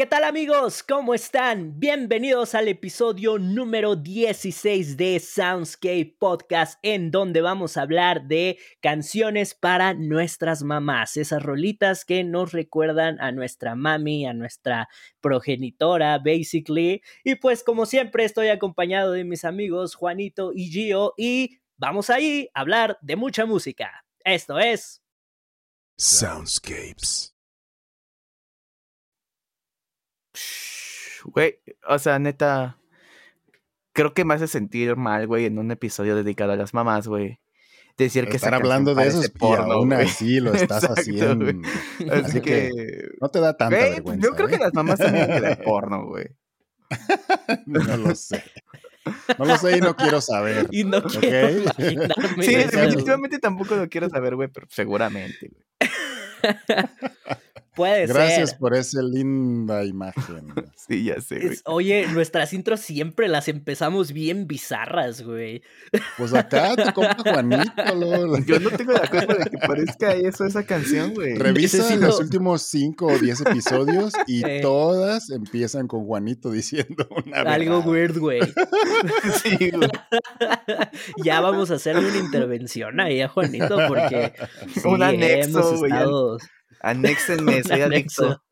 ¿Qué 0.00 0.06
tal 0.06 0.24
amigos? 0.24 0.82
¿Cómo 0.82 1.12
están? 1.12 1.78
Bienvenidos 1.78 2.54
al 2.54 2.68
episodio 2.68 3.38
número 3.38 3.96
16 3.96 4.96
de 4.96 5.20
Soundscape 5.20 6.16
Podcast, 6.18 6.78
en 6.80 7.10
donde 7.10 7.42
vamos 7.42 7.76
a 7.76 7.82
hablar 7.82 8.26
de 8.26 8.58
canciones 8.80 9.52
para 9.52 9.92
nuestras 9.92 10.62
mamás, 10.62 11.18
esas 11.18 11.42
rolitas 11.42 12.06
que 12.06 12.24
nos 12.24 12.52
recuerdan 12.52 13.20
a 13.20 13.30
nuestra 13.30 13.74
mami, 13.74 14.24
a 14.24 14.32
nuestra 14.32 14.88
progenitora, 15.20 16.16
basically. 16.16 17.02
Y 17.22 17.34
pues 17.34 17.62
como 17.62 17.84
siempre 17.84 18.24
estoy 18.24 18.48
acompañado 18.48 19.12
de 19.12 19.24
mis 19.24 19.44
amigos 19.44 19.96
Juanito 19.96 20.52
y 20.54 20.70
Gio 20.70 21.12
y 21.18 21.58
vamos 21.76 22.08
ahí 22.08 22.48
a 22.54 22.60
hablar 22.60 22.96
de 23.02 23.16
mucha 23.16 23.44
música. 23.44 24.06
Esto 24.24 24.58
es 24.58 25.02
Soundscapes. 25.98 27.34
Güey, 31.24 31.58
o 31.88 31.98
sea, 31.98 32.18
neta, 32.18 32.78
creo 33.92 34.14
que 34.14 34.24
me 34.24 34.34
hace 34.34 34.46
sentir 34.48 34.96
mal, 34.96 35.26
güey, 35.26 35.46
en 35.46 35.58
un 35.58 35.70
episodio 35.70 36.16
dedicado 36.16 36.52
a 36.52 36.56
las 36.56 36.74
mamás, 36.74 37.06
güey. 37.08 37.40
Decir 37.98 38.28
que 38.28 38.36
estar 38.36 38.54
hablando 38.54 38.94
de 38.94 39.06
eso 39.08 39.20
porno, 39.38 39.68
y 39.68 39.72
aún 39.72 39.88
güey. 39.90 40.06
así 40.06 40.40
lo 40.40 40.54
estás 40.54 40.84
Exacto, 40.84 41.00
haciendo. 41.02 41.44
güey. 41.44 42.10
Así 42.10 42.40
que 42.40 42.70
no 43.20 43.28
te 43.28 43.40
da 43.40 43.56
tanta 43.56 43.76
Güey, 43.76 43.90
vergüenza. 43.90 44.26
yo 44.26 44.34
creo 44.34 44.48
que 44.48 44.54
¿eh? 44.54 44.60
las 44.60 44.72
mamás 44.72 44.98
también 44.98 45.26
que 45.26 45.56
porno, 45.64 46.06
güey. 46.06 46.26
No 47.66 47.96
lo 47.98 48.14
sé. 48.14 48.42
No 49.38 49.44
lo 49.44 49.56
sé 49.58 49.76
y 49.76 49.80
no 49.80 49.94
quiero 49.96 50.20
saber. 50.20 50.66
Y 50.70 50.84
no 50.84 51.02
quiero 51.02 51.48
Ok. 51.48 51.76
imaginarme 51.78 52.42
Sí, 52.44 52.54
definitivamente 52.56 53.38
tampoco 53.38 53.76
lo 53.76 53.88
quiero 53.88 54.08
saber, 54.08 54.34
güey, 54.36 54.48
pero 54.48 54.66
seguramente, 54.70 55.50
güey. 55.50 55.64
Puede 57.76 58.06
Gracias 58.06 58.50
ser. 58.50 58.58
por 58.58 58.74
esa 58.74 59.00
linda 59.02 59.84
imagen. 59.84 60.52
Sí, 60.90 61.04
ya 61.04 61.20
sé, 61.20 61.36
güey. 61.36 61.52
Es- 61.52 61.62
oye, 61.66 62.06
nuestras 62.08 62.52
intros 62.52 62.80
siempre 62.80 63.28
las 63.28 63.46
empezamos 63.46 64.12
bien 64.12 64.48
bizarras, 64.48 65.22
güey. 65.22 65.62
Pues 66.18 66.34
acá 66.34 66.74
tu 66.74 66.92
compa 66.92 67.16
Juanito, 67.22 67.72
lo- 67.94 68.38
Yo 68.40 68.58
no 68.58 68.70
tengo 68.70 68.92
la 68.94 69.06
culpa 69.06 69.34
de 69.34 69.50
que 69.50 69.58
parezca 69.58 70.14
eso, 70.14 70.44
esa 70.46 70.64
canción, 70.64 71.14
güey. 71.14 71.36
revisa 71.36 71.78
Necesito- 71.78 72.00
los 72.06 72.18
últimos 72.18 72.62
5 72.62 73.06
o 73.06 73.18
10 73.18 73.42
episodios 73.42 74.12
y 74.26 74.44
Eh. 74.44 74.58
todas 74.62 75.30
empiezan 75.30 75.86
con 75.86 76.04
Juanito 76.06 76.50
diciendo 76.50 77.06
una 77.24 77.42
Algo 77.42 77.76
verdad. 77.82 77.88
weird, 77.88 78.18
güey. 78.18 78.40
Sí, 79.44 79.70
güey. 79.70 79.90
ya 81.24 81.40
vamos 81.40 81.70
a 81.70 81.74
hacerle 81.74 82.08
una 82.08 82.18
intervención 82.18 82.98
ahí 83.00 83.20
a 83.20 83.28
Juanito 83.28 83.78
porque 83.86 84.32
sí, 84.74 84.80
Un 84.88 85.02
anexo, 85.02 85.60
hemos 85.60 85.78
güey, 85.78 85.92
Anéxenme, 86.80 87.62
soy 87.64 87.80
anexo. 87.82 88.24
adicto. 88.26 88.42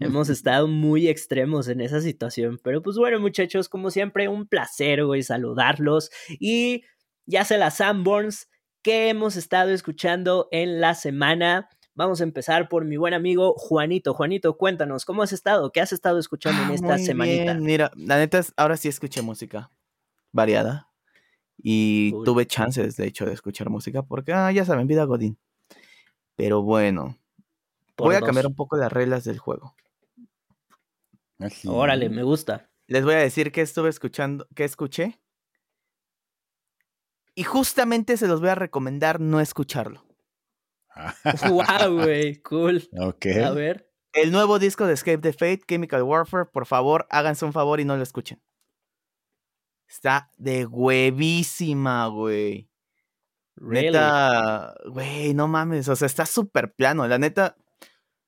hemos 0.00 0.28
estado 0.28 0.66
muy 0.66 1.08
extremos 1.08 1.68
en 1.68 1.80
esa 1.80 2.00
situación. 2.00 2.58
Pero 2.62 2.82
pues 2.82 2.96
bueno, 2.96 3.20
muchachos, 3.20 3.68
como 3.68 3.90
siempre, 3.90 4.28
un 4.28 4.46
placer, 4.46 5.04
güey, 5.04 5.22
saludarlos. 5.22 6.10
Y 6.40 6.84
ya 7.26 7.44
sé 7.44 7.58
las 7.58 7.76
Sanborns 7.78 8.48
que 8.82 9.08
hemos 9.10 9.36
estado 9.36 9.70
escuchando 9.70 10.48
en 10.52 10.80
la 10.80 10.94
semana. 10.94 11.68
Vamos 11.94 12.20
a 12.20 12.24
empezar 12.24 12.68
por 12.68 12.84
mi 12.84 12.96
buen 12.96 13.12
amigo 13.12 13.54
Juanito. 13.58 14.14
Juanito, 14.14 14.56
cuéntanos, 14.56 15.04
¿cómo 15.04 15.22
has 15.22 15.32
estado? 15.32 15.72
¿Qué 15.72 15.80
has 15.80 15.92
estado 15.92 16.18
escuchando 16.18 16.62
en 16.62 16.70
Ah, 16.70 16.74
esta 16.74 16.96
muy 16.96 17.04
semanita? 17.04 17.52
bien. 17.54 17.64
Mira, 17.64 17.90
la 17.96 18.18
neta, 18.18 18.38
es- 18.38 18.52
ahora 18.56 18.76
sí 18.76 18.88
escuché 18.88 19.20
música 19.20 19.70
variada. 20.32 20.88
Y 21.60 22.12
tuve 22.24 22.46
chances, 22.46 22.96
de 22.96 23.08
hecho, 23.08 23.26
de 23.26 23.32
escuchar 23.32 23.68
música 23.68 24.02
porque, 24.04 24.32
ah, 24.32 24.52
ya 24.52 24.64
saben, 24.64 24.86
vida 24.86 25.02
Godín. 25.04 25.38
Pero 26.36 26.62
bueno, 26.62 27.18
voy 28.04 28.14
a 28.14 28.20
dos. 28.20 28.26
cambiar 28.26 28.46
un 28.46 28.54
poco 28.54 28.76
las 28.76 28.92
reglas 28.92 29.24
del 29.24 29.38
juego. 29.38 29.74
Órale, 31.66 32.08
me 32.08 32.22
gusta. 32.22 32.70
Les 32.86 33.04
voy 33.04 33.14
a 33.14 33.18
decir 33.18 33.52
que 33.52 33.60
estuve 33.60 33.90
escuchando, 33.90 34.46
que 34.54 34.64
escuché. 34.64 35.20
Y 37.34 37.44
justamente 37.44 38.16
se 38.16 38.26
los 38.26 38.40
voy 38.40 38.48
a 38.48 38.54
recomendar 38.54 39.20
no 39.20 39.40
escucharlo. 39.40 40.04
wow, 41.48 41.94
güey, 41.94 42.42
cool. 42.42 42.88
Ok. 42.98 43.26
A 43.44 43.50
ver. 43.50 43.88
El 44.12 44.32
nuevo 44.32 44.58
disco 44.58 44.86
de 44.86 44.94
Escape 44.94 45.18
the 45.18 45.32
Fate, 45.32 45.62
Chemical 45.68 46.02
Warfare, 46.02 46.46
por 46.46 46.66
favor, 46.66 47.06
háganse 47.10 47.44
un 47.44 47.52
favor 47.52 47.78
y 47.78 47.84
no 47.84 47.96
lo 47.96 48.02
escuchen. 48.02 48.42
Está 49.86 50.32
de 50.36 50.66
huevísima, 50.66 52.06
güey. 52.08 52.68
Really? 53.56 53.86
Neta, 53.88 54.74
güey, 54.86 55.34
no 55.34 55.46
mames, 55.48 55.88
o 55.88 55.96
sea, 55.96 56.06
está 56.06 56.26
súper 56.26 56.74
plano. 56.74 57.06
La 57.06 57.18
neta, 57.18 57.56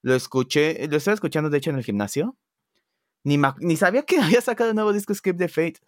lo 0.03 0.15
escuché, 0.15 0.87
lo 0.89 0.97
estoy 0.97 1.15
escuchando 1.15 1.51
de 1.51 1.59
hecho 1.59 1.71
en 1.71 1.77
el 1.77 1.85
gimnasio. 1.85 2.37
Ni, 3.25 3.39
ni 3.59 3.77
sabía 3.77 4.03
que 4.03 4.19
había 4.21 4.41
sacado 4.41 4.71
el 4.71 4.77
nuevo 4.77 4.93
disco 4.93 5.13
Escape 5.13 5.39
the 5.39 5.49
Fate. 5.49 5.81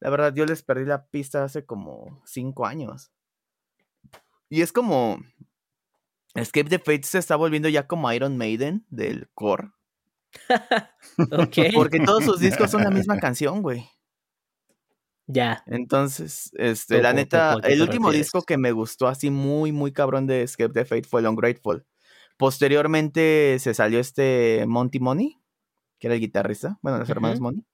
La 0.00 0.10
verdad, 0.10 0.32
yo 0.34 0.46
les 0.46 0.62
perdí 0.62 0.84
la 0.84 1.06
pista 1.06 1.44
hace 1.44 1.64
como 1.64 2.22
cinco 2.24 2.66
años. 2.66 3.10
Y 4.48 4.62
es 4.62 4.72
como. 4.72 5.18
Escape 6.34 6.68
the 6.68 6.78
Fate 6.78 7.02
se 7.02 7.18
está 7.18 7.36
volviendo 7.36 7.68
ya 7.68 7.86
como 7.86 8.12
Iron 8.12 8.36
Maiden 8.36 8.86
del 8.90 9.28
core. 9.34 9.72
Ok. 11.32 11.56
Porque 11.74 12.00
todos 12.00 12.24
sus 12.24 12.38
discos 12.38 12.70
son 12.70 12.84
la 12.84 12.90
misma 12.90 13.18
canción, 13.20 13.62
güey. 13.62 13.88
Ya. 15.26 15.62
Entonces, 15.66 16.50
este, 16.54 17.02
la 17.02 17.12
neta, 17.12 17.56
el 17.64 17.82
último 17.82 18.08
refieres. 18.08 18.28
disco 18.28 18.42
que 18.42 18.56
me 18.56 18.72
gustó 18.72 19.08
así 19.08 19.30
muy, 19.30 19.72
muy 19.72 19.92
cabrón 19.92 20.26
de 20.26 20.42
Escape 20.42 20.72
the 20.72 20.84
Fate 20.84 21.08
fue 21.08 21.20
el 21.20 21.26
Ungrateful. 21.26 21.84
Posteriormente 22.38 23.58
se 23.58 23.74
salió 23.74 23.98
este 23.98 24.64
Monty 24.66 25.00
Money, 25.00 25.38
que 25.98 26.06
era 26.06 26.14
el 26.14 26.20
guitarrista, 26.20 26.78
bueno, 26.80 26.98
los 26.98 27.10
hermanos. 27.10 27.40
Money. 27.40 27.66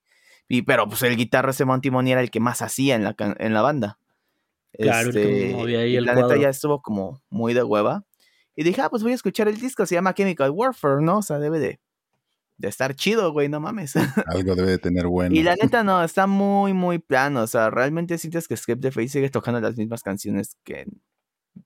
Y, 0.49 0.63
pero 0.63 0.89
pues 0.89 1.03
el 1.03 1.17
guitarra 1.17 1.51
ese 1.51 1.65
Monty 1.65 1.91
Money 1.91 2.13
era 2.13 2.23
el 2.23 2.31
que 2.31 2.41
más 2.41 2.63
hacía 2.63 2.97
en 2.97 3.05
la, 3.05 3.15
en 3.19 3.55
la 3.55 3.63
banda. 3.63 3.99
Claro, 4.73 5.11
el 5.11 5.15
que 5.15 5.53
movía 5.55 5.81
ahí 5.81 5.93
y 5.93 5.97
el 5.97 6.07
la 6.07 6.15
neta 6.15 6.37
ya 6.37 6.49
estuvo 6.49 6.83
como 6.83 7.23
muy 7.29 7.55
de 7.55 7.63
hueva. 7.63 8.05
Y 8.57 8.65
dije, 8.65 8.81
ah, 8.81 8.89
pues 8.89 9.03
voy 9.03 9.13
a 9.13 9.15
escuchar 9.17 9.49
el 9.49 9.61
disco, 9.61 9.85
se 9.85 9.97
llama 9.97 10.15
Chemical 10.15 10.51
Warfare, 10.51 11.03
¿no? 11.03 11.19
O 11.19 11.23
sea, 11.23 11.39
debe 11.39 11.59
de, 11.59 11.81
de 12.57 12.69
estar 12.69 12.95
chido, 12.95 13.33
güey, 13.33 13.51
no 13.51 13.61
mames. 13.61 13.95
Algo 14.27 14.55
debe 14.55 14.71
de 14.71 14.79
tener 14.79 15.07
bueno. 15.09 15.35
Y 15.35 15.43
la 15.43 15.57
neta 15.57 15.85
no, 15.85 16.03
está 16.03 16.27
muy, 16.27 16.73
muy 16.73 16.99
plano. 16.99 17.43
O 17.43 17.47
sea, 17.47 17.69
realmente 17.71 18.17
sientes 18.17 18.49
que 18.49 18.55
Escape 18.55 18.81
the 18.81 18.91
Fate 18.91 19.09
sigue 19.09 19.29
tocando 19.29 19.61
las 19.61 19.77
mismas 19.77 20.03
canciones 20.03 20.57
que 20.65 20.81
en 20.81 21.03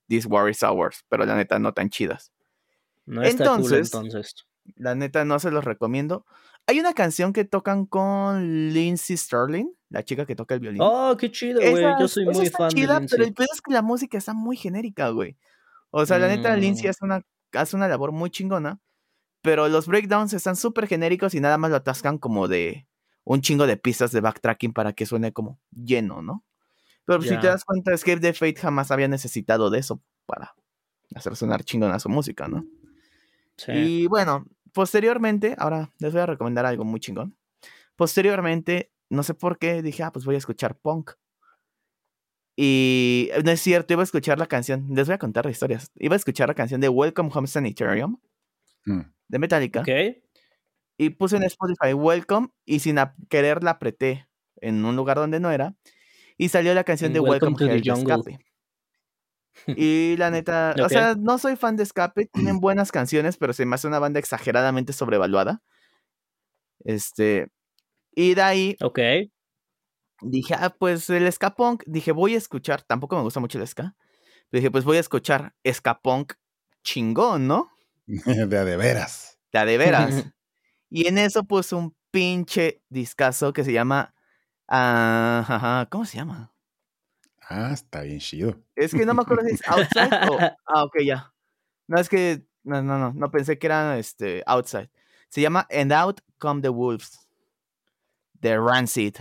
This 0.09 0.27
War 0.27 0.51
is 0.51 0.63
Ours, 0.63 1.05
pero 1.09 1.25
la 1.25 1.37
neta 1.37 1.59
no 1.59 1.73
tan 1.73 1.91
chidas. 1.91 2.33
No 3.09 3.23
está 3.23 3.57
cool 3.57 3.73
Entonces-. 3.75 4.35
La 4.77 4.95
neta 4.95 5.25
no 5.25 5.39
se 5.39 5.51
los 5.51 5.65
recomiendo. 5.65 6.27
Hay 6.67 6.79
una 6.79 6.93
canción 6.93 7.33
que 7.33 7.47
tocan 7.47 7.87
con 7.87 8.73
Lindsay 8.75 9.17
Sterling, 9.17 9.69
la 9.89 10.03
chica 10.05 10.27
que 10.27 10.37
toca 10.37 10.55
el 10.55 10.61
violín. 10.61 10.83
Oh, 10.83 11.17
qué 11.19 11.31
chido, 11.33 11.59
güey. 11.61 11.83
Yo 11.99 12.07
soy 12.07 12.27
muy 12.27 12.51
fan 12.51 12.69
chida, 12.71 13.01
de 13.01 13.07
Pero 13.09 13.23
el 13.23 13.29
Lindsay. 13.29 13.33
pedo 13.33 13.49
es 13.55 13.63
que 13.63 13.73
la 13.73 13.81
música 13.83 14.19
está 14.19 14.35
muy 14.35 14.57
genérica, 14.57 15.09
güey. 15.09 15.39
O 15.91 16.05
sea, 16.05 16.19
la 16.19 16.29
neta, 16.29 16.55
Lindsay 16.57 16.87
Mm. 16.87 16.91
hace 16.91 17.05
una, 17.07 17.23
hace 17.55 17.77
una 17.77 17.89
labor 17.89 18.13
muy 18.13 18.29
chingona, 18.29 18.79
pero 19.41 19.69
los 19.69 19.87
breakdowns 19.87 20.35
están 20.35 20.57
súper 20.57 20.87
genéricos 20.87 21.33
y 21.35 21.41
nada 21.41 21.57
más 21.57 21.71
lo 21.71 21.77
atascan 21.79 22.19
como 22.19 22.47
de 22.49 22.87
un 23.25 23.41
chingo 23.41 23.67
de 23.67 23.79
pistas 23.79 24.13
de 24.13 24.21
backtracking 24.21 24.75
para 24.75 24.93
que 24.93 25.07
suene 25.07 25.33
como 25.33 25.59
lleno, 25.71 26.21
¿no? 26.21 26.45
Pero 27.07 27.23
si 27.23 27.31
te 27.41 27.47
das 27.47 27.65
cuenta, 27.65 27.95
Escape 27.95 28.21
the 28.21 28.35
Fate 28.35 28.57
jamás 28.61 28.91
había 28.91 29.09
necesitado 29.09 29.71
de 29.71 29.79
eso 29.79 30.03
para 30.27 30.55
hacer 31.15 31.35
sonar 31.37 31.65
chingona 31.65 31.99
su 31.99 32.11
música, 32.11 32.49
¿no? 32.49 32.67
Sí. 33.59 33.73
Y 33.73 34.07
bueno, 34.07 34.47
posteriormente, 34.73 35.55
ahora 35.59 35.91
les 35.99 36.13
voy 36.13 36.23
a 36.23 36.27
recomendar 36.27 36.65
algo 36.65 36.85
muy 36.85 37.01
chingón. 37.01 37.37
Posteriormente, 37.97 38.93
no 39.11 39.23
sé 39.23 39.35
por 39.35 39.59
qué, 39.59 39.83
dije, 39.83 40.03
ah, 40.05 40.13
pues 40.13 40.25
voy 40.25 40.37
a 40.37 40.39
escuchar 40.39 40.77
punk. 40.79 41.11
Y 42.57 43.31
no 43.45 43.51
es 43.53 43.61
cierto, 43.61 43.93
iba 43.93 44.03
a 44.03 44.05
escuchar 44.05 44.39
la 44.39 44.47
canción, 44.47 44.87
les 44.91 45.07
voy 45.07 45.15
a 45.15 45.19
contar 45.19 45.45
las 45.45 45.53
historias. 45.53 45.91
Iba 45.97 46.15
a 46.15 46.17
escuchar 46.17 46.49
la 46.49 46.55
canción 46.55 46.81
de 46.81 46.89
Welcome 46.89 47.31
Home 47.33 47.47
Sanitarium 47.47 48.19
Mm. 48.85 49.01
de 49.29 49.39
Metallica. 49.39 49.81
Ok. 49.81 49.89
Y 50.99 51.11
puse 51.11 51.37
en 51.37 51.45
Spotify 51.45 51.93
Welcome 51.93 52.49
y 52.65 52.81
sin 52.81 52.99
a- 52.99 53.15
querer 53.29 53.63
la 53.63 53.73
apreté 53.73 54.27
en 54.61 54.85
un 54.85 54.97
lugar 54.97 55.17
donde 55.19 55.39
no 55.39 55.51
era. 55.51 55.77
Y 56.37 56.49
salió 56.49 56.75
la 56.75 56.85
canción 56.85 57.09
En 57.09 57.15
de 57.15 57.21
Welcome 57.21 57.51
Welcome, 57.51 57.59
to 57.59 57.65
the 57.67 57.77
Hell 57.77 57.83
de 57.83 57.91
Jungle. 57.91 58.15
Escape. 58.33 58.45
Y 59.67 60.17
la 60.17 60.31
neta, 60.31 60.75
o 60.85 60.89
sea, 60.89 61.15
no 61.15 61.39
soy 61.39 61.57
fan 61.57 61.77
de 61.77 61.83
Escape, 61.83 62.27
tienen 62.27 62.59
buenas 62.61 62.93
canciones, 62.93 63.37
pero 63.37 63.53
se 63.53 63.67
me 63.67 63.75
hace 63.75 63.87
una 63.87 63.99
banda 63.99 64.19
exageradamente 64.19 64.93
sobrevaluada. 64.93 65.63
Este, 66.85 67.49
y 68.15 68.35
de 68.35 68.43
ahí 68.43 68.77
Ok. 68.81 68.99
dije, 70.23 70.55
ah, 70.55 70.71
pues 70.71 71.11
el 71.11 71.31
ska 71.33 71.55
punk, 71.55 71.83
dije, 71.87 72.13
voy 72.13 72.35
a 72.35 72.39
escuchar, 72.39 72.83
tampoco 72.83 73.17
me 73.17 73.23
gusta 73.23 73.41
mucho 73.41 73.59
el 73.59 73.67
ska, 73.67 73.95
pero 74.51 74.61
dije, 74.61 74.71
pues 74.71 74.85
voy 74.85 74.97
a 74.97 75.01
escuchar 75.01 75.55
ska 75.71 76.01
punk 76.01 76.35
chingón, 76.83 77.47
¿no? 77.47 77.71
de 78.07 78.59
a 78.59 78.65
de 78.65 78.77
veras. 78.77 79.39
La 79.53 79.65
de 79.65 79.79
veras. 79.79 80.25
y 80.91 81.07
en 81.09 81.19
eso 81.19 81.45
puse 81.45 81.75
un 81.75 81.95
pinche 82.11 82.83
discazo 82.89 83.53
que 83.53 83.65
se 83.65 83.73
llama, 83.73 84.15
ah, 84.69 85.45
ajá, 85.47 85.89
¿cómo 85.91 86.05
se 86.05 86.17
llama? 86.19 86.53
Ah, 87.49 87.71
está 87.73 88.03
bien 88.03 88.21
chido. 88.21 88.57
Es 88.77 88.93
que 88.93 89.07
no 89.07 89.15
me 89.15 89.23
acuerdo 89.23 89.45
si 89.47 89.55
es 89.55 89.67
Outside 89.67 90.31
o... 90.31 90.39
Ah, 90.67 90.85
ok, 90.85 91.01
ya. 91.03 91.33
No, 91.87 91.99
es 91.99 92.09
que... 92.09 92.45
No, 92.63 92.83
no, 92.83 92.99
no. 92.99 93.13
No 93.15 93.31
pensé 93.31 93.59
que 93.59 93.67
era 93.67 93.99
este, 93.99 94.43
Outside. 94.47 94.91
Se 95.29 95.41
llama 95.41 95.67
And 95.71 95.93
Out 95.93 96.21
Come 96.39 96.61
the 96.61 96.69
Wolves. 96.69 97.27
De 98.35 98.59
Rancid. 98.59 99.17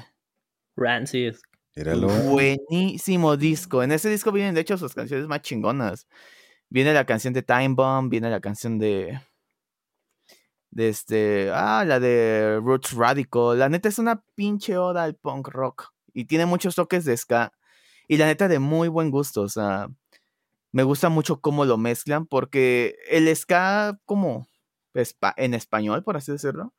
Rancid. 0.75 1.35
Éralo. 1.73 2.07
Buenísimo 2.07 3.37
disco. 3.37 3.81
En 3.81 3.91
ese 3.91 4.09
disco 4.09 4.31
vienen, 4.31 4.55
de 4.55 4.61
hecho, 4.61 4.77
sus 4.77 4.93
canciones 4.93 5.27
más 5.27 5.41
chingonas. 5.41 6.07
Viene 6.69 6.93
la 6.93 7.05
canción 7.05 7.33
de 7.33 7.43
Time 7.43 7.75
Bomb, 7.75 8.09
viene 8.09 8.29
la 8.29 8.41
canción 8.41 8.77
de. 8.77 9.21
De 10.69 10.89
este. 10.89 11.49
Ah, 11.53 11.83
la 11.85 11.99
de 11.99 12.59
Roots 12.61 12.93
Radical. 12.93 13.59
La 13.59 13.69
neta 13.69 13.89
es 13.89 13.99
una 13.99 14.21
pinche 14.35 14.77
oda 14.77 15.03
al 15.03 15.15
punk 15.15 15.47
rock. 15.47 15.93
Y 16.13 16.25
tiene 16.25 16.45
muchos 16.45 16.75
toques 16.75 17.05
de 17.05 17.15
ska. 17.15 17.53
Y 18.07 18.17
la 18.17 18.25
neta 18.25 18.47
de 18.47 18.59
muy 18.59 18.87
buen 18.87 19.11
gusto. 19.11 19.41
O 19.41 19.49
sea, 19.49 19.87
me 20.71 20.83
gusta 20.83 21.09
mucho 21.09 21.41
cómo 21.41 21.65
lo 21.65 21.77
mezclan. 21.77 22.25
Porque 22.25 22.95
el 23.09 23.33
ska, 23.35 23.99
como 24.05 24.47
en 25.37 25.53
español, 25.53 26.03
por 26.03 26.17
así 26.17 26.31
decirlo, 26.31 26.73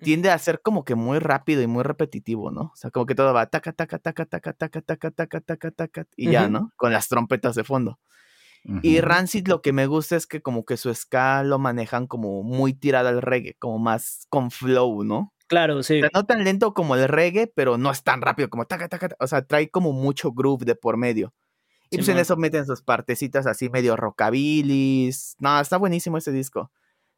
tiende 0.00 0.30
a 0.30 0.38
ser 0.38 0.60
como 0.62 0.84
que 0.84 0.94
muy 0.94 1.18
rápido 1.18 1.62
y 1.62 1.66
muy 1.66 1.82
repetitivo, 1.82 2.50
¿no? 2.50 2.70
O 2.72 2.76
sea, 2.76 2.90
como 2.90 3.06
que 3.06 3.14
todo 3.14 3.34
va 3.34 3.46
taca, 3.46 3.72
taca, 3.72 3.98
taca, 3.98 4.24
taca, 4.26 4.52
taca, 4.52 4.80
taca, 4.80 5.10
taca, 5.10 5.40
taca, 5.40 5.70
taca, 5.70 6.06
y 6.16 6.30
ya. 6.30 6.48
¿no? 6.48 6.72
Con 6.76 6.92
las 6.92 7.08
trompetas 7.08 7.54
de 7.54 7.64
fondo. 7.64 7.98
Y. 8.82 9.00
Rancid 9.00 9.46
lo 9.48 9.62
que 9.62 9.72
me 9.72 9.86
gusta 9.86 10.16
es 10.16 10.26
que 10.26 10.42
como 10.42 10.64
que 10.64 10.76
su 10.76 10.92
ska 10.94 11.42
lo 11.42 11.58
manejan 11.58 12.06
como 12.06 12.42
muy 12.42 12.74
tirado 12.74 13.08
al 13.08 13.22
reggae, 13.22 13.54
como 13.58 13.78
más 13.78 14.26
con 14.28 14.50
flow, 14.50 15.04
¿no? 15.04 15.32
Claro, 15.48 15.82
sí. 15.82 15.98
O 15.98 16.00
sea, 16.00 16.10
no 16.14 16.24
tan 16.24 16.44
lento 16.44 16.74
como 16.74 16.94
el 16.94 17.08
reggae, 17.08 17.46
pero 17.46 17.78
no 17.78 17.90
es 17.90 18.02
tan 18.02 18.20
rápido 18.20 18.50
como 18.50 18.66
taca, 18.66 18.88
taca, 18.88 19.08
taca, 19.08 19.24
o 19.24 19.26
sea, 19.26 19.42
trae 19.42 19.70
como 19.70 19.92
mucho 19.92 20.32
groove 20.32 20.64
de 20.64 20.74
por 20.76 20.96
medio. 20.96 21.34
Y 21.90 21.96
pues 21.96 22.08
en 22.10 22.18
eso 22.18 22.36
meten 22.36 22.66
sus 22.66 22.82
partecitas 22.82 23.46
así 23.46 23.70
medio 23.70 23.96
rockabilis. 23.96 25.36
No, 25.40 25.58
está 25.58 25.78
buenísimo 25.78 26.18
ese 26.18 26.32
disco. 26.32 26.70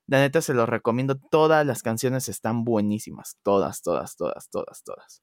La 0.06 0.20
neta 0.20 0.40
se 0.42 0.54
lo 0.54 0.64
recomiendo. 0.64 1.16
Todas 1.16 1.66
las 1.66 1.82
canciones 1.82 2.28
están 2.28 2.64
buenísimas. 2.64 3.36
Todas, 3.42 3.82
todas, 3.82 4.16
todas, 4.16 4.48
todas, 4.48 4.84
todas. 4.84 5.22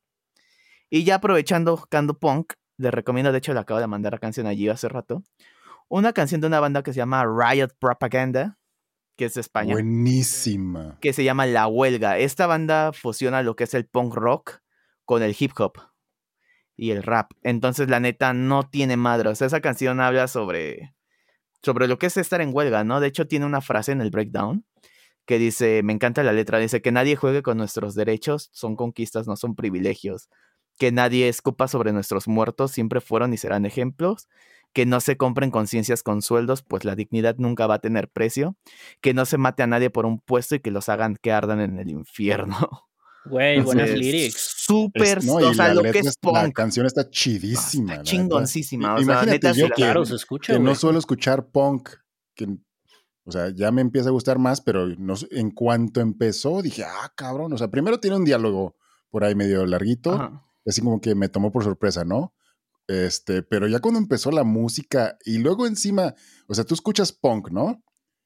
Y 0.90 1.06
ya 1.06 1.16
aprovechando 1.16 1.86
Cando 1.90 2.20
Punk, 2.20 2.54
le 2.78 2.92
recomiendo, 2.92 3.32
de 3.32 3.38
hecho 3.38 3.54
le 3.54 3.60
acabo 3.60 3.80
de 3.80 3.88
mandar 3.88 4.14
la 4.14 4.20
canción 4.20 4.48
allí 4.48 4.68
hace 4.68 4.90
rato. 4.90 5.24
Una 5.88 6.12
canción 6.12 6.42
de 6.42 6.48
una 6.48 6.60
banda 6.60 6.84
que 6.84 6.92
se 6.92 6.98
llama 6.98 7.26
Riot 7.26 7.70
Propaganda, 7.80 8.58
que 9.18 9.26
es 9.26 9.34
de 9.34 9.42
España 9.42 9.74
Buenísima. 9.74 10.98
que 11.02 11.12
se 11.12 11.24
llama 11.24 11.46
La 11.46 11.68
Huelga. 11.68 12.18
Esta 12.20 12.48
banda 12.48 12.94
fusiona 12.94 13.42
lo 13.42 13.56
que 13.56 13.66
es 13.66 13.74
el 13.74 13.86
punk 13.86 14.14
rock 14.14 14.60
con 15.04 15.24
el 15.24 15.36
hip 15.38 15.52
hop 15.58 15.74
y 16.78 16.92
el 16.92 17.04
rap. 17.04 17.32
Entonces, 17.44 17.90
la 17.90 18.00
neta, 18.00 18.34
no 18.34 18.70
tiene 18.70 18.96
madre. 18.96 19.30
O 19.30 19.36
sea, 19.36 19.48
esa 19.48 19.60
canción 19.60 20.00
habla 20.00 20.28
sobre, 20.28 20.96
sobre 21.64 21.88
lo 21.88 21.98
que 21.98 22.06
es 22.06 22.18
estar 22.18 22.40
en 22.40 22.52
huelga, 22.54 22.84
¿no? 22.84 23.00
De 23.00 23.08
hecho, 23.08 23.28
tiene 23.28 23.46
una 23.46 23.62
frase 23.62 23.92
en 23.92 24.02
el 24.02 24.12
breakdown 24.12 24.64
que 25.26 25.40
dice, 25.40 25.82
me 25.84 25.92
encanta 25.92 26.24
la 26.24 26.32
letra, 26.32 26.58
dice 26.58 26.82
que 26.82 26.94
nadie 26.94 27.18
juegue 27.18 27.44
con 27.44 27.58
nuestros 27.58 27.96
derechos, 27.96 28.50
son 28.54 28.78
conquistas, 28.78 29.28
no 29.28 29.36
son 29.36 29.56
privilegios. 29.56 30.30
Que 30.78 30.92
nadie 30.92 31.28
escupa 31.28 31.68
sobre 31.68 31.92
nuestros 31.92 32.30
muertos, 32.30 32.72
siempre 32.72 33.02
fueron 33.02 33.34
y 33.34 33.38
serán 33.38 33.66
ejemplos. 33.66 34.30
Que 34.78 34.86
no 34.86 35.00
se 35.02 35.18
compren 35.18 35.50
conciencias 35.50 36.04
con 36.04 36.22
sueldos, 36.22 36.62
pues 36.62 36.86
la 36.86 36.96
dignidad 36.96 37.36
nunca 37.40 37.66
va 37.66 37.76
a 37.76 37.80
tener 37.80 38.10
precio. 38.10 38.56
Que 39.02 39.16
no 39.16 39.26
se 39.26 39.40
mate 39.40 39.64
a 39.64 39.68
nadie 39.68 39.90
por 39.90 40.06
un 40.06 40.20
puesto 40.20 40.54
y 40.54 40.60
que 40.60 40.70
los 40.70 40.88
hagan 40.88 41.16
que 41.20 41.32
ardan 41.32 41.60
en 41.62 41.80
el 41.80 41.90
infierno. 41.90 42.56
Güey, 43.26 43.60
buenas 43.62 43.90
Entonces, 43.90 44.00
lyrics. 44.00 44.56
Súper, 44.60 45.26
no, 45.26 45.34
o 45.34 45.52
y 45.52 45.56
sea, 45.56 45.74
lo 45.74 45.82
que 45.82 45.90
es 45.98 46.06
es- 46.06 46.18
la 46.22 46.44
punk. 46.44 46.54
canción 46.54 46.86
está 46.86 47.02
Ah, 47.02 47.10
chidísima. 47.10 47.94
Está 47.94 48.04
chingoncísima. 48.04 48.94
O 48.94 48.98
sea, 48.98 49.04
Imagínate 49.04 49.48
neta, 49.48 49.52
yo 49.54 49.68
que, 49.70 49.74
Claro, 49.74 50.06
se 50.06 50.14
escucha, 50.16 50.54
que 50.54 50.60
no 50.60 50.76
suelo 50.76 51.00
escuchar 51.00 51.48
punk, 51.50 51.90
que, 52.36 52.48
o 53.26 53.32
sea, 53.32 53.50
ya 53.50 53.72
me 53.72 53.82
empieza 53.82 54.10
a 54.10 54.12
gustar 54.12 54.38
más, 54.38 54.62
pero 54.62 54.86
no, 55.00 55.16
sé, 55.16 55.28
en 55.32 55.50
cuanto 55.50 56.02
empezó 56.02 56.62
dije, 56.62 56.84
ah, 56.86 57.12
cabrón, 57.16 57.52
o 57.52 57.58
sea, 57.58 57.68
primero 57.70 58.00
tiene 58.00 58.16
un 58.18 58.26
diálogo 58.26 58.76
por 59.10 59.24
ahí 59.24 59.34
medio 59.34 59.66
larguito, 59.66 60.14
Ajá. 60.14 60.46
así 60.68 60.82
como 60.82 61.02
que 61.02 61.16
me 61.16 61.28
tomó 61.30 61.52
por 61.52 61.64
sorpresa, 61.64 62.06
¿no? 62.06 62.34
Este, 62.88 63.44
pero 63.44 63.68
ya 63.68 63.80
cuando 63.80 64.00
empezó 64.00 64.32
la 64.32 64.44
música 64.44 65.18
y 65.26 65.40
luego 65.40 65.68
encima, 65.68 66.14
o 66.48 66.54
sea, 66.56 66.64
tú 66.64 66.74
escuchas 66.74 67.12
punk, 67.12 67.50
¿no? 67.52 67.84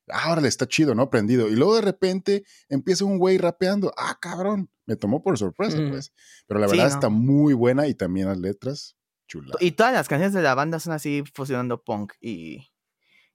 Ah, 0.08 0.32
órale, 0.32 0.48
está 0.48 0.68
chido, 0.68 0.94
¿no? 0.94 1.10
Prendido. 1.10 1.48
Y 1.48 1.56
luego 1.56 1.76
de 1.76 1.82
repente 1.82 2.44
empieza 2.70 3.06
un 3.06 3.18
güey 3.18 3.38
rapeando. 3.38 3.94
Ah, 3.98 4.18
cabrón, 4.22 4.70
me 4.86 4.96
tomó 4.96 5.24
por 5.24 5.38
sorpresa, 5.38 5.78
pues. 5.90 6.14
Pero 6.48 6.60
la 6.60 6.68
Sí, 6.68 6.72
verdad 6.74 6.90
¿no? 6.90 6.96
está 6.96 7.10
muy 7.10 7.54
buena 7.54 7.88
y 7.88 7.96
también 7.96 8.28
las 8.28 8.38
letras, 8.38 8.98
chula. 9.28 9.56
Y 9.60 9.72
todas 9.72 9.94
las 9.94 10.08
canciones 10.08 10.34
de 10.34 10.42
la 10.42 10.54
banda 10.54 10.80
son 10.80 10.94
así 10.94 11.24
fusionando 11.34 11.82
punk 11.84 12.14
y, 12.20 12.68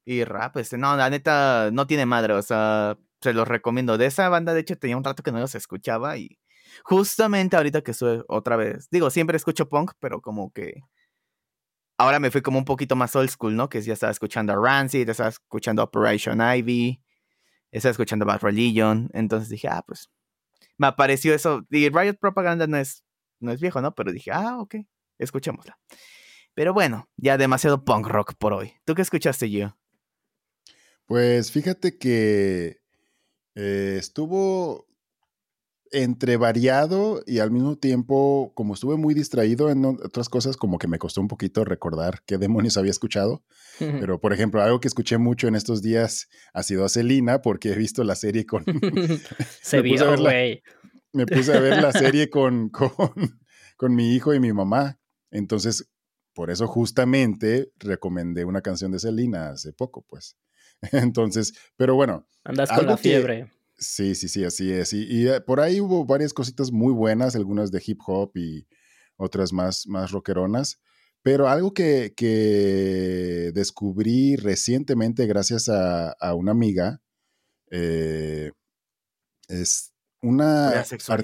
y 0.04 0.24
rap. 0.24 0.56
Este, 0.58 0.76
no, 0.76 0.96
la 0.96 1.08
neta 1.08 1.70
no 1.72 1.86
tiene 1.86 2.04
madre. 2.04 2.34
O 2.34 2.42
sea, 2.42 2.98
se 3.22 3.32
los 3.32 3.48
recomiendo. 3.48 3.96
De 3.96 4.06
esa 4.06 4.28
banda, 4.28 4.52
de 4.52 4.60
hecho, 4.60 4.76
tenía 4.76 4.96
un 4.98 5.04
rato 5.04 5.22
que 5.22 5.32
no 5.32 5.38
los 5.40 5.54
escuchaba 5.54 6.18
y 6.18 6.38
justamente 6.84 7.56
ahorita 7.56 7.80
que 7.82 7.92
estoy 7.92 8.22
otra 8.28 8.56
vez. 8.56 8.88
Digo, 8.90 9.08
siempre 9.10 9.36
escucho 9.36 9.68
punk, 9.68 9.92
pero 9.98 10.20
como 10.20 10.52
que 10.52 10.82
ahora 11.98 12.20
me 12.20 12.30
fui 12.30 12.42
como 12.42 12.58
un 12.58 12.64
poquito 12.64 12.96
más 12.96 13.14
old 13.16 13.30
school, 13.30 13.56
¿no? 13.56 13.68
Que 13.68 13.80
ya 13.80 13.92
estaba 13.92 14.12
escuchando 14.12 14.52
a 14.52 14.56
Rancid, 14.56 15.08
estaba 15.08 15.28
escuchando 15.28 15.82
Operation 15.82 16.40
Ivy, 16.40 17.02
estaba 17.70 17.90
escuchando 17.90 18.24
Bad 18.24 18.42
Religion. 18.42 19.10
Entonces 19.12 19.48
dije, 19.48 19.68
ah, 19.68 19.84
pues 19.86 20.10
me 20.78 20.86
apareció 20.86 21.34
eso. 21.34 21.66
Y 21.70 21.88
Riot 21.88 22.18
Propaganda 22.20 22.66
no 22.66 22.76
es, 22.76 23.04
no 23.40 23.52
es 23.52 23.60
viejo, 23.60 23.80
¿no? 23.80 23.94
Pero 23.94 24.12
dije, 24.12 24.30
ah, 24.32 24.58
ok, 24.58 24.76
escuchémosla. 25.18 25.78
Pero 26.54 26.72
bueno, 26.72 27.08
ya 27.16 27.36
demasiado 27.36 27.84
punk 27.84 28.06
rock 28.06 28.34
por 28.38 28.52
hoy. 28.52 28.74
¿Tú 28.84 28.94
qué 28.94 29.02
escuchaste, 29.02 29.50
yo? 29.50 29.76
Pues 31.04 31.52
fíjate 31.52 31.98
que 31.98 32.80
eh, 33.54 33.96
estuvo 33.98 34.86
entre 35.92 36.36
variado 36.36 37.22
y 37.26 37.38
al 37.38 37.50
mismo 37.50 37.76
tiempo, 37.76 38.52
como 38.54 38.74
estuve 38.74 38.96
muy 38.96 39.14
distraído 39.14 39.70
en 39.70 39.84
otras 39.84 40.28
cosas, 40.28 40.56
como 40.56 40.78
que 40.78 40.88
me 40.88 40.98
costó 40.98 41.20
un 41.20 41.28
poquito 41.28 41.64
recordar 41.64 42.22
qué 42.26 42.38
demonios 42.38 42.76
había 42.76 42.90
escuchado. 42.90 43.44
Pero, 43.78 44.20
por 44.20 44.32
ejemplo, 44.32 44.62
algo 44.62 44.80
que 44.80 44.88
escuché 44.88 45.18
mucho 45.18 45.48
en 45.48 45.54
estos 45.54 45.82
días 45.82 46.28
ha 46.52 46.62
sido 46.62 46.84
a 46.84 46.88
Celina, 46.88 47.42
porque 47.42 47.72
he 47.72 47.76
visto 47.76 48.04
la 48.04 48.14
serie 48.14 48.46
con... 48.46 48.64
Se 49.62 49.82
vio, 49.82 50.16
güey. 50.16 50.62
me 51.12 51.26
puse 51.26 51.52
a 51.52 51.60
ver 51.60 51.82
la 51.82 51.92
serie 51.92 52.30
con, 52.30 52.68
con, 52.68 53.40
con 53.76 53.94
mi 53.94 54.14
hijo 54.14 54.34
y 54.34 54.40
mi 54.40 54.52
mamá. 54.52 54.98
Entonces, 55.30 55.90
por 56.34 56.50
eso 56.50 56.66
justamente 56.66 57.72
recomendé 57.78 58.44
una 58.44 58.60
canción 58.60 58.92
de 58.92 58.98
Celina 58.98 59.50
hace 59.50 59.72
poco, 59.72 60.04
pues. 60.08 60.36
Entonces, 60.92 61.54
pero 61.76 61.94
bueno, 61.94 62.26
Andas 62.44 62.70
con 62.70 62.86
la 62.86 62.96
fiebre. 62.96 63.50
Sí, 63.78 64.14
sí, 64.14 64.28
sí, 64.28 64.44
así 64.44 64.72
es. 64.72 64.92
Y, 64.92 65.04
y, 65.04 65.28
eh, 65.28 65.40
por 65.40 65.60
ahí 65.60 65.80
hubo 65.80 66.04
varias 66.04 66.32
cositas 66.32 66.72
muy 66.72 66.92
buenas, 66.92 67.36
algunas 67.36 67.70
de 67.70 67.82
hip 67.86 68.00
hop 68.06 68.32
y 68.36 68.66
otras 69.16 69.52
más, 69.52 69.86
más 69.86 70.10
rockeronas. 70.12 70.80
Pero 71.22 71.48
algo 71.48 71.72
que, 71.74 72.12
que 72.16 73.50
descubrí 73.54 74.36
recientemente 74.36 75.26
gracias 75.26 75.68
a, 75.68 76.10
a 76.12 76.34
una 76.34 76.52
amiga 76.52 77.00
eh, 77.70 78.52
es 79.48 79.92
una 80.22 80.70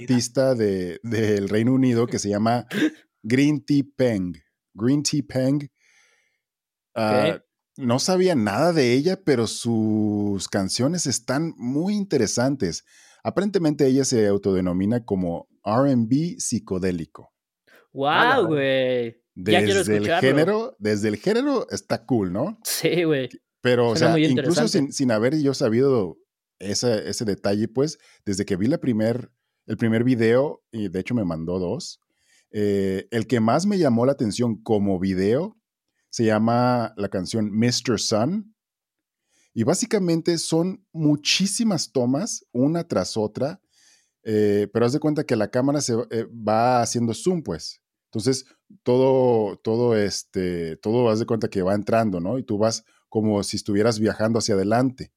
artista 0.05 0.55
de- 0.55 0.99
del 1.03 1.49
Reino 1.49 1.73
Unido 1.73 2.07
que 2.07 2.19
se 2.19 2.29
llama 2.31 2.67
Green 3.23 3.65
Tea 3.65 3.85
Peng. 3.97 4.35
Green 4.75 5.03
Tea 5.03 5.23
Peng. 5.26 5.69
ah. 6.95 7.43
No 7.76 7.99
sabía 7.99 8.35
nada 8.35 8.73
de 8.73 8.93
ella, 8.93 9.21
pero 9.25 9.47
sus 9.47 10.49
canciones 10.49 11.07
están 11.07 11.55
muy 11.57 11.95
interesantes. 11.95 12.85
Aparentemente 13.25 13.87
ella 13.87 14.05
se 14.05 14.26
autodenomina 14.26 15.05
como 15.05 15.49
RB 15.64 16.38
psicodélico. 16.38 17.33
Wow, 17.93 18.47
güey. 18.47 19.17
Desde 19.35 19.97
el 19.97 20.07
género, 20.21 20.76
desde 20.79 21.09
el 21.09 21.17
género 21.17 21.67
está 21.71 22.05
cool, 22.05 22.33
¿no? 22.33 22.59
Sí, 22.64 23.05
güey. 23.05 23.29
Pero, 23.61 23.91
o 23.91 23.97
sea, 23.97 24.19
incluso 24.19 24.67
sin, 24.69 24.93
sin 24.93 25.11
haber 25.11 25.41
yo 25.41 25.55
sabido 25.55 26.19
ese, 26.59 27.09
ese 27.09 27.25
detalle, 27.25 27.69
pues, 27.69 27.99
desde 28.25 28.45
que 28.45 28.57
vi 28.57 28.67
la 28.67 28.79
primer, 28.79 29.31
el 29.67 29.76
primer 29.76 30.05
video, 30.05 30.62
y 30.73 30.88
de 30.88 31.00
hecho 31.00 31.14
me 31.14 31.25
mandó 31.25 31.59
dos, 31.59 32.00
eh, 32.50 33.07
el 33.11 33.26
que 33.26 33.41
más 33.41 33.64
me 33.64 33.79
llamó 33.79 34.05
la 34.05 34.12
atención 34.12 34.61
como 34.62 34.99
video 34.99 35.57
se 36.12 36.26
llama 36.26 36.92
la 36.99 37.09
canción 37.09 37.50
Mr. 37.50 37.99
Sun. 37.99 38.54
Y 39.54 39.64
básicamente 39.64 40.37
son 40.37 40.87
muchísimas 40.92 41.90
tomas, 41.90 42.47
una 42.52 42.87
tras 42.87 43.16
otra, 43.16 43.62
eh, 44.23 44.69
pero 44.73 44.85
haz 44.85 44.92
de 44.92 45.00
cuenta 45.00 45.25
que 45.25 45.37
la 45.37 45.50
cámara 45.50 45.81
se 45.81 45.95
eh, 46.11 46.26
va 46.26 46.83
haciendo 46.83 47.14
zoom, 47.14 47.42
pues. 47.42 47.83
Entonces, 48.11 48.45
todo, 48.83 49.57
todo, 49.57 49.97
este, 49.97 50.76
todo 50.76 51.09
haz 51.09 51.19
de 51.19 51.26
cuenta 51.26 51.49
que 51.49 51.62
va 51.62 51.75
entrando, 51.75 52.21
¿no? 52.21 52.38
Y 52.38 52.42
tú 52.42 52.59
vas 52.59 52.85
como 53.09 53.42
si 53.42 53.57
estuvieras 53.57 53.99
viajando 53.99 54.38
hacia 54.38 54.54
adelante. 54.54 55.14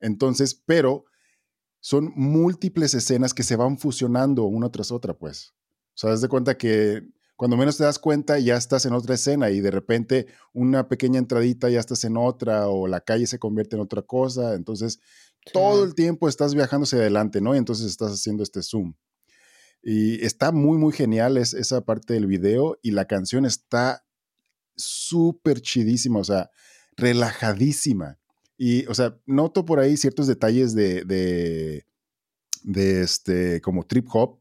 Entonces, 0.00 0.60
pero 0.66 1.04
son 1.78 2.12
múltiples 2.16 2.92
escenas 2.94 3.34
que 3.34 3.44
se 3.44 3.54
van 3.54 3.78
fusionando 3.78 4.44
una 4.44 4.68
tras 4.70 4.90
otra, 4.90 5.16
pues. 5.16 5.54
O 5.94 5.98
sea, 5.98 6.12
haz 6.12 6.20
de 6.22 6.28
cuenta 6.28 6.58
que 6.58 7.08
cuando 7.38 7.56
menos 7.56 7.76
te 7.76 7.84
das 7.84 8.00
cuenta 8.00 8.40
ya 8.40 8.56
estás 8.56 8.84
en 8.84 8.94
otra 8.94 9.14
escena 9.14 9.48
y 9.50 9.60
de 9.60 9.70
repente 9.70 10.26
una 10.52 10.88
pequeña 10.88 11.20
entradita 11.20 11.70
ya 11.70 11.78
estás 11.78 12.02
en 12.02 12.16
otra 12.16 12.66
o 12.66 12.88
la 12.88 13.00
calle 13.00 13.28
se 13.28 13.38
convierte 13.38 13.76
en 13.76 13.82
otra 13.82 14.02
cosa. 14.02 14.56
Entonces, 14.56 14.98
todo 15.52 15.84
el 15.84 15.94
tiempo 15.94 16.28
estás 16.28 16.56
viajando 16.56 16.82
hacia 16.82 16.98
adelante, 16.98 17.40
¿no? 17.40 17.54
Y 17.54 17.58
entonces 17.58 17.86
estás 17.86 18.10
haciendo 18.10 18.42
este 18.42 18.60
zoom. 18.60 18.94
Y 19.84 20.24
está 20.26 20.50
muy, 20.50 20.78
muy 20.78 20.92
genial 20.92 21.36
esa 21.36 21.80
parte 21.82 22.14
del 22.14 22.26
video 22.26 22.76
y 22.82 22.90
la 22.90 23.04
canción 23.04 23.46
está 23.46 24.04
súper 24.74 25.60
chidísima, 25.60 26.18
o 26.18 26.24
sea, 26.24 26.50
relajadísima. 26.96 28.18
Y, 28.56 28.84
o 28.86 28.94
sea, 28.96 29.16
noto 29.26 29.64
por 29.64 29.78
ahí 29.78 29.96
ciertos 29.96 30.26
detalles 30.26 30.74
de, 30.74 31.04
de, 31.04 31.86
de 32.64 33.02
este, 33.02 33.60
como 33.60 33.86
trip 33.86 34.08
hop, 34.12 34.40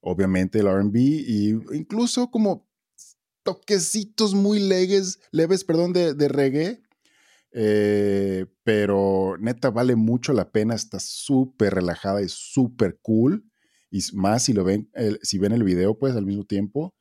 obviamente 0.00 0.60
el 0.60 0.68
RB, 0.68 0.96
y 0.96 1.50
incluso 1.72 2.30
como 2.30 2.68
toquecitos 3.42 4.34
muy 4.34 4.58
leves, 4.58 5.20
leves, 5.32 5.64
perdón, 5.64 5.92
de, 5.92 6.14
de 6.14 6.28
reggae. 6.28 6.82
Eh, 7.52 8.46
pero 8.62 9.36
neta 9.40 9.70
vale 9.70 9.96
mucho 9.96 10.32
la 10.32 10.50
pena, 10.52 10.74
está 10.74 11.00
súper 11.00 11.74
relajada 11.74 12.22
y 12.22 12.28
súper 12.28 12.98
cool. 13.00 13.50
Y 13.90 14.00
más 14.12 14.44
si 14.44 14.52
lo 14.52 14.64
ven, 14.64 14.90
si 15.22 15.38
ven 15.38 15.52
el 15.52 15.64
video, 15.64 15.98
pues 15.98 16.14
al 16.14 16.26
mismo 16.26 16.44
tiempo. 16.44 16.94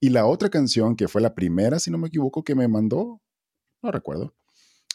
Y 0.00 0.08
la 0.08 0.24
otra 0.24 0.48
canción, 0.48 0.96
que 0.96 1.08
fue 1.08 1.20
la 1.20 1.34
primera, 1.34 1.78
si 1.78 1.90
no 1.90 1.98
me 1.98 2.08
equivoco, 2.08 2.42
que 2.42 2.54
me 2.54 2.66
mandó, 2.66 3.20
no 3.82 3.92
recuerdo, 3.92 4.34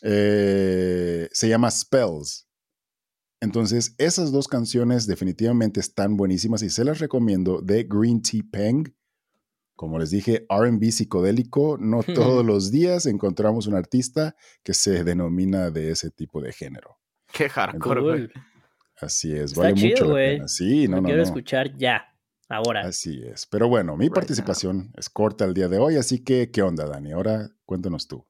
eh, 0.01 1.29
se 1.31 1.47
llama 1.47 1.69
Spells. 1.69 2.47
Entonces, 3.45 3.93
esas 3.99 4.31
dos 4.31 4.47
canciones 4.47 5.05
definitivamente 5.05 5.79
están 5.79 6.17
buenísimas 6.17 6.63
y 6.63 6.71
se 6.71 6.83
las 6.83 6.97
recomiendo 6.97 7.61
de 7.61 7.83
Green 7.83 8.21
Tea 8.21 8.41
Peng. 8.51 8.91
Como 9.75 9.99
les 9.99 10.09
dije, 10.09 10.47
RB 10.49 10.91
psicodélico, 10.91 11.77
no 11.79 12.01
todos 12.15 12.43
los 12.43 12.71
días 12.71 13.05
encontramos 13.05 13.67
un 13.67 13.75
artista 13.75 14.35
que 14.63 14.73
se 14.73 15.03
denomina 15.03 15.69
de 15.69 15.91
ese 15.91 16.09
tipo 16.09 16.41
de 16.41 16.53
género. 16.53 16.97
Qué 17.31 17.47
hardcore, 17.47 18.01
güey. 18.01 18.29
Así 18.99 19.31
es, 19.31 19.53
vale 19.53 19.75
mucho 19.75 20.05
la 20.05 20.15
pena. 20.15 20.47
Sí, 20.47 20.87
no, 20.87 21.01
no, 21.01 21.03
quiero 21.03 21.21
escuchar 21.21 21.77
ya, 21.77 22.03
ahora. 22.49 22.87
Así 22.87 23.21
es. 23.23 23.45
Pero 23.45 23.67
bueno, 23.67 23.95
mi 23.95 24.09
participación 24.09 24.91
es 24.97 25.07
corta 25.07 25.45
el 25.45 25.53
día 25.53 25.67
de 25.67 25.77
hoy, 25.77 25.97
así 25.97 26.23
que, 26.23 26.49
¿qué 26.49 26.63
onda, 26.63 26.87
Dani? 26.87 27.11
Ahora 27.11 27.51
cuéntanos 27.65 28.07
tú. 28.07 28.25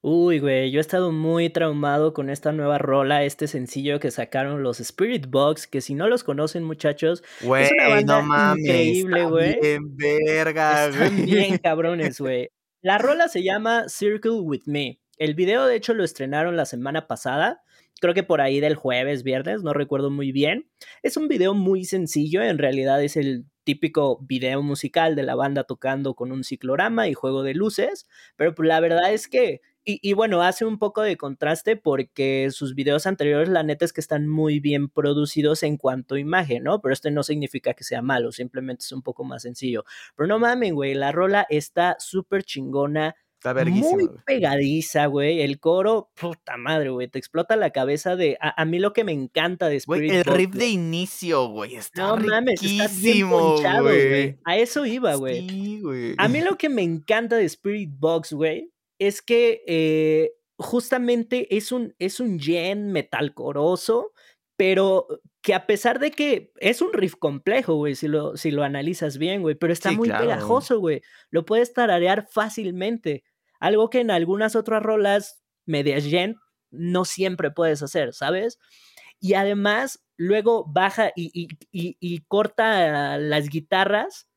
Uy, 0.00 0.38
güey, 0.38 0.70
yo 0.70 0.78
he 0.78 0.80
estado 0.80 1.10
muy 1.10 1.50
traumado 1.50 2.14
con 2.14 2.30
esta 2.30 2.52
nueva 2.52 2.78
rola, 2.78 3.24
este 3.24 3.48
sencillo 3.48 3.98
que 3.98 4.12
sacaron 4.12 4.62
los 4.62 4.78
Spirit 4.78 5.26
Box, 5.28 5.66
que 5.66 5.80
si 5.80 5.94
no 5.94 6.06
los 6.06 6.22
conocen, 6.22 6.62
muchachos, 6.62 7.24
es 7.40 7.72
una 7.72 7.88
banda 7.88 8.22
no 8.22 8.56
increíble, 8.56 9.24
güey. 9.24 9.58
Bien 9.60 9.96
verga, 9.96 10.86
Están 10.86 11.26
bien 11.26 11.58
cabrones, 11.62 12.20
güey. 12.20 12.48
La 12.80 12.98
rola 12.98 13.26
se 13.26 13.42
llama 13.42 13.88
Circle 13.88 14.40
With 14.40 14.62
Me. 14.66 15.00
El 15.16 15.34
video, 15.34 15.66
de 15.66 15.74
hecho, 15.74 15.94
lo 15.94 16.04
estrenaron 16.04 16.56
la 16.56 16.64
semana 16.64 17.08
pasada. 17.08 17.64
Creo 18.00 18.14
que 18.14 18.22
por 18.22 18.40
ahí 18.40 18.60
del 18.60 18.76
jueves, 18.76 19.24
viernes, 19.24 19.64
no 19.64 19.72
recuerdo 19.72 20.12
muy 20.12 20.30
bien. 20.30 20.70
Es 21.02 21.16
un 21.16 21.26
video 21.26 21.54
muy 21.54 21.84
sencillo, 21.84 22.40
en 22.44 22.58
realidad 22.58 23.02
es 23.02 23.16
el 23.16 23.46
típico 23.64 24.20
video 24.22 24.62
musical 24.62 25.16
de 25.16 25.24
la 25.24 25.34
banda 25.34 25.64
tocando 25.64 26.14
con 26.14 26.30
un 26.30 26.44
ciclorama 26.44 27.08
y 27.08 27.14
juego 27.14 27.42
de 27.42 27.54
luces, 27.54 28.08
pero 28.36 28.54
pues, 28.54 28.66
la 28.68 28.80
verdad 28.80 29.12
es 29.12 29.28
que 29.28 29.60
y, 29.90 30.12
bueno, 30.12 30.42
hace 30.42 30.66
un 30.66 30.78
poco 30.78 31.00
de 31.00 31.16
contraste 31.16 31.76
porque 31.76 32.48
sus 32.50 32.74
videos 32.74 33.06
anteriores, 33.06 33.48
la 33.48 33.62
neta 33.62 33.86
es 33.86 33.94
que 33.94 34.02
están 34.02 34.28
muy 34.28 34.60
bien 34.60 34.90
producidos 34.90 35.62
en 35.62 35.78
cuanto 35.78 36.16
a 36.16 36.20
imagen, 36.20 36.64
¿no? 36.64 36.82
Pero 36.82 36.92
este 36.92 37.10
no 37.10 37.22
significa 37.22 37.72
que 37.72 37.84
sea 37.84 38.02
malo, 38.02 38.30
simplemente 38.30 38.84
es 38.84 38.92
un 38.92 39.00
poco 39.00 39.24
más 39.24 39.42
sencillo. 39.42 39.84
Pero 40.14 40.26
no 40.26 40.38
mamen, 40.38 40.74
güey, 40.74 40.92
la 40.92 41.10
rola 41.10 41.46
está 41.48 41.96
súper 42.00 42.44
chingona. 42.44 43.16
Está 43.38 43.64
muy 43.64 44.10
pegadiza, 44.26 45.06
güey. 45.06 45.40
El 45.40 45.58
coro, 45.58 46.10
puta 46.20 46.58
madre, 46.58 46.90
güey. 46.90 47.08
Te 47.08 47.18
explota 47.18 47.56
la 47.56 47.70
cabeza 47.70 48.16
de. 48.16 48.36
A, 48.40 48.64
mí 48.64 48.80
lo 48.80 48.92
que 48.92 49.04
me 49.04 49.12
encanta 49.12 49.68
de 49.68 49.76
Spirit 49.76 50.12
El 50.12 50.24
riff 50.24 50.50
de 50.50 50.66
inicio, 50.66 51.46
güey. 51.46 51.76
Está 51.76 52.08
no 52.08 52.16
mames, 52.16 52.60
está 52.62 52.88
bien 53.00 53.30
güey. 53.30 54.38
A 54.44 54.58
eso 54.58 54.84
iba, 54.84 55.14
güey. 55.14 55.48
Sí, 55.48 55.80
güey. 55.80 56.14
A 56.18 56.26
mí 56.26 56.40
lo 56.40 56.58
que 56.58 56.68
me 56.68 56.82
encanta 56.82 57.36
de 57.36 57.44
Spirit 57.44 57.90
Box, 57.96 58.32
güey, 58.32 58.72
es 58.98 59.22
que 59.22 59.62
eh, 59.66 60.32
justamente 60.58 61.56
es 61.56 61.72
un, 61.72 61.94
es 61.98 62.20
un 62.20 62.38
gen 62.40 62.92
metalcoroso, 62.92 64.12
pero 64.56 65.06
que 65.42 65.54
a 65.54 65.66
pesar 65.66 66.00
de 66.00 66.10
que 66.10 66.52
es 66.60 66.82
un 66.82 66.92
riff 66.92 67.14
complejo, 67.16 67.74
güey, 67.74 67.94
si 67.94 68.08
lo, 68.08 68.36
si 68.36 68.50
lo 68.50 68.64
analizas 68.64 69.18
bien, 69.18 69.42
güey, 69.42 69.54
pero 69.54 69.72
está 69.72 69.92
muy 69.92 70.08
pegajoso, 70.08 70.80
güey. 70.80 71.00
Lo 71.30 71.44
puedes 71.44 71.72
tararear 71.72 72.26
fácilmente. 72.28 73.24
Algo 73.60 73.88
que 73.88 74.00
en 74.00 74.10
algunas 74.10 74.56
otras 74.56 74.82
rolas 74.82 75.42
medias 75.64 76.04
gen 76.04 76.36
no 76.70 77.04
siempre 77.04 77.50
puedes 77.50 77.82
hacer, 77.82 78.12
¿sabes? 78.14 78.58
Y 79.20 79.34
además, 79.34 80.04
luego 80.16 80.64
baja 80.68 81.12
y, 81.14 81.30
y, 81.32 81.48
y, 81.70 81.96
y 82.00 82.20
corta 82.26 83.18
las 83.18 83.48
guitarras 83.48 84.28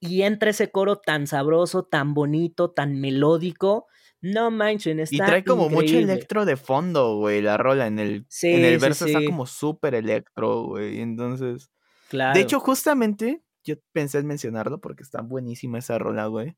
y 0.00 0.22
entra 0.22 0.50
ese 0.50 0.70
coro 0.70 0.98
tan 0.98 1.26
sabroso, 1.26 1.84
tan 1.84 2.14
bonito, 2.14 2.70
tan 2.70 3.00
melódico. 3.00 3.86
No 4.24 4.50
manchen, 4.50 5.00
está 5.00 5.14
Y 5.14 5.18
trae 5.18 5.44
como 5.44 5.68
mucho 5.68 5.98
electro 5.98 6.46
de 6.46 6.56
fondo, 6.56 7.16
güey, 7.16 7.42
la 7.42 7.58
rola. 7.58 7.86
En 7.86 7.98
el, 7.98 8.26
en 8.40 8.64
el 8.64 8.78
verso 8.78 9.04
está 9.04 9.22
como 9.22 9.44
súper 9.44 9.94
electro, 9.94 10.62
güey. 10.62 11.02
Entonces. 11.02 11.70
Claro. 12.08 12.32
De 12.32 12.40
hecho, 12.40 12.58
justamente, 12.58 13.42
yo 13.64 13.74
pensé 13.92 14.20
en 14.20 14.26
mencionarlo 14.26 14.80
porque 14.80 15.02
está 15.02 15.20
buenísima 15.20 15.78
esa 15.78 15.98
rola, 15.98 16.24
güey. 16.26 16.56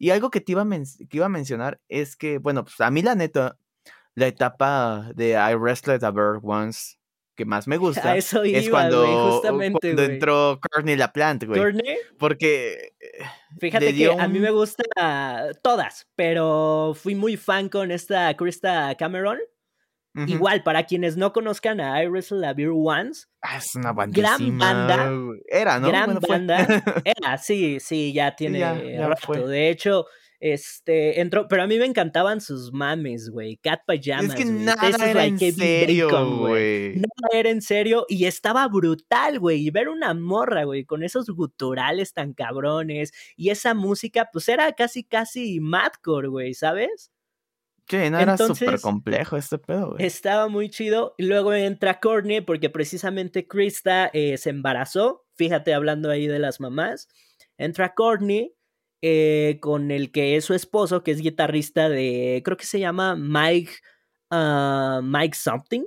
Y 0.00 0.10
algo 0.10 0.30
que 0.30 0.40
te 0.40 0.50
iba 0.50 0.62
a, 0.62 0.68
que 0.68 1.16
iba 1.16 1.26
a 1.26 1.28
mencionar 1.28 1.80
es 1.88 2.16
que, 2.16 2.38
bueno, 2.38 2.64
pues 2.64 2.80
a 2.80 2.90
mí 2.90 3.02
la 3.02 3.14
neta, 3.14 3.56
la 4.16 4.26
etapa 4.26 5.12
de 5.14 5.30
I 5.34 5.54
Wrestled 5.54 6.02
a 6.02 6.10
Bird 6.10 6.40
Once 6.42 6.96
que 7.40 7.46
más 7.46 7.66
me 7.66 7.76
gusta 7.78 8.16
eso 8.16 8.42
es 8.42 8.68
cuando, 8.68 9.06
justamente, 9.30 9.94
cuando 9.94 10.02
entró 10.02 10.60
Courtney 10.60 10.96
LaPlante, 10.96 11.46
güey. 11.46 11.58
¿Courtney? 11.58 11.96
Porque. 12.18 12.92
Eh, 13.00 13.24
Fíjate 13.58 13.94
que 13.94 14.12
a 14.12 14.28
mí 14.28 14.38
me 14.38 14.50
gusta 14.50 14.84
todas, 15.62 16.06
pero 16.14 16.92
fui 16.94 17.14
muy 17.14 17.36
fan 17.36 17.68
con 17.68 17.90
esta 17.90 18.34
Krista 18.36 18.94
Cameron. 18.96 19.38
Igual, 20.26 20.64
para 20.64 20.86
quienes 20.86 21.16
no 21.16 21.32
conozcan 21.32 21.80
a 21.80 22.02
Iris 22.02 22.30
Beer 22.56 22.72
Once, 22.74 23.26
ah, 23.42 23.58
es 23.58 23.76
una 23.76 23.92
gran 23.92 24.58
banda. 24.58 25.08
Era, 25.48 25.78
¿no? 25.78 25.86
Gran 25.86 26.18
banda. 26.18 26.56
Era, 27.04 27.38
sí, 27.38 27.78
sí, 27.78 28.12
ya 28.12 28.34
tiene 28.34 29.06
rato. 29.06 29.46
De 29.46 29.70
hecho, 29.70 30.06
este, 30.40 31.20
entró, 31.20 31.48
pero 31.48 31.62
a 31.62 31.66
mí 31.66 31.78
me 31.78 31.84
encantaban 31.84 32.40
sus 32.40 32.72
mames, 32.72 33.28
güey. 33.28 33.58
Cat 33.58 33.82
pajamas. 33.86 34.30
Es 34.30 34.34
que 34.34 34.46
nada 34.46 34.88
era 34.88 35.26
en 35.26 35.38
serio, 35.38 36.38
güey. 36.38 36.96
Nada 36.96 37.38
era 37.38 37.50
en 37.50 37.60
serio 37.60 38.06
y 38.08 38.24
estaba 38.24 38.66
brutal, 38.68 39.38
güey. 39.38 39.66
Y 39.66 39.70
ver 39.70 39.90
una 39.90 40.14
morra, 40.14 40.64
güey, 40.64 40.86
con 40.86 41.02
esos 41.02 41.26
guturales 41.26 42.14
tan 42.14 42.32
cabrones 42.32 43.12
y 43.36 43.50
esa 43.50 43.74
música, 43.74 44.30
pues 44.32 44.48
era 44.48 44.72
casi, 44.72 45.04
casi 45.04 45.60
madcore, 45.60 46.28
güey, 46.28 46.54
¿sabes? 46.54 47.12
Que 47.86 48.08
no 48.08 48.18
era 48.18 48.38
súper 48.38 48.80
complejo 48.80 49.36
este 49.36 49.58
pedo, 49.58 49.90
güey. 49.90 50.06
Estaba 50.06 50.48
muy 50.48 50.70
chido. 50.70 51.14
Y 51.18 51.24
luego 51.24 51.52
entra 51.52 52.00
Courtney 52.00 52.40
porque 52.40 52.70
precisamente 52.70 53.46
Krista 53.46 54.10
eh, 54.14 54.38
se 54.38 54.50
embarazó. 54.50 55.26
Fíjate, 55.34 55.74
hablando 55.74 56.08
ahí 56.08 56.28
de 56.28 56.38
las 56.38 56.60
mamás. 56.60 57.08
Entra 57.58 57.94
Courtney 57.94 58.54
eh, 59.02 59.58
con 59.60 59.90
el 59.90 60.12
que 60.12 60.36
es 60.36 60.44
su 60.44 60.52
esposo, 60.52 61.02
que 61.02 61.10
es 61.12 61.22
guitarrista 61.22 61.88
de, 61.88 62.42
creo 62.44 62.58
que 62.58 62.66
se 62.66 62.80
llama 62.80 63.16
Mike, 63.16 63.72
uh, 64.30 65.00
Mike 65.02 65.34
Something, 65.36 65.84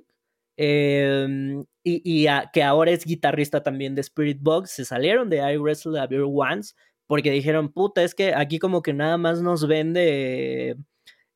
em, 0.57 1.63
y, 1.83 2.25
que 2.51 2.63
ahora 2.63 2.89
es 2.91 3.05
guitarrista 3.05 3.61
también 3.61 3.93
de 3.93 4.01
Spirit 4.01 4.39
Box, 4.41 4.71
se 4.71 4.85
salieron 4.85 5.29
de 5.29 5.37
I 5.37 5.57
Wrestle 5.57 5.99
a 5.99 6.07
Beer 6.07 6.23
Once 6.25 6.73
porque 7.05 7.29
dijeron, 7.29 7.71
puta, 7.71 8.03
es 8.03 8.15
que 8.15 8.33
aquí 8.33 8.57
como 8.57 8.81
que 8.81 8.93
nada 8.93 9.17
más 9.17 9.43
nos 9.43 9.67
vende 9.67 10.75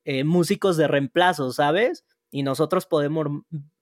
eh, 0.04 0.24
músicos 0.24 0.76
de 0.76 0.88
reemplazo, 0.88 1.52
¿sabes? 1.52 2.04
Y 2.32 2.42
nosotros 2.42 2.86
podemos 2.86 3.28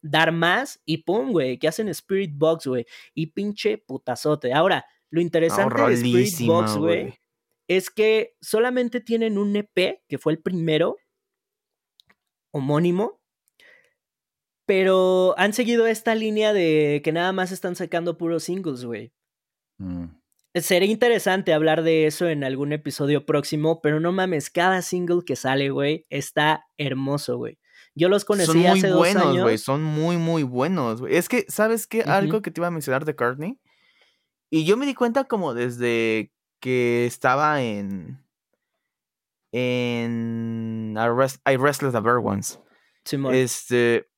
dar 0.02 0.32
más 0.32 0.82
y 0.84 0.98
pum, 0.98 1.32
güey, 1.32 1.58
que 1.58 1.68
hacen 1.68 1.88
Spirit 1.88 2.32
Box, 2.34 2.66
güey, 2.66 2.84
y 3.14 3.28
pinche 3.28 3.78
putazote. 3.78 4.52
Ahora, 4.52 4.84
lo 5.08 5.22
interesante 5.22 5.80
de 5.80 5.94
Spirit 5.94 6.46
Box, 6.46 6.76
güey 6.76 7.18
es 7.68 7.90
que 7.90 8.36
solamente 8.40 9.00
tienen 9.00 9.38
un 9.38 9.56
EP, 9.56 10.02
que 10.08 10.18
fue 10.18 10.32
el 10.32 10.40
primero, 10.40 10.96
homónimo, 12.52 13.20
pero 14.66 15.34
han 15.38 15.52
seguido 15.52 15.86
esta 15.86 16.14
línea 16.14 16.52
de 16.52 17.00
que 17.04 17.12
nada 17.12 17.32
más 17.32 17.52
están 17.52 17.76
sacando 17.76 18.18
puros 18.18 18.44
singles, 18.44 18.84
güey. 18.84 19.12
Mm. 19.78 20.06
Sería 20.54 20.90
interesante 20.90 21.52
hablar 21.52 21.82
de 21.82 22.06
eso 22.06 22.28
en 22.28 22.42
algún 22.42 22.72
episodio 22.72 23.26
próximo, 23.26 23.80
pero 23.82 24.00
no 24.00 24.10
mames, 24.12 24.48
cada 24.48 24.80
single 24.80 25.22
que 25.24 25.36
sale, 25.36 25.70
güey, 25.70 26.06
está 26.08 26.66
hermoso, 26.78 27.36
güey. 27.36 27.58
Yo 27.94 28.08
los 28.08 28.24
conocí 28.24 28.66
hace 28.66 28.88
dos 28.88 28.98
buenos, 28.98 29.26
años. 29.26 29.42
Güey, 29.42 29.58
son 29.58 29.82
muy, 29.82 30.16
muy 30.16 30.42
buenos, 30.42 31.00
güey. 31.00 31.16
Es 31.16 31.28
que, 31.28 31.46
¿sabes 31.48 31.86
qué? 31.86 32.02
Algo 32.02 32.42
que 32.42 32.50
te 32.50 32.60
iba 32.60 32.68
a 32.68 32.70
mencionar 32.70 33.04
de 33.04 33.16
Courtney. 33.16 33.58
Y 34.50 34.64
yo 34.64 34.76
me 34.76 34.86
di 34.86 34.94
cuenta 34.94 35.24
como 35.24 35.54
desde 35.54 36.30
que 36.60 37.06
estaba 37.06 37.62
en. 37.62 38.22
En. 39.52 40.94
I, 40.98 41.08
Rest, 41.08 41.40
I 41.48 41.56
Restless 41.56 41.92
the 41.92 42.00
Bird 42.00 42.24
Once. 42.24 42.58
Este. 43.34 44.08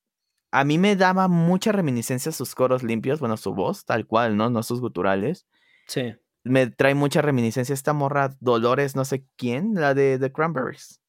a 0.51 0.65
mí 0.65 0.79
me 0.79 0.97
daba 0.97 1.29
mucha 1.29 1.73
reminiscencia 1.73 2.33
sus 2.33 2.55
coros 2.55 2.83
limpios, 2.83 3.21
bueno, 3.21 3.37
su 3.37 3.55
voz, 3.55 3.85
tal 3.85 4.07
cual, 4.07 4.37
¿no? 4.37 4.49
No 4.51 4.63
sus 4.63 4.81
guturales. 4.81 5.47
Sí. 5.87 6.15
Me 6.45 6.69
trae 6.69 6.95
mucha 6.95 7.21
reminiscencia 7.21 7.75
esta 7.75 7.93
morra 7.93 8.35
Dolores, 8.41 8.97
no 8.97 9.05
sé 9.05 9.27
quién, 9.37 9.75
la 9.75 9.93
de 9.95 10.19
The 10.19 10.33
Cranberries. 10.33 11.01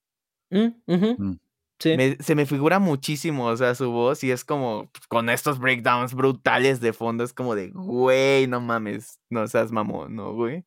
Mm, 0.49 0.67
Mm. 0.87 1.37
Sí. 1.81 1.95
Me- 1.95 2.17
se 2.19 2.35
me 2.35 2.45
figura 2.45 2.77
muchísimo, 2.79 3.45
o 3.45 3.55
sea, 3.55 3.73
su 3.73 3.89
voz 3.89 4.21
y 4.25 4.31
es 4.31 4.43
como 4.43 4.89
pues, 4.91 5.07
con 5.07 5.29
estos 5.29 5.59
breakdowns 5.59 6.13
brutales 6.13 6.81
de 6.81 6.91
fondo, 6.91 7.23
es 7.23 7.31
como 7.31 7.55
de, 7.55 7.69
güey, 7.69 8.47
no 8.47 8.59
mames, 8.59 9.21
no 9.29 9.47
seas 9.47 9.71
mamón, 9.71 10.13
¿no, 10.13 10.33
güey? 10.33 10.65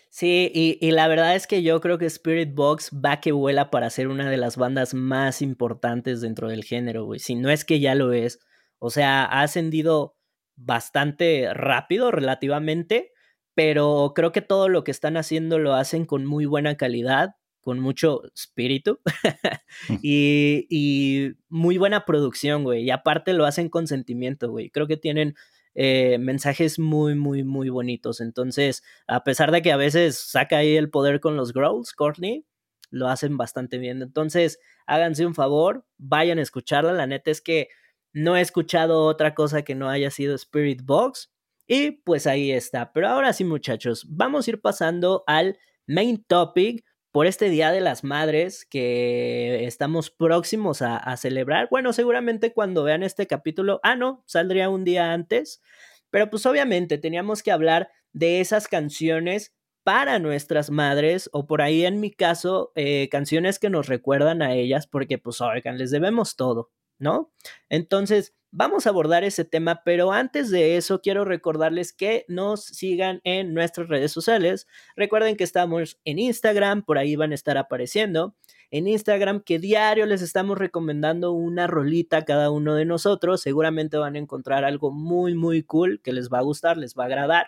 Sí, 0.09 0.51
y, 0.53 0.77
y 0.81 0.91
la 0.91 1.07
verdad 1.07 1.35
es 1.35 1.47
que 1.47 1.63
yo 1.63 1.79
creo 1.81 1.97
que 1.97 2.05
Spirit 2.05 2.53
Box 2.55 2.91
va 2.93 3.19
que 3.19 3.31
vuela 3.31 3.69
para 3.69 3.89
ser 3.89 4.07
una 4.07 4.29
de 4.29 4.37
las 4.37 4.57
bandas 4.57 4.93
más 4.93 5.41
importantes 5.41 6.21
dentro 6.21 6.47
del 6.47 6.63
género, 6.63 7.05
güey. 7.05 7.19
Si 7.19 7.35
no 7.35 7.49
es 7.49 7.65
que 7.65 7.79
ya 7.79 7.93
lo 7.93 8.13
es. 8.13 8.39
O 8.79 8.89
sea, 8.89 9.25
ha 9.25 9.41
ascendido 9.41 10.15
bastante 10.55 11.53
rápido 11.53 12.11
relativamente, 12.11 13.11
pero 13.53 14.13
creo 14.15 14.31
que 14.31 14.41
todo 14.41 14.69
lo 14.69 14.83
que 14.83 14.91
están 14.91 15.17
haciendo 15.17 15.59
lo 15.59 15.73
hacen 15.75 16.05
con 16.05 16.25
muy 16.25 16.45
buena 16.45 16.77
calidad, 16.77 17.35
con 17.61 17.79
mucho 17.79 18.21
espíritu 18.33 18.99
y, 20.01 20.65
y 20.69 21.33
muy 21.49 21.77
buena 21.77 22.05
producción, 22.05 22.63
güey. 22.63 22.83
Y 22.83 22.91
aparte 22.91 23.33
lo 23.33 23.45
hacen 23.45 23.69
con 23.69 23.87
sentimiento, 23.87 24.49
güey. 24.49 24.69
Creo 24.69 24.87
que 24.87 24.97
tienen 24.97 25.35
eh, 25.79 26.17
mensajes 26.17 26.79
muy, 26.79 27.13
muy, 27.13 27.43
muy 27.43 27.69
bonitos. 27.69 28.19
Entonces, 28.19 28.83
a 29.07 29.23
pesar 29.23 29.51
de 29.51 29.61
que 29.61 29.71
a 29.71 29.77
veces 29.77 30.17
saca 30.17 30.57
ahí 30.57 30.75
el 30.75 30.89
poder 30.89 31.19
con 31.19 31.37
los 31.37 31.53
growls, 31.53 31.93
Courtney, 31.93 32.47
lo 32.89 33.07
hacen 33.09 33.37
bastante 33.37 33.77
bien. 33.77 34.01
Entonces, 34.01 34.59
háganse 34.87 35.27
un 35.27 35.35
favor, 35.35 35.85
vayan 35.99 36.39
a 36.39 36.41
escucharla. 36.41 36.93
La 36.93 37.05
neta 37.05 37.29
es 37.29 37.41
que 37.41 37.69
no 38.11 38.35
he 38.35 38.41
escuchado 38.41 39.05
otra 39.05 39.35
cosa 39.35 39.61
que 39.61 39.75
no 39.75 39.87
haya 39.87 40.09
sido 40.09 40.33
Spirit 40.33 40.81
Box. 40.83 41.31
Y 41.67 41.91
pues 41.91 42.25
ahí 42.25 42.51
está. 42.51 42.91
Pero 42.91 43.09
ahora 43.09 43.31
sí, 43.31 43.43
muchachos, 43.43 44.03
vamos 44.09 44.47
a 44.47 44.49
ir 44.49 44.61
pasando 44.61 45.23
al 45.27 45.59
main 45.85 46.23
topic 46.23 46.83
por 47.17 47.25
este 47.25 47.49
Día 47.49 47.71
de 47.71 47.81
las 47.81 48.03
Madres 48.03 48.63
que 48.63 49.65
estamos 49.65 50.11
próximos 50.11 50.83
a, 50.83 51.17
celebrar. 51.17 51.67
Bueno, 51.71 51.91
seguramente 51.91 52.53
cuando 52.53 52.83
vean 52.83 53.01
este 53.01 53.25
capítulo, 53.25 53.79
ah, 53.81 53.95
no, 53.95 54.23
saldría 54.27 54.69
un 54.69 54.83
día 54.83 55.13
antes. 55.13 55.63
Pero 56.11 56.29
pues 56.29 56.45
obviamente 56.45 56.99
teníamos 56.99 57.41
que 57.41 57.51
hablar 57.51 57.89
de 58.13 58.39
esas 58.39 58.67
canciones 58.67 59.55
para 59.81 60.19
nuestras 60.19 60.69
madres 60.69 61.27
o 61.33 61.47
por 61.47 61.63
ahí 61.63 61.87
en 61.87 61.99
mi 61.99 62.11
caso 62.11 62.71
eh, 62.75 63.09
canciones 63.09 63.57
que 63.57 63.71
nos 63.71 63.87
recuerdan 63.87 64.43
a 64.43 64.53
ellas 64.53 64.85
porque 64.85 65.17
pues 65.17 65.41
oigan, 65.41 65.79
les 65.79 65.89
debemos 65.89 66.35
todo, 66.35 66.69
¿no? 66.99 67.33
Entonces 67.67 68.35
vamos 68.51 68.85
a 68.85 68.89
abordar 68.89 69.23
ese 69.23 69.45
tema, 69.45 69.81
pero 69.83 70.11
antes 70.11 70.49
de 70.49 70.77
eso 70.77 71.01
quiero 71.01 71.25
recordarles 71.25 71.93
que 71.93 72.25
nos 72.27 72.63
sigan 72.65 73.21
en 73.23 73.53
nuestras 73.53 73.87
redes 73.87 74.11
sociales. 74.11 74.67
Recuerden 74.95 75.35
que 75.35 75.43
estamos 75.43 75.99
en 76.05 76.19
Instagram, 76.19 76.83
por 76.83 76.97
ahí 76.97 77.15
van 77.15 77.31
a 77.31 77.35
estar 77.35 77.57
apareciendo. 77.57 78.35
En 78.69 78.87
Instagram 78.87 79.41
que 79.41 79.59
diario 79.59 80.05
les 80.05 80.21
estamos 80.21 80.57
recomendando 80.57 81.31
una 81.31 81.67
rolita 81.67 82.17
a 82.17 82.25
cada 82.25 82.51
uno 82.51 82.75
de 82.75 82.85
nosotros. 82.85 83.41
Seguramente 83.41 83.97
van 83.97 84.15
a 84.15 84.19
encontrar 84.19 84.65
algo 84.65 84.91
muy, 84.91 85.35
muy 85.35 85.63
cool 85.63 86.01
que 86.01 86.11
les 86.11 86.29
va 86.29 86.39
a 86.39 86.43
gustar, 86.43 86.77
les 86.77 86.93
va 86.93 87.03
a 87.03 87.07
agradar. 87.07 87.47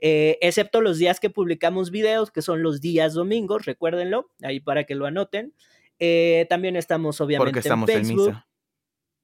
Eh, 0.00 0.38
excepto 0.40 0.80
los 0.80 0.98
días 0.98 1.20
que 1.20 1.30
publicamos 1.30 1.90
videos, 1.90 2.30
que 2.30 2.42
son 2.42 2.62
los 2.62 2.80
días 2.80 3.14
domingos, 3.14 3.64
recuérdenlo, 3.64 4.30
ahí 4.42 4.60
para 4.60 4.84
que 4.84 4.94
lo 4.94 5.06
anoten. 5.06 5.54
Eh, 5.98 6.46
también 6.50 6.76
estamos 6.76 7.20
obviamente 7.20 7.60
estamos 7.60 7.88
en 7.88 7.96
en 7.96 8.04
Facebook. 8.04 8.28
misa. 8.28 8.45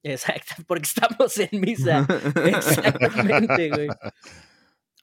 Exacto, 0.03 0.55
porque 0.67 0.85
estamos 0.85 1.39
en 1.39 1.61
misa. 1.61 2.07
Exactamente, 2.45 3.69
güey. 3.71 3.89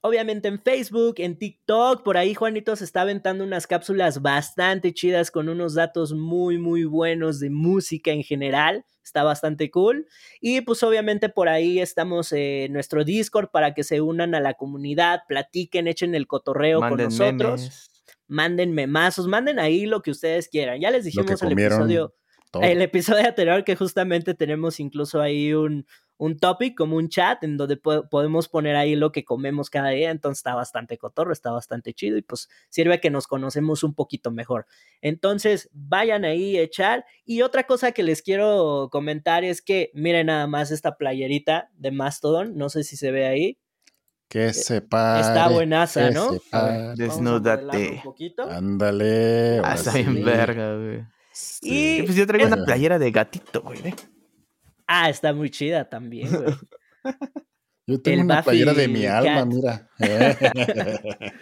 Obviamente 0.01 0.47
en 0.47 0.61
Facebook, 0.61 1.15
en 1.17 1.37
TikTok, 1.37 2.03
por 2.03 2.17
ahí 2.17 2.33
Juanito 2.33 2.73
se 2.77 2.85
está 2.85 3.01
aventando 3.01 3.43
unas 3.43 3.67
cápsulas 3.67 4.21
bastante 4.21 4.93
chidas 4.93 5.29
con 5.29 5.49
unos 5.49 5.73
datos 5.73 6.13
muy, 6.13 6.57
muy 6.57 6.85
buenos 6.85 7.41
de 7.41 7.49
música 7.49 8.11
en 8.11 8.23
general. 8.23 8.85
Está 9.03 9.23
bastante 9.23 9.69
cool. 9.69 10.07
Y 10.39 10.61
pues 10.61 10.83
obviamente 10.83 11.27
por 11.27 11.49
ahí 11.49 11.79
estamos 11.79 12.31
en 12.31 12.71
nuestro 12.71 13.03
Discord 13.03 13.49
para 13.51 13.73
que 13.73 13.83
se 13.83 13.99
unan 13.99 14.35
a 14.35 14.39
la 14.39 14.53
comunidad, 14.53 15.21
platiquen, 15.27 15.87
echen 15.89 16.15
el 16.15 16.27
cotorreo 16.27 16.79
Manden 16.79 17.09
con 17.09 17.17
nosotros. 17.17 17.61
memes. 17.61 17.89
Manden 18.27 18.71
memazos, 18.73 19.27
manden 19.27 19.59
ahí 19.59 19.85
lo 19.85 20.01
que 20.01 20.11
ustedes 20.11 20.47
quieran. 20.47 20.79
Ya 20.79 20.91
les 20.91 21.03
dijimos 21.03 21.41
el 21.41 21.51
episodio 21.51 22.13
todo. 22.51 22.63
el 22.63 22.81
episodio 22.81 23.25
anterior 23.27 23.63
que 23.63 23.75
justamente 23.75 24.33
tenemos 24.33 24.79
incluso 24.79 25.21
ahí 25.21 25.53
un, 25.53 25.85
un 26.17 26.37
topic, 26.37 26.75
como 26.75 26.97
un 26.97 27.07
chat, 27.07 27.43
en 27.43 27.55
donde 27.57 27.77
po- 27.77 28.09
podemos 28.09 28.49
poner 28.49 28.75
ahí 28.75 28.95
lo 28.95 29.11
que 29.11 29.23
comemos 29.23 29.69
cada 29.69 29.89
día, 29.89 30.11
entonces 30.11 30.39
está 30.39 30.53
bastante 30.55 30.97
cotorro, 30.97 31.31
está 31.31 31.51
bastante 31.51 31.93
chido 31.93 32.17
y 32.17 32.21
pues 32.21 32.49
sirve 32.69 32.99
que 32.99 33.09
nos 33.09 33.25
conocemos 33.27 33.83
un 33.83 33.93
poquito 33.93 34.29
mejor. 34.31 34.65
Entonces 35.01 35.69
vayan 35.71 36.25
ahí 36.25 36.57
a 36.57 36.61
echar. 36.61 37.05
Y 37.23 37.41
otra 37.41 37.63
cosa 37.63 37.91
que 37.93 38.03
les 38.03 38.21
quiero 38.21 38.89
comentar 38.91 39.43
es 39.43 39.61
que 39.61 39.91
miren 39.93 40.27
nada 40.27 40.45
más 40.47 40.71
esta 40.71 40.97
playerita 40.97 41.69
de 41.75 41.91
Mastodon, 41.91 42.57
no 42.57 42.69
sé 42.69 42.83
si 42.83 42.97
se 42.97 43.11
ve 43.11 43.25
ahí, 43.25 43.57
Que 44.27 44.51
se 44.53 44.81
pare. 44.81 45.21
está 45.21 45.47
buenaza, 45.47 46.11
¿no? 46.11 46.31
se 46.33 46.39
Desnúdate. 46.97 47.63
modelarlo 47.63 47.91
un 47.95 48.01
poquito. 48.03 48.43
Ándale. 48.49 49.59
Ah, 49.63 49.75
está 49.75 49.91
sí. 49.91 50.03
bien 50.03 50.25
verga, 50.25 50.75
güey. 50.75 51.03
Y- 51.61 51.99
Eh, 51.99 52.03
Pues 52.05 52.15
yo 52.15 52.25
traigo 52.27 52.47
es- 52.47 52.53
una 52.53 52.65
playera 52.65 52.99
de 52.99 53.11
gatito, 53.11 53.61
güey. 53.61 53.81
ve. 53.81 53.93
Ah, 54.87 55.09
está 55.09 55.33
muy 55.33 55.49
chida 55.49 55.87
también, 55.89 56.29
güey. 56.31 56.53
Yo 57.87 57.99
tengo 58.01 58.19
el 58.19 58.25
una 58.25 58.35
Buffy 58.37 58.49
playera 58.49 58.73
de 58.75 58.87
mi 58.87 59.05
alma, 59.05 59.35
Cat. 59.35 59.47
mira. 59.47 59.89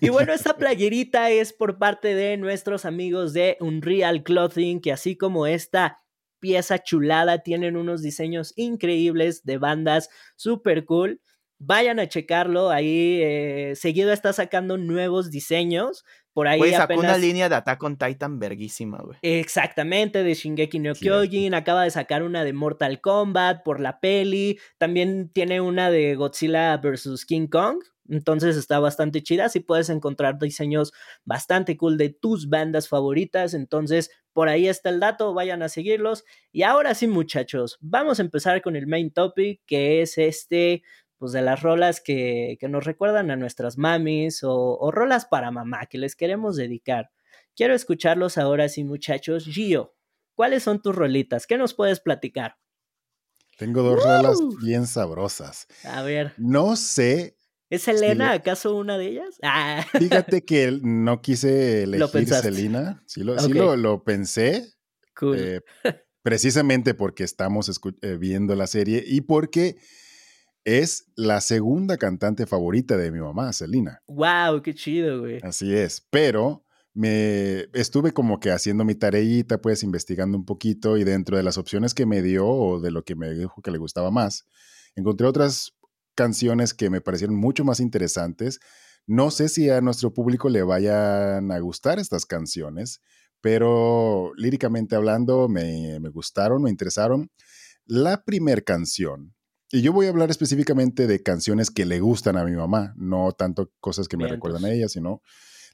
Y 0.00 0.10
bueno, 0.10 0.32
esta 0.32 0.56
playerita 0.58 1.30
es 1.30 1.52
por 1.52 1.78
parte 1.78 2.14
de 2.14 2.36
nuestros 2.36 2.84
amigos 2.84 3.32
de 3.32 3.56
Unreal 3.60 4.22
Clothing, 4.22 4.80
que 4.80 4.92
así 4.92 5.16
como 5.16 5.46
esta 5.46 6.02
pieza 6.40 6.78
chulada, 6.78 7.42
tienen 7.42 7.76
unos 7.76 8.00
diseños 8.00 8.52
increíbles 8.56 9.42
de 9.44 9.58
bandas 9.58 10.08
super 10.36 10.84
cool. 10.84 11.20
Vayan 11.58 11.98
a 11.98 12.08
checarlo, 12.08 12.70
ahí 12.70 13.18
eh, 13.20 13.72
seguido 13.74 14.12
está 14.12 14.32
sacando 14.32 14.76
nuevos 14.78 15.32
diseños. 15.32 16.04
Por 16.38 16.46
ahí 16.46 16.58
Güey, 16.58 16.70
sacó 16.70 16.84
apenas... 16.84 17.04
una 17.04 17.18
línea 17.18 17.48
de 17.48 17.56
Attack 17.56 17.82
on 17.82 17.98
Titan 17.98 18.38
verguísima, 18.38 18.98
güey. 18.98 19.18
Exactamente, 19.22 20.22
de 20.22 20.34
Shingeki 20.34 20.78
no. 20.78 20.94
Kyojin, 20.94 21.52
acaba 21.52 21.82
de 21.82 21.90
sacar 21.90 22.22
una 22.22 22.44
de 22.44 22.52
Mortal 22.52 23.00
Kombat 23.00 23.64
por 23.64 23.80
la 23.80 23.98
peli, 23.98 24.60
también 24.78 25.32
tiene 25.32 25.60
una 25.60 25.90
de 25.90 26.14
Godzilla 26.14 26.76
vs. 26.76 27.26
King 27.26 27.48
Kong, 27.48 27.78
entonces 28.08 28.56
está 28.56 28.78
bastante 28.78 29.20
chida, 29.20 29.46
así 29.46 29.58
puedes 29.58 29.88
encontrar 29.88 30.38
diseños 30.38 30.92
bastante 31.24 31.76
cool 31.76 31.98
de 31.98 32.10
tus 32.10 32.48
bandas 32.48 32.88
favoritas, 32.88 33.52
entonces 33.52 34.08
por 34.32 34.48
ahí 34.48 34.68
está 34.68 34.90
el 34.90 35.00
dato, 35.00 35.34
vayan 35.34 35.64
a 35.64 35.68
seguirlos. 35.68 36.22
Y 36.52 36.62
ahora 36.62 36.94
sí 36.94 37.08
muchachos, 37.08 37.78
vamos 37.80 38.20
a 38.20 38.22
empezar 38.22 38.62
con 38.62 38.76
el 38.76 38.86
main 38.86 39.10
topic, 39.10 39.60
que 39.66 40.02
es 40.02 40.18
este, 40.18 40.84
pues 41.18 41.32
de 41.32 41.42
las 41.42 41.62
rolas 41.62 42.00
que, 42.00 42.56
que 42.60 42.68
nos 42.68 42.84
recuerdan 42.84 43.30
a 43.30 43.36
nuestras 43.36 43.76
mamis 43.78 44.42
o, 44.44 44.78
o 44.78 44.90
rolas 44.90 45.26
para 45.26 45.50
mamá 45.50 45.86
que 45.86 45.98
les 45.98 46.16
queremos 46.16 46.56
dedicar. 46.56 47.10
Quiero 47.56 47.74
escucharlos 47.74 48.38
ahora 48.38 48.68
sí, 48.68 48.84
muchachos. 48.84 49.44
Gio, 49.44 49.94
¿cuáles 50.34 50.62
son 50.62 50.80
tus 50.80 50.94
rolitas? 50.94 51.46
¿Qué 51.46 51.58
nos 51.58 51.74
puedes 51.74 52.00
platicar? 52.00 52.56
Tengo 53.58 53.82
dos 53.82 54.02
rolas 54.04 54.38
bien 54.62 54.86
sabrosas. 54.86 55.66
A 55.84 56.02
ver, 56.02 56.32
No 56.36 56.76
sé, 56.76 57.36
¿es 57.70 57.88
Elena 57.88 58.30
le- 58.30 58.36
acaso 58.36 58.76
una 58.76 58.96
de 58.96 59.08
ellas? 59.08 59.38
Ah, 59.42 59.84
fíjate 59.98 60.44
que 60.44 60.78
no 60.80 61.20
quise 61.20 61.82
elegir. 61.82 62.32
Selena. 62.32 63.02
Sí 63.06 63.24
lo, 63.24 63.36
sí 63.40 63.52
lo, 63.52 63.76
lo 63.76 64.04
pensé, 64.04 64.64
cool. 65.16 65.36
eh, 65.38 65.60
precisamente 66.22 66.94
porque 66.94 67.24
estamos 67.24 67.68
eh, 68.02 68.16
viendo 68.16 68.54
la 68.54 68.68
serie 68.68 69.02
y 69.04 69.22
porque 69.22 69.76
es 70.64 71.06
la 71.16 71.40
segunda 71.40 71.96
cantante 71.96 72.46
favorita 72.46 72.96
de 72.96 73.10
mi 73.10 73.20
mamá, 73.20 73.52
Selena. 73.52 74.02
wow, 74.06 74.62
qué 74.62 74.74
chido, 74.74 75.20
güey. 75.20 75.40
Así 75.42 75.74
es, 75.74 76.06
pero 76.10 76.64
me 76.94 77.68
estuve 77.74 78.12
como 78.12 78.40
que 78.40 78.50
haciendo 78.50 78.84
mi 78.84 78.94
tareita, 78.94 79.60
pues 79.60 79.82
investigando 79.82 80.36
un 80.36 80.44
poquito 80.44 80.96
y 80.96 81.04
dentro 81.04 81.36
de 81.36 81.42
las 81.42 81.56
opciones 81.56 81.94
que 81.94 82.06
me 82.06 82.22
dio 82.22 82.46
o 82.46 82.80
de 82.80 82.90
lo 82.90 83.04
que 83.04 83.14
me 83.14 83.32
dijo 83.32 83.62
que 83.62 83.70
le 83.70 83.78
gustaba 83.78 84.10
más, 84.10 84.46
encontré 84.96 85.26
otras 85.26 85.74
canciones 86.16 86.74
que 86.74 86.90
me 86.90 87.00
parecieron 87.00 87.36
mucho 87.36 87.64
más 87.64 87.78
interesantes. 87.78 88.58
No 89.06 89.30
sé 89.30 89.48
si 89.48 89.70
a 89.70 89.80
nuestro 89.80 90.12
público 90.12 90.48
le 90.48 90.62
vayan 90.62 91.52
a 91.52 91.58
gustar 91.60 92.00
estas 92.00 92.26
canciones, 92.26 93.00
pero 93.40 94.32
líricamente 94.36 94.96
hablando 94.96 95.48
me, 95.48 96.00
me 96.00 96.08
gustaron, 96.08 96.62
me 96.62 96.70
interesaron. 96.70 97.30
La 97.86 98.24
primer 98.24 98.64
canción, 98.64 99.34
y 99.70 99.82
yo 99.82 99.92
voy 99.92 100.06
a 100.06 100.10
hablar 100.10 100.30
específicamente 100.30 101.06
de 101.06 101.22
canciones 101.22 101.70
que 101.70 101.84
le 101.84 102.00
gustan 102.00 102.36
a 102.36 102.44
mi 102.44 102.52
mamá, 102.52 102.94
no 102.96 103.32
tanto 103.32 103.72
cosas 103.80 104.08
que 104.08 104.16
me 104.16 104.26
recuerdan 104.26 104.64
a 104.64 104.70
ella, 104.70 104.88
sino 104.88 105.22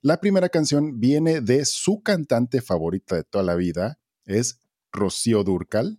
la 0.02 0.20
primera 0.20 0.48
canción 0.48 1.00
viene 1.00 1.40
de 1.40 1.64
su 1.64 2.02
cantante 2.02 2.60
favorita 2.60 3.16
de 3.16 3.24
toda 3.24 3.44
la 3.44 3.54
vida, 3.54 3.98
es 4.26 4.60
Rocío 4.92 5.44
Durcal. 5.44 5.98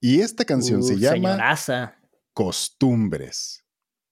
Y 0.00 0.20
esta 0.20 0.44
canción 0.44 0.82
se 0.82 0.98
llama 0.98 1.14
señoraza. 1.14 1.96
Costumbres. 2.32 3.64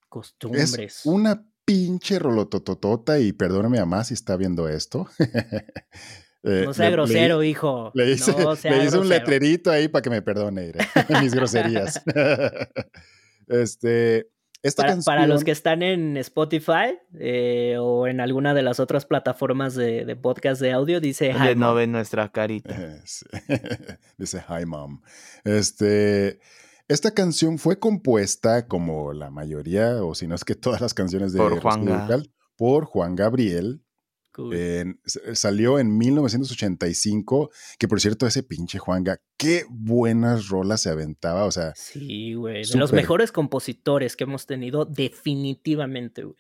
Costumbres. 0.09 0.79
Es 0.79 1.01
una 1.05 1.45
pinche 1.65 2.19
rolotototota 2.19 3.19
y 3.19 3.33
perdóname 3.33 3.81
a 3.81 3.87
más 3.87 4.09
si 4.09 4.15
está 4.15 4.37
viendo 4.37 4.69
esto. 4.69 5.09
Eh, 6.43 6.63
No 6.65 6.73
sea 6.75 6.87
le- 6.87 6.93
grosero, 6.93 7.41
le- 7.41 7.49
hijo. 7.49 7.91
Le 7.95 8.13
hice, 8.13 8.33
no 8.33 8.57
sea 8.57 8.77
le 8.77 8.85
hice 8.87 8.99
un 8.99 9.09
letrerito 9.09 9.71
ahí 9.71 9.89
para 9.89 10.03
que 10.03 10.11
me 10.11 10.23
perdone 10.23 10.73
mis 11.23 11.35
groserías. 11.35 12.03
este, 13.49 14.29
esta 14.63 14.83
Para, 14.83 14.93
canción, 14.93 15.05
para 15.05 15.27
los 15.27 15.45
que 15.45 15.51
están 15.51 15.83
en 15.83 16.17
Spotify 16.19 16.99
eh, 17.19 17.77
o 17.79 18.07
en 18.07 18.21
alguna 18.21 18.55
de 18.55 18.63
las 18.63 18.79
otras 18.81 19.07
plataformas 19.07 19.75
de, 19.75 20.05
de 20.05 20.17
podcast 20.17 20.61
de 20.61 20.73
audio, 20.73 21.01
dice 21.01 21.31
Hi, 21.33 21.55
no 21.57 21.69
Mom. 21.69 21.77
ven 21.77 21.93
nuestra 21.93 22.31
carita. 22.31 22.77
Dice 24.19 24.43
Hi 24.49 24.67
Mom. 24.67 25.01
Este, 25.45 26.41
esta 26.89 27.13
canción 27.13 27.59
fue 27.59 27.79
compuesta 27.79 28.67
como 28.67 29.13
la 29.13 29.31
mayoría, 29.31 30.05
o 30.05 30.15
si 30.15 30.27
no 30.27 30.35
es 30.35 30.45
que 30.45 30.55
todas 30.55 30.81
las 30.81 30.93
canciones 30.95 31.33
de 31.33 31.39
Por 31.39 31.61
Juan 31.61 31.87
Ga- 31.87 32.01
Dúrcal, 32.01 32.31
por 32.57 32.85
Juan 32.85 33.17
Gabriel. 33.17 33.83
Cool. 34.33 34.55
S- 34.55 35.35
salió 35.35 35.79
en 35.79 35.97
1985, 35.99 37.51
que 37.79 37.89
por 37.89 38.01
cierto, 38.01 38.27
ese 38.27 38.43
pinche 38.43 38.79
Juanga, 38.79 39.21
qué 39.37 39.65
buenas 39.69 40.49
rolas 40.49 40.83
se 40.83 40.91
aventaba. 40.91 41.45
O 41.45 41.51
sea, 41.51 41.73
sí, 41.77 42.35
güey. 42.35 42.63
De 42.65 42.79
los 42.79 42.93
mejores 42.93 43.33
compositores 43.33 44.17
que 44.17 44.25
hemos 44.25 44.47
tenido, 44.47 44.85
definitivamente, 44.85 46.25
güey. 46.25 46.37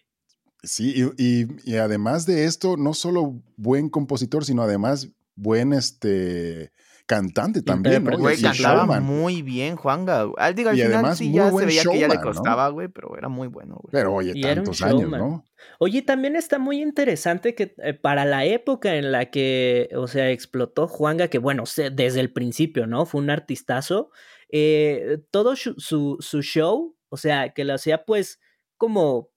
sí, 0.62 0.94
y, 1.16 1.22
y- 1.42 1.46
y 1.64 1.76
además 1.76 2.26
de 2.26 2.44
esto, 2.44 2.76
no 2.76 2.94
solo 2.94 3.42
buen 3.56 3.88
compositor, 3.88 4.44
sino 4.44 4.62
además 4.62 5.08
buen 5.34 5.72
este 5.72 6.70
cantante 7.10 7.62
también, 7.62 8.04
¿no? 8.04 8.16
Güey, 8.16 8.40
cantaba 8.40 8.78
showman. 8.84 9.02
muy 9.02 9.42
bien, 9.42 9.74
Juanga. 9.76 10.28
Ah, 10.38 10.52
digo, 10.52 10.70
al 10.70 10.76
Y 10.78 10.82
final 10.82 10.94
además 10.94 11.18
sí 11.18 11.32
ya 11.32 11.50
se 11.50 11.66
veía 11.66 11.82
que 11.82 11.98
ya 11.98 12.08
le 12.08 12.20
costaba, 12.20 12.68
güey, 12.68 12.86
pero 12.88 13.16
era 13.18 13.28
muy 13.28 13.48
bueno, 13.48 13.74
güey. 13.82 13.90
Pero 13.90 14.14
oye, 14.14 14.32
Y 14.34 14.42
tantos 14.42 14.80
años. 14.82 15.10
¿no? 15.10 15.44
Oye, 15.80 16.02
también 16.02 16.36
está 16.36 16.58
muy 16.58 16.80
interesante 16.80 17.54
que 17.56 17.74
eh, 17.78 17.94
para 17.94 18.24
la 18.24 18.44
época 18.44 18.94
en 18.94 19.10
la 19.10 19.30
que, 19.30 19.88
o 19.96 20.06
sea, 20.06 20.30
explotó 20.30 20.86
Juanga, 20.86 21.26
que 21.28 21.38
bueno, 21.38 21.66
se- 21.66 21.90
desde 21.90 22.20
el 22.20 22.32
principio, 22.32 22.86
¿no? 22.86 23.04
Fue 23.06 23.20
un 23.20 23.30
artistazo. 23.30 24.10
eh, 24.52 25.18
todo 25.30 25.56
su, 25.56 25.74
su, 25.78 26.16
su 26.20 26.42
show, 26.42 26.96
o 27.08 27.16
sea, 27.16 27.50
que 27.54 27.64
lo 27.64 27.74
hacía 27.74 28.04
pues 28.04 28.40
como 28.76 29.30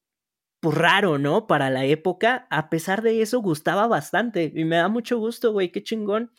pues, 0.60 0.76
raro, 0.78 1.18
¿no? 1.20 1.46
Para 1.46 1.70
la 1.70 1.86
época, 1.86 2.48
a 2.50 2.70
pesar 2.70 3.02
de 3.02 3.22
eso, 3.22 3.42
gustaba 3.42 3.88
bastante. 3.88 4.52
Y 4.56 4.64
me 4.66 4.78
da 4.78 4.88
mucho 4.88 5.18
gusto, 5.20 5.52
güey, 5.52 5.72
qué 5.72 5.84
chingón. 5.84 6.32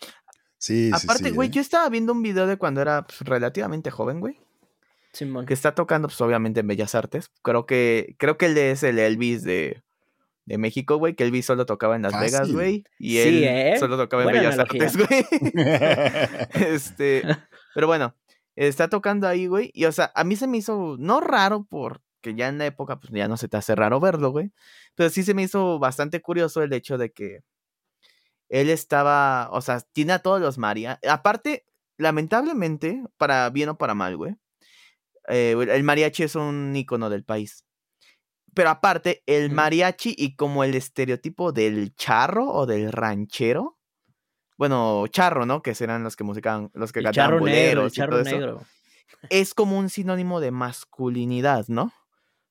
Sí, 0.65 0.91
Aparte, 0.95 1.25
sí, 1.25 1.31
güey, 1.31 1.51
¿eh? 1.51 1.53
yo 1.53 1.61
estaba 1.61 1.87
viendo 1.91 2.15
un 2.15 2.23
video 2.23 2.47
de 2.47 2.57
cuando 2.57 2.81
era 2.81 3.03
pues, 3.07 3.21
relativamente 3.21 3.91
joven, 3.91 4.21
güey. 4.21 4.41
Simón. 5.13 5.45
Que 5.45 5.53
está 5.53 5.75
tocando, 5.75 6.09
pues, 6.09 6.19
obviamente, 6.23 6.61
en 6.61 6.67
Bellas 6.67 6.95
Artes. 6.95 7.31
Creo 7.43 7.67
que, 7.67 8.17
creo 8.19 8.39
que 8.39 8.47
él 8.47 8.57
es 8.57 8.83
el 8.83 8.99
Elvis 8.99 9.43
de, 9.43 9.83
de 10.47 10.57
México, 10.57 10.97
güey. 10.97 11.17
Que 11.17 11.25
Elvis 11.25 11.45
solo 11.45 11.67
tocaba 11.67 11.97
en 11.97 12.01
Las 12.01 12.19
Vegas, 12.19 12.41
Fácil. 12.41 12.55
güey. 12.55 12.85
Y 12.99 13.11
Sí, 13.11 13.19
él 13.19 13.45
¿eh? 13.45 13.77
solo 13.79 13.99
tocaba 13.99 14.23
en 14.23 14.29
Bellas 14.33 14.55
analogía. 14.55 14.85
Artes, 14.85 14.97
güey. 14.97 15.27
este, 16.75 17.25
pero 17.75 17.87
bueno, 17.87 18.17
está 18.57 18.89
tocando 18.89 19.29
ahí, 19.29 19.47
güey. 19.47 19.71
Y 19.75 19.85
o 19.85 19.93
sea, 19.93 20.13
a 20.15 20.25
mí 20.25 20.35
se 20.35 20.47
me 20.47 20.57
hizo, 20.57 20.97
no 20.99 21.21
raro, 21.21 21.67
porque 21.69 22.35
ya 22.35 22.49
en 22.49 22.57
la 22.57 22.65
época, 22.65 22.99
pues 23.01 23.13
ya 23.13 23.29
no 23.29 23.37
se 23.37 23.49
te 23.49 23.59
hace 23.59 23.75
raro 23.75 24.01
verlo, 24.01 24.31
güey. 24.31 24.51
Pero 24.95 25.11
sí 25.11 25.25
se 25.25 25.35
me 25.35 25.43
hizo 25.43 25.79
bastante 25.79 26.23
curioso 26.23 26.63
el 26.63 26.73
hecho 26.73 26.97
de 26.97 27.13
que 27.13 27.41
él 28.49 28.71
estaba, 28.71 29.49
o 29.53 29.61
sea, 29.61 29.81
tiene 29.81 30.13
a 30.15 30.19
todos 30.21 30.41
los 30.41 30.59
María. 30.59 31.01
Aparte, 31.09 31.67
lamentablemente, 31.99 33.03
para 33.17 33.51
bien 33.51 33.71
o 33.71 33.79
para 33.79 33.95
mal, 33.95 34.17
güey. 34.17 34.37
eh, 35.29 35.53
el 35.71 35.83
mariachi 35.85 36.25
es 36.25 36.35
un 36.37 36.75
icono 36.77 37.11
del 37.11 37.25
país. 37.25 37.65
Pero 38.55 38.71
aparte, 38.71 39.23
el 39.27 39.51
mariachi 39.51 40.15
y 40.17 40.37
como 40.37 40.63
el 40.65 40.75
estereotipo 40.75 41.53
del 41.53 41.95
charro 41.97 42.47
o 42.53 42.67
del 42.67 42.93
ranchero. 42.93 43.79
Bueno, 44.57 45.07
charro, 45.09 45.47
¿no? 45.47 45.63
Que 45.63 45.75
serán 45.75 46.05
los 46.05 46.15
que 46.15 46.23
musicaban, 46.23 46.71
los 46.75 46.93
que 46.93 47.01
El 47.01 47.07
cantaban 47.07 47.33
charro 47.33 47.45
negro, 47.45 47.87
el 47.87 47.91
charro 47.91 48.21
eso. 48.21 48.31
negro. 48.31 48.63
Es 49.31 49.55
como 49.55 49.77
un 49.79 49.89
sinónimo 49.91 50.39
de 50.41 50.53
masculinidad, 50.53 51.67
¿no? 51.69 51.85
O 51.85 51.93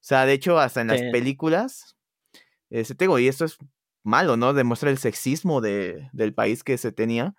sea, 0.01 0.25
de 0.25 0.33
hecho, 0.33 0.59
hasta 0.59 0.81
en 0.81 0.87
las 0.87 1.01
películas, 1.11 1.95
este, 2.69 2.95
te 2.95 3.05
digo, 3.05 3.19
y 3.19 3.29
esto 3.29 3.45
es 3.45 3.57
malo, 4.03 4.37
¿no? 4.37 4.53
Demuestra 4.53 4.89
el 4.89 4.97
sexismo 4.97 5.61
de- 5.61 6.09
del 6.13 6.33
país 6.33 6.63
que 6.63 6.77
se 6.77 6.91
tenía. 6.91 7.35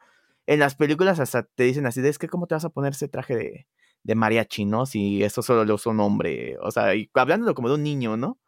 En 0.46 0.60
las 0.60 0.74
películas 0.76 1.20
hasta 1.20 1.44
te 1.44 1.64
dicen 1.64 1.86
así, 1.86 2.00
de, 2.02 2.08
es 2.10 2.18
que 2.18 2.28
cómo 2.28 2.46
te 2.46 2.54
vas 2.54 2.64
a 2.64 2.70
poner 2.70 2.92
ese 2.92 3.08
traje 3.08 3.36
de, 3.36 3.66
de 4.02 4.14
mariachi, 4.14 4.64
¿no? 4.66 4.86
Si 4.86 5.22
eso 5.24 5.42
solo 5.42 5.64
lo 5.64 5.74
usa 5.74 5.92
un 5.92 6.00
hombre. 6.00 6.56
O 6.62 6.70
sea, 6.70 6.94
y 6.94 7.10
hablándolo 7.14 7.54
como 7.54 7.68
de 7.68 7.74
un 7.76 7.82
niño, 7.84 8.16
¿no? 8.16 8.38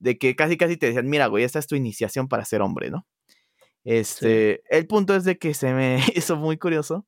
De 0.00 0.18
que 0.18 0.36
casi 0.36 0.56
casi 0.58 0.76
te 0.78 0.86
decían, 0.88 1.08
mira, 1.08 1.26
güey, 1.28 1.44
esta 1.44 1.58
es 1.60 1.66
tu 1.68 1.76
iniciación 1.76 2.28
para 2.28 2.44
ser 2.46 2.62
hombre, 2.62 2.90
¿no? 2.90 3.06
Este, 3.84 4.62
el 4.76 4.86
punto 4.86 5.14
es 5.16 5.24
de 5.24 5.38
que 5.38 5.54
se 5.54 5.72
me 5.74 5.98
hizo 6.16 6.36
muy 6.36 6.58
curioso 6.58 7.06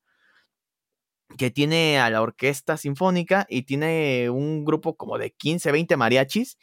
que 1.36 1.50
tiene 1.50 1.98
a 1.98 2.10
la 2.10 2.22
orquesta 2.22 2.76
sinfónica 2.76 3.46
y 3.48 3.62
tiene 3.62 4.30
un 4.30 4.64
grupo 4.64 4.96
como 4.96 5.18
de 5.18 5.30
15, 5.32 5.72
20 5.72 5.96
mariachis. 5.96 6.56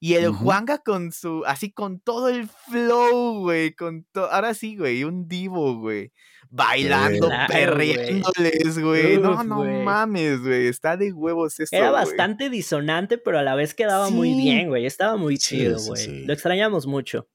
Y 0.00 0.14
el 0.14 0.28
Ujú. 0.28 0.44
Juanga 0.44 0.78
con 0.78 1.10
su, 1.12 1.42
así 1.46 1.72
con 1.72 1.98
todo 2.00 2.28
el 2.28 2.48
flow, 2.48 3.40
güey, 3.40 3.74
con 3.74 4.04
todo, 4.12 4.30
ahora 4.30 4.54
sí, 4.54 4.76
güey, 4.76 5.02
un 5.04 5.26
divo, 5.26 5.78
güey, 5.80 6.12
bailando, 6.50 7.26
Claro, 7.26 7.52
perreándoles, 7.52 8.78
güey, 8.78 9.18
no, 9.18 9.42
no 9.44 9.64
mames, 9.64 10.40
güey, 10.40 10.68
está 10.68 10.96
de 10.96 11.12
huevos 11.12 11.58
esto, 11.60 11.74
Era 11.76 11.90
bastante 11.90 12.48
disonante, 12.50 13.18
pero 13.18 13.38
a 13.38 13.42
la 13.42 13.54
vez 13.54 13.74
quedaba 13.74 14.08
muy 14.10 14.34
bien, 14.34 14.68
güey. 14.68 14.86
Estaba 14.86 15.16
muy 15.16 15.36
chido, 15.38 15.78
sí, 15.78 15.88
güey. 15.88 16.04
sí. 16.04 16.24
Lo 16.26 16.32
extrañamos 16.32 16.86
mucho. 16.86 17.28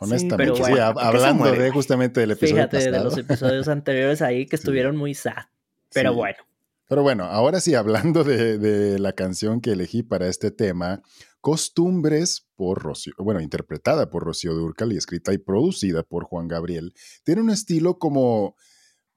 Honestamente, 0.00 0.36
pero 0.36 0.54
sí, 0.56 0.60
bueno, 0.62 0.76
hab- 0.86 0.94
¿por 0.94 1.02
qué 1.02 1.08
se 1.10 1.16
hablando 1.24 1.44
muere, 1.44 1.62
de 1.64 1.70
justamente 1.72 2.20
del 2.20 2.30
episodio 2.30 2.54
Fíjate, 2.68 2.90
de 2.90 3.04
los 3.04 3.18
episodios 3.18 3.68
anteriores 3.68 4.22
ahí 4.22 4.46
que 4.46 4.56
Sí. 4.56 4.60
estuvieron 4.62 4.96
muy 4.96 5.14
sad. 5.14 5.46
Pero 5.92 6.10
Sí. 6.12 6.16
bueno. 6.16 6.38
Pero 6.88 7.02
bueno, 7.02 7.24
ahora 7.24 7.60
sí, 7.60 7.74
hablando 7.74 8.24
de, 8.24 8.56
de 8.58 8.98
la 8.98 9.12
canción 9.12 9.60
que 9.60 9.72
elegí 9.72 10.02
para 10.02 10.28
este 10.28 10.50
tema, 10.50 11.02
Costumbres 11.40 12.46
por 12.56 12.82
Rocío, 12.82 13.14
bueno, 13.18 13.40
interpretada 13.40 14.10
por 14.10 14.24
Rocío 14.24 14.54
Durcal 14.54 14.92
y 14.92 14.96
escrita 14.96 15.32
y 15.32 15.38
producida 15.38 16.02
por 16.02 16.24
Juan 16.24 16.48
Gabriel, 16.48 16.92
tiene 17.24 17.40
un 17.40 17.50
estilo 17.50 17.98
como 17.98 18.56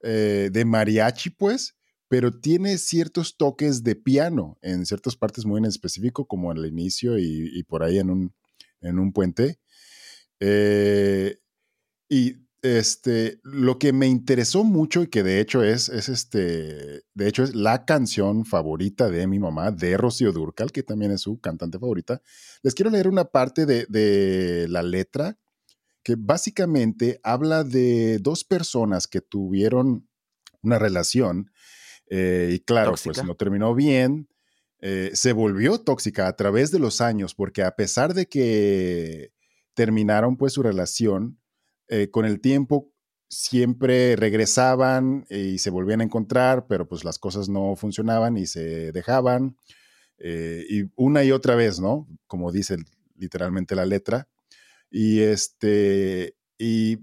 eh, 0.03 0.49
de 0.51 0.65
mariachi, 0.65 1.31
pues, 1.31 1.75
pero 2.07 2.39
tiene 2.39 2.77
ciertos 2.77 3.37
toques 3.37 3.83
de 3.83 3.95
piano 3.95 4.57
en 4.61 4.85
ciertas 4.85 5.15
partes 5.15 5.45
muy 5.45 5.59
en 5.59 5.65
específico, 5.65 6.25
como 6.27 6.51
al 6.51 6.65
inicio 6.65 7.17
y, 7.17 7.63
por 7.63 7.83
ahí 7.83 7.99
en 7.99 8.09
un, 8.09 8.35
en 8.81 8.99
un 8.99 9.13
puente. 9.13 9.59
Eh, 10.39 11.37
y 12.09 12.35
este, 12.61 13.39
lo 13.43 13.79
que 13.79 13.91
me 13.93 14.07
interesó 14.07 14.63
mucho 14.63 15.03
y 15.03 15.07
que 15.07 15.23
de 15.23 15.39
hecho 15.39 15.63
es, 15.63 15.89
es 15.89 16.09
este, 16.09 17.03
de 17.13 17.27
hecho 17.27 17.43
es 17.43 17.55
la 17.55 17.85
canción 17.85 18.45
favorita 18.45 19.09
de 19.09 19.25
mi 19.27 19.39
mamá, 19.39 19.71
de 19.71 19.97
Rocío 19.97 20.31
Durcal, 20.31 20.71
que 20.71 20.83
también 20.83 21.11
es 21.11 21.21
su 21.21 21.39
cantante 21.39 21.79
favorita. 21.79 22.21
Les 22.61 22.75
quiero 22.75 22.91
leer 22.91 23.07
una 23.07 23.25
parte 23.25 23.65
de, 23.65 23.85
de 23.89 24.67
la 24.69 24.83
letra 24.83 25.37
que 26.03 26.15
básicamente 26.17 27.19
habla 27.23 27.63
de 27.63 28.19
dos 28.19 28.43
personas 28.43 29.07
que 29.07 29.21
tuvieron 29.21 30.07
una 30.61 30.79
relación 30.79 31.51
eh, 32.07 32.49
y 32.53 32.59
claro, 32.59 32.93
pues 33.03 33.23
no 33.23 33.35
terminó 33.35 33.73
bien. 33.73 34.27
eh, 34.79 35.11
se 35.13 35.31
volvió 35.31 35.79
tóxica 35.79 36.27
a 36.27 36.35
través 36.35 36.71
de 36.71 36.79
los 36.79 37.01
años 37.01 37.33
porque 37.35 37.63
a 37.63 37.75
pesar 37.75 38.13
de 38.13 38.27
que 38.27 39.31
terminaron 39.73 40.35
pues 40.37 40.53
su 40.53 40.63
relación, 40.63 41.39
eh, 41.91 42.11
con 42.11 42.25
el 42.25 42.41
tiempo 42.41 42.91
siempre 43.29 44.17
regresaban 44.17 45.25
y 45.31 45.59
se 45.59 45.71
volvían 45.71 46.01
a 46.01 46.05
encontrar, 46.05 46.67
pero 46.67 46.87
pues 46.89 47.05
las 47.05 47.19
cosas 47.19 47.49
no 47.49 47.75
funcionaban 47.77 48.37
y 48.37 48.47
se 48.47 48.93
dejaban. 48.93 49.57
eh, 50.19 50.65
y 50.69 50.83
una 50.95 51.23
y 51.23 51.31
otra 51.31 51.55
vez, 51.55 51.79
¿no? 51.79 52.07
Como 52.27 52.51
dice 52.51 52.77
literalmente 53.17 53.75
la 53.75 53.85
letra. 53.85 54.27
Y 54.91 55.21
este, 55.21 56.35
y 56.59 56.99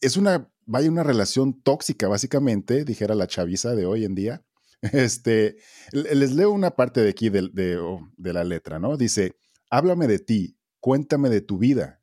es 0.00 0.16
una, 0.16 0.50
vaya 0.66 0.90
una 0.90 1.02
relación 1.02 1.60
tóxica, 1.62 2.08
básicamente, 2.08 2.84
dijera 2.84 3.14
la 3.14 3.26
chaviza 3.26 3.74
de 3.74 3.86
hoy 3.86 4.04
en 4.04 4.14
día. 4.14 4.42
Este, 4.92 5.56
les 5.92 6.32
leo 6.32 6.50
una 6.52 6.70
parte 6.76 7.00
de 7.02 7.08
aquí 7.10 7.30
de- 7.30 7.78
oh, 7.78 8.08
de 8.16 8.32
la 8.34 8.44
letra, 8.44 8.78
¿no? 8.78 8.96
Dice, 8.98 9.34
háblame 9.70 10.06
de 10.06 10.18
ti, 10.20 10.58
cuéntame 10.80 11.30
de 11.30 11.40
tu 11.40 11.58
vida. 11.58 11.95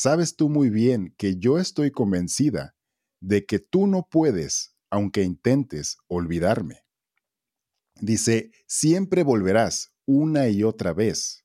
Sabes 0.00 0.36
tú 0.36 0.48
muy 0.48 0.70
bien 0.70 1.12
que 1.18 1.38
yo 1.38 1.58
estoy 1.58 1.90
convencida 1.90 2.76
de 3.18 3.46
que 3.46 3.58
tú 3.58 3.88
no 3.88 4.06
puedes, 4.08 4.76
aunque 4.90 5.24
intentes, 5.24 5.96
olvidarme. 6.06 6.84
Dice, 8.00 8.52
siempre 8.68 9.24
volverás 9.24 9.92
una 10.06 10.46
y 10.50 10.62
otra 10.62 10.92
vez. 10.92 11.44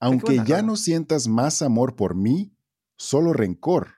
Aunque 0.00 0.36
buena 0.36 0.44
ya 0.46 0.62
no 0.62 0.76
sientas 0.76 1.28
más 1.28 1.60
amor 1.60 1.94
por 1.94 2.14
mí, 2.14 2.56
solo 2.96 3.34
rencor. 3.34 3.96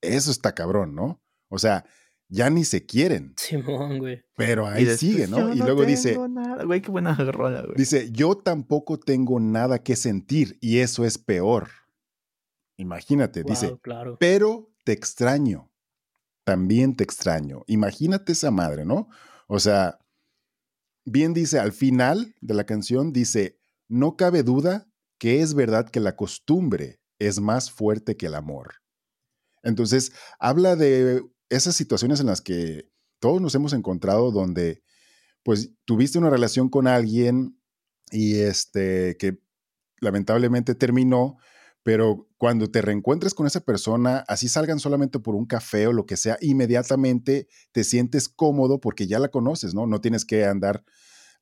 Eso 0.00 0.30
está 0.30 0.54
cabrón, 0.54 0.94
¿no? 0.94 1.20
O 1.48 1.58
sea, 1.58 1.86
ya 2.28 2.50
ni 2.50 2.64
se 2.64 2.86
quieren. 2.86 3.34
Simón, 3.36 3.98
güey. 3.98 4.22
Pero 4.36 4.68
ahí 4.68 4.86
sigue, 4.96 5.26
¿no? 5.26 5.38
"Yo 5.48 5.54
Y 5.54 5.58
luego 5.58 5.84
dice, 5.84 6.10
tengo 6.10 6.28
nada". 6.28 6.62
Güey, 6.62 6.82
qué 6.82 6.92
buena 6.92 7.16
rola, 7.32 7.62
güey. 7.62 7.74
dice, 7.76 8.12
yo 8.12 8.36
tampoco 8.36 9.00
tengo 9.00 9.40
nada 9.40 9.82
que 9.82 9.96
sentir 9.96 10.56
y 10.60 10.78
eso 10.78 11.04
es 11.04 11.18
peor. 11.18 11.68
Imagínate, 12.76 13.42
dice, 13.42 13.78
claro. 13.82 14.16
pero 14.18 14.70
te 14.84 14.92
extraño. 14.92 15.70
También 16.44 16.94
te 16.94 17.04
extraño. 17.04 17.64
Imagínate 17.66 18.32
esa 18.32 18.50
madre, 18.50 18.84
¿no? 18.84 19.08
O 19.48 19.58
sea, 19.58 19.98
bien 21.04 21.34
dice, 21.34 21.58
al 21.58 21.72
final 21.72 22.34
de 22.40 22.54
la 22.54 22.64
canción 22.64 23.12
dice, 23.12 23.58
no 23.88 24.16
cabe 24.16 24.42
duda 24.42 24.86
que 25.18 25.40
es 25.40 25.54
verdad 25.54 25.88
que 25.88 26.00
la 26.00 26.16
costumbre 26.16 27.00
es 27.18 27.40
más 27.40 27.70
fuerte 27.70 28.16
que 28.16 28.26
el 28.26 28.34
amor. 28.34 28.74
Entonces, 29.62 30.12
habla 30.38 30.76
de 30.76 31.24
esas 31.48 31.74
situaciones 31.74 32.20
en 32.20 32.26
las 32.26 32.40
que 32.40 32.90
todos 33.18 33.40
nos 33.40 33.54
hemos 33.54 33.72
encontrado 33.72 34.30
donde, 34.30 34.82
pues, 35.42 35.70
tuviste 35.84 36.18
una 36.18 36.30
relación 36.30 36.68
con 36.68 36.86
alguien 36.86 37.58
y 38.10 38.40
este, 38.40 39.16
que 39.18 39.40
lamentablemente 40.00 40.74
terminó, 40.74 41.38
pero 41.86 42.26
cuando 42.36 42.68
te 42.68 42.82
reencuentres 42.82 43.32
con 43.32 43.46
esa 43.46 43.60
persona, 43.60 44.24
así 44.26 44.48
salgan 44.48 44.80
solamente 44.80 45.20
por 45.20 45.36
un 45.36 45.46
café 45.46 45.86
o 45.86 45.92
lo 45.92 46.04
que 46.04 46.16
sea, 46.16 46.36
inmediatamente 46.40 47.46
te 47.70 47.84
sientes 47.84 48.28
cómodo 48.28 48.80
porque 48.80 49.06
ya 49.06 49.20
la 49.20 49.28
conoces, 49.28 49.72
¿no? 49.72 49.86
No 49.86 50.00
tienes 50.00 50.24
que 50.24 50.44
andar 50.46 50.82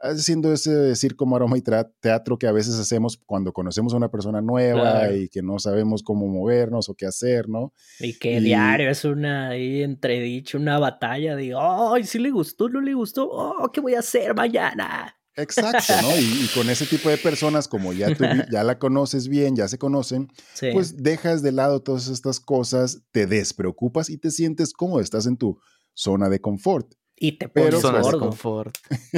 haciendo 0.00 0.52
ese 0.52 0.94
circo, 0.96 1.24
maroma 1.24 1.56
y 1.56 1.62
teatro 1.62 2.36
que 2.38 2.46
a 2.46 2.52
veces 2.52 2.74
hacemos 2.78 3.16
cuando 3.24 3.54
conocemos 3.54 3.94
a 3.94 3.96
una 3.96 4.10
persona 4.10 4.42
nueva 4.42 4.82
Claro. 4.82 5.16
y 5.16 5.30
que 5.30 5.40
no 5.40 5.58
sabemos 5.58 6.02
cómo 6.02 6.26
movernos 6.28 6.90
o 6.90 6.94
qué 6.94 7.06
hacer, 7.06 7.48
¿no? 7.48 7.72
Y 8.00 8.18
que 8.18 8.34
Y- 8.36 8.40
diario 8.40 8.90
es 8.90 9.02
una 9.06 9.48
ahí 9.48 9.82
entredicho, 9.82 10.58
una 10.58 10.78
batalla 10.78 11.36
de, 11.36 11.54
ay, 11.58 12.04
sí 12.04 12.18
le 12.18 12.30
gustó, 12.30 12.68
no 12.68 12.82
le 12.82 12.92
gustó, 12.92 13.30
oh, 13.30 13.70
¿qué 13.72 13.80
voy 13.80 13.94
a 13.94 14.00
hacer 14.00 14.34
mañana? 14.34 15.16
Exacto, 15.36 15.92
¿no? 16.02 16.08
Y, 16.16 16.44
y 16.44 16.50
con 16.54 16.68
ese 16.70 16.86
tipo 16.86 17.08
de 17.08 17.18
personas, 17.18 17.66
como 17.68 17.92
ya, 17.92 18.14
tú, 18.14 18.24
ya 18.50 18.62
la 18.64 18.78
conoces 18.78 19.28
bien, 19.28 19.56
ya 19.56 19.66
se 19.68 19.78
conocen, 19.78 20.28
Sí. 20.54 20.68
pues 20.72 21.02
dejas 21.02 21.42
de 21.42 21.52
lado 21.52 21.82
todas 21.82 22.08
estas 22.08 22.38
cosas, 22.40 23.02
te 23.10 23.26
despreocupas 23.26 24.10
y 24.10 24.18
te 24.18 24.30
sientes 24.30 24.72
cómodo, 24.72 25.00
estás 25.00 25.26
en 25.26 25.36
tu 25.36 25.58
zona 25.94 26.28
de 26.28 26.40
confort. 26.40 26.92
y 27.16 27.38
te 27.38 27.48
pero 27.48 27.80
pones 27.80 27.82
de 27.82 28.00
gordo. 28.10 28.18
confort. 28.18 28.76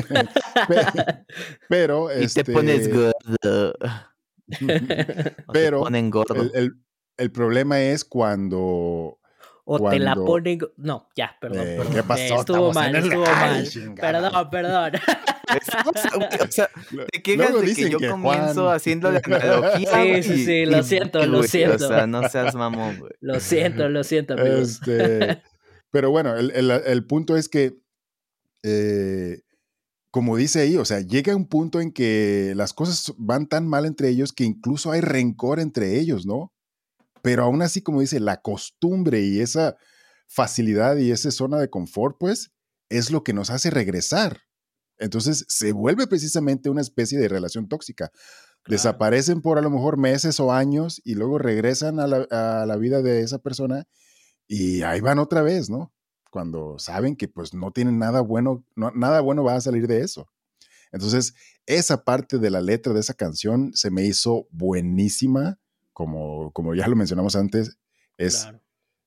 Pe- 0.68 1.24
Pero, 1.68 2.08
Y 2.18 2.24
este, 2.24 2.44
te 2.44 2.52
pones 2.52 2.88
gordo. 2.92 3.74
O 3.82 4.66
te 4.66 5.34
Pero 5.52 5.80
ponen 5.80 6.10
gordo. 6.10 6.34
el, 6.42 6.50
el- 6.54 6.72
el 7.18 7.32
problema 7.32 7.80
es 7.80 8.04
cuando... 8.04 9.18
O 9.64 9.90
te 9.90 9.98
la 9.98 10.14
ponen. 10.14 10.58
No, 10.76 11.08
ya, 11.16 11.34
perdón. 11.40 11.66
Eh, 11.66 11.74
perdón. 11.78 11.94
¿qué 11.94 12.02
pasó? 12.04 12.20
Eh, 12.22 12.26
estuvo 12.26 12.68
Estamos 12.70 12.74
mal, 12.74 12.94
estuvo 12.94 13.24
mal. 13.24 13.68
chingada. 13.68 14.30
Perdón, 14.30 14.50
perdón. 14.50 14.92
O 15.46 16.50
sea, 16.50 16.70
te 17.12 17.22
quejas 17.22 17.60
de 17.60 17.74
que 17.74 17.90
yo 17.90 17.98
que 17.98 18.08
comienzo 18.08 18.64
Juan- 18.64 18.76
haciendo 18.76 19.10
la 19.10 19.20
analogía. 19.24 20.22
Sí, 20.22 20.22
sí, 20.22 20.44
sí, 20.44 20.52
y- 20.52 20.66
lo 20.66 20.82
siento, 20.82 21.22
y, 21.22 21.26
lo 21.26 21.38
güey, 21.38 21.48
siento. 21.48 21.84
O 21.84 21.88
sea, 21.88 22.06
no 22.06 22.28
seas 22.28 22.54
mamón, 22.54 22.98
güey. 22.98 23.12
Lo 23.20 23.40
siento, 23.40 23.88
lo 23.88 24.04
siento, 24.04 24.34
amigos. 24.34 24.80
Este, 24.80 25.42
pero 25.90 26.10
bueno, 26.10 26.36
el, 26.36 26.50
el- 26.52 26.70
el 26.70 27.06
punto 27.06 27.36
es 27.36 27.48
que, 27.48 27.78
eh, 28.62 29.40
como 30.10 30.36
dice 30.36 30.60
ahí, 30.60 30.76
o 30.76 30.84
sea, 30.84 31.00
llega 31.00 31.36
un 31.36 31.46
punto 31.46 31.80
en 31.80 31.92
que 31.92 32.52
las 32.56 32.72
cosas 32.72 33.12
van 33.18 33.46
tan 33.46 33.66
mal 33.68 33.84
entre 33.86 34.08
ellos 34.08 34.32
que 34.32 34.44
incluso 34.44 34.90
hay 34.90 35.00
rencor 35.00 35.60
entre 35.60 35.98
ellos, 35.98 36.26
¿no? 36.26 36.52
Pero 37.22 37.42
aún 37.44 37.60
así, 37.62 37.82
como 37.82 38.00
dice, 38.00 38.20
la 38.20 38.40
costumbre 38.40 39.20
y 39.20 39.40
esa 39.40 39.76
facilidad 40.28 40.96
y 40.96 41.10
esa 41.10 41.30
zona 41.30 41.58
de 41.58 41.68
confort, 41.70 42.16
pues, 42.18 42.50
es 42.88 43.10
lo 43.10 43.22
que 43.24 43.32
nos 43.32 43.50
hace 43.50 43.70
regresar. 43.70 44.40
Entonces, 44.98 45.44
se 45.48 45.72
vuelve 45.72 46.06
precisamente 46.06 46.70
una 46.70 46.80
especie 46.80 47.18
de 47.18 47.28
relación 47.28 47.68
tóxica. 47.68 48.10
Desaparecen 48.68 49.42
por 49.42 49.58
a 49.58 49.62
lo 49.62 49.70
mejor 49.70 49.96
meses 49.96 50.40
o 50.40 50.52
años 50.52 51.00
y 51.04 51.14
luego 51.14 51.38
regresan 51.38 52.00
a 52.00 52.06
la, 52.06 52.26
a 52.30 52.66
la 52.66 52.76
vida 52.76 53.00
de 53.02 53.20
esa 53.20 53.38
persona 53.38 53.86
y 54.48 54.82
ahí 54.82 55.00
van 55.00 55.18
otra 55.20 55.42
vez, 55.42 55.70
¿no? 55.70 55.92
Cuando 56.30 56.76
saben 56.78 57.14
que 57.16 57.28
pues 57.28 57.54
no 57.54 57.70
tienen 57.70 57.98
nada 57.98 58.20
bueno, 58.22 58.64
no- 58.74 58.90
nada 58.92 59.20
bueno 59.20 59.44
va 59.44 59.54
a 59.54 59.60
salir 59.60 59.86
de 59.86 60.00
eso. 60.00 60.28
Entonces, 60.92 61.34
esa 61.66 62.04
parte 62.04 62.38
de 62.38 62.50
la 62.50 62.60
letra 62.60 62.92
de 62.92 63.00
esa 63.00 63.14
canción 63.14 63.70
se 63.74 63.90
me 63.90 64.04
hizo 64.04 64.48
buenísima, 64.50 65.58
como, 65.92 66.50
como 66.52 66.74
ya 66.74 66.88
lo 66.88 66.96
mencionamos 66.96 67.36
antes, 67.36 67.78
es 68.18 68.42
Claro. 68.42 68.62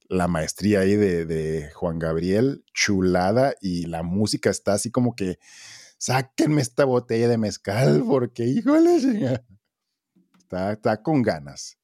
la 0.08 0.28
maestría 0.28 0.80
ahí 0.82 0.96
de, 0.96 1.26
de 1.26 1.70
Juan 1.72 2.00
Gabriel, 2.00 2.64
chulada, 2.74 3.56
y 3.62 3.86
la 3.88 4.04
música 4.04 4.50
está 4.50 4.74
así 4.74 4.90
como 4.92 5.16
que, 5.16 5.38
sáquenme 6.00 6.62
esta 6.62 6.86
botella 6.86 7.28
de 7.28 7.38
mezcal, 7.38 8.04
porque 8.08 8.46
híjole, 8.46 9.00
chinga". 9.00 9.44
está, 10.40 10.72
está 10.74 11.04
con 11.04 11.22
ganas. 11.22 11.78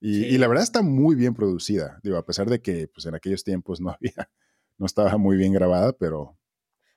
Y, 0.00 0.14
Sí. 0.22 0.26
y 0.34 0.38
la 0.38 0.48
verdad 0.48 0.64
está 0.64 0.82
muy 0.82 1.14
bien 1.14 1.32
producida, 1.32 1.98
digo, 2.02 2.16
a 2.18 2.26
pesar 2.26 2.50
de 2.50 2.60
que 2.60 2.88
pues, 2.88 3.06
en 3.06 3.14
aquellos 3.14 3.44
tiempos 3.44 3.80
no 3.80 3.90
había, 3.98 4.28
no 4.76 4.84
estaba 4.86 5.16
muy 5.16 5.36
bien 5.36 5.52
grabada, 5.52 5.92
pero 5.92 6.36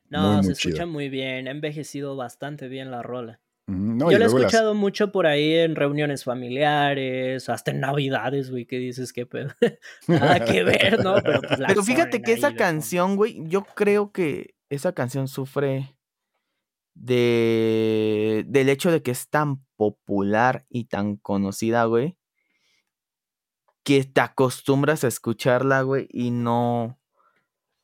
No, 0.10 0.34
muy, 0.34 0.38
se 0.38 0.44
muy 0.44 0.52
escucha 0.54 0.86
muy 0.86 1.10
bien. 1.10 1.48
Ha 1.48 1.52
envejecido 1.52 2.16
bastante 2.16 2.68
bien 2.68 2.90
la 2.92 3.02
rola. 3.04 3.40
No, 3.68 4.12
Yo 4.12 4.18
la 4.20 4.26
he 4.26 4.30
las- 4.30 4.34
escuchado 4.34 4.74
mucho 4.76 5.12
por 5.12 5.26
ahí 5.26 5.54
en 5.56 5.76
reuniones 5.76 6.24
familiares, 6.24 7.50
hasta 7.50 7.72
en 7.72 7.80
navidades, 7.80 8.52
güey, 8.52 8.66
que 8.66 8.78
dices 8.78 9.12
que 9.14 9.26
pedo. 9.26 9.50
Nada 10.08 10.44
que 10.46 10.64
ver, 10.64 11.04
¿no? 11.04 11.16
Pero, 11.24 11.42
pues, 11.42 11.60
la 11.60 11.68
Pero 11.68 11.84
fíjate 11.84 12.22
que 12.22 12.34
esa 12.34 12.54
canción, 12.56 13.16
güey, 13.16 13.42
yo 13.48 13.64
creo 13.76 14.12
que 14.12 14.56
esa 14.70 14.94
canción 14.94 15.28
sufre 15.28 15.95
de 16.96 18.46
del 18.48 18.70
hecho 18.70 18.92
de 18.92 19.04
que 19.04 19.12
es 19.12 19.30
tan 19.30 19.64
popular 19.76 20.66
y 20.70 20.86
tan 20.86 21.18
conocida, 21.18 21.86
güey, 21.86 22.18
que 23.84 24.04
te 24.04 24.22
acostumbras 24.22 25.04
a 25.04 25.08
escucharla, 25.08 25.84
güey, 25.84 26.08
y 26.10 26.32
no 26.32 26.98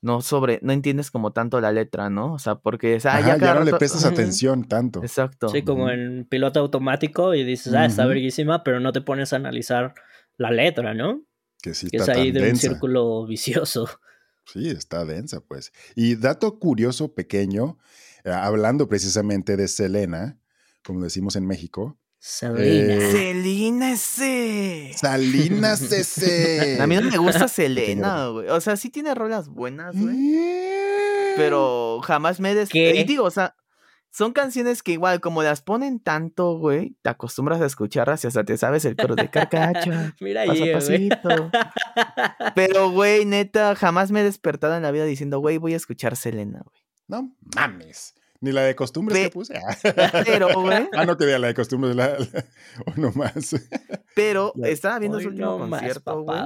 no 0.01 0.21
sobre 0.21 0.59
no 0.63 0.73
entiendes 0.73 1.11
como 1.11 1.31
tanto 1.31 1.61
la 1.61 1.71
letra, 1.71 2.09
¿no? 2.09 2.33
O 2.33 2.39
sea, 2.39 2.55
porque 2.55 2.95
es, 2.95 3.05
ah, 3.05 3.19
Ajá, 3.19 3.37
ya 3.37 3.53
no 3.53 3.63
le 3.63 3.73
prestas 3.73 4.05
atención 4.05 4.63
tanto. 4.67 5.01
Exacto. 5.01 5.49
Sí, 5.49 5.61
como 5.61 5.89
en 5.91 6.25
piloto 6.25 6.59
automático 6.59 7.35
y 7.35 7.43
dices, 7.43 7.73
ah, 7.73 7.85
está 7.85 8.03
Ujú. 8.03 8.09
verguísima, 8.09 8.63
pero 8.63 8.79
no 8.79 8.91
te 8.93 9.01
pones 9.01 9.31
a 9.33 9.35
analizar 9.35 9.93
la 10.37 10.49
letra, 10.51 10.93
¿no? 10.95 11.21
Que 11.61 11.75
sí 11.75 11.87
Que 11.91 11.97
está 11.97 12.13
es 12.13 12.19
ahí 12.19 12.31
tan 12.31 12.41
de 12.41 12.49
un 12.51 12.55
círculo 12.55 13.25
vicioso. 13.27 13.87
Sí, 14.45 14.69
está 14.69 15.05
densa, 15.05 15.39
pues. 15.41 15.71
Y 15.95 16.15
dato 16.15 16.59
curioso 16.59 17.13
pequeño, 17.13 17.77
hablando 18.25 18.87
precisamente 18.87 19.57
de 19.57 19.67
Selena, 19.67 20.39
como 20.83 21.01
decimos 21.01 21.35
en 21.35 21.45
México, 21.45 21.97
Selena. 22.23 22.93
Eh, 22.93 23.11
Selena 23.11 23.91
ese. 23.93 24.91
Salinas 24.95 25.81
ese. 25.91 26.79
A 26.79 26.85
mí 26.85 26.95
no 26.95 27.01
me 27.01 27.17
gusta 27.17 27.47
Selena, 27.47 28.27
güey. 28.27 28.47
O 28.49 28.61
sea, 28.61 28.77
sí 28.77 28.91
tiene 28.91 29.15
rolas 29.15 29.49
buenas, 29.49 29.99
güey. 29.99 30.15
Pero 31.35 31.99
jamás 32.03 32.39
me 32.39 32.53
des... 32.53 32.69
¿Qué? 32.69 32.95
Y 32.95 33.05
digo, 33.05 33.23
o 33.23 33.31
sea, 33.31 33.55
son 34.11 34.33
canciones 34.33 34.83
que 34.83 34.91
igual, 34.91 35.19
como 35.21 35.41
las 35.41 35.61
ponen 35.61 35.99
tanto, 35.99 36.57
güey, 36.59 36.97
te 37.01 37.09
acostumbras 37.09 37.61
a 37.61 37.65
escucharlas 37.65 38.23
y 38.23 38.27
hasta 38.27 38.43
te 38.43 38.57
sabes 38.57 38.85
el 38.85 38.95
coro 38.97 39.15
de 39.15 39.29
carcacha. 39.29 40.13
Mira 40.19 40.45
Paso 40.45 40.63
ahí, 40.63 40.69
a 40.69 40.79
güey. 40.79 41.09
pasito. 41.09 41.51
Pero, 42.55 42.91
güey, 42.91 43.25
neta, 43.25 43.73
jamás 43.75 44.11
me 44.11 44.21
he 44.21 44.23
despertado 44.23 44.75
en 44.75 44.83
la 44.83 44.91
vida 44.91 45.05
diciendo, 45.05 45.39
güey, 45.39 45.57
voy 45.57 45.73
a 45.73 45.77
escuchar 45.77 46.15
Selena, 46.15 46.61
güey. 46.63 46.80
No 47.11 47.35
mames. 47.55 48.15
Ni 48.39 48.51
la 48.53 48.61
de 48.63 48.73
costumbres 48.75 49.17
Pe- 49.17 49.25
que 49.25 49.29
puse. 49.31 49.53
Pero, 50.25 50.47
güey, 50.61 50.87
ah, 50.93 51.05
no 51.05 51.17
quería 51.17 51.37
la 51.39 51.47
de 51.47 51.53
costumbres, 51.53 51.93
la, 51.95 52.17
la- 52.17 52.45
uno 52.95 53.11
más. 53.13 53.55
pero 54.15 54.53
estaba 54.63 54.97
viendo 54.97 55.19
su 55.19 55.27
último 55.27 55.57
no 55.59 55.69
concierto, 55.69 56.23
güey. 56.23 56.39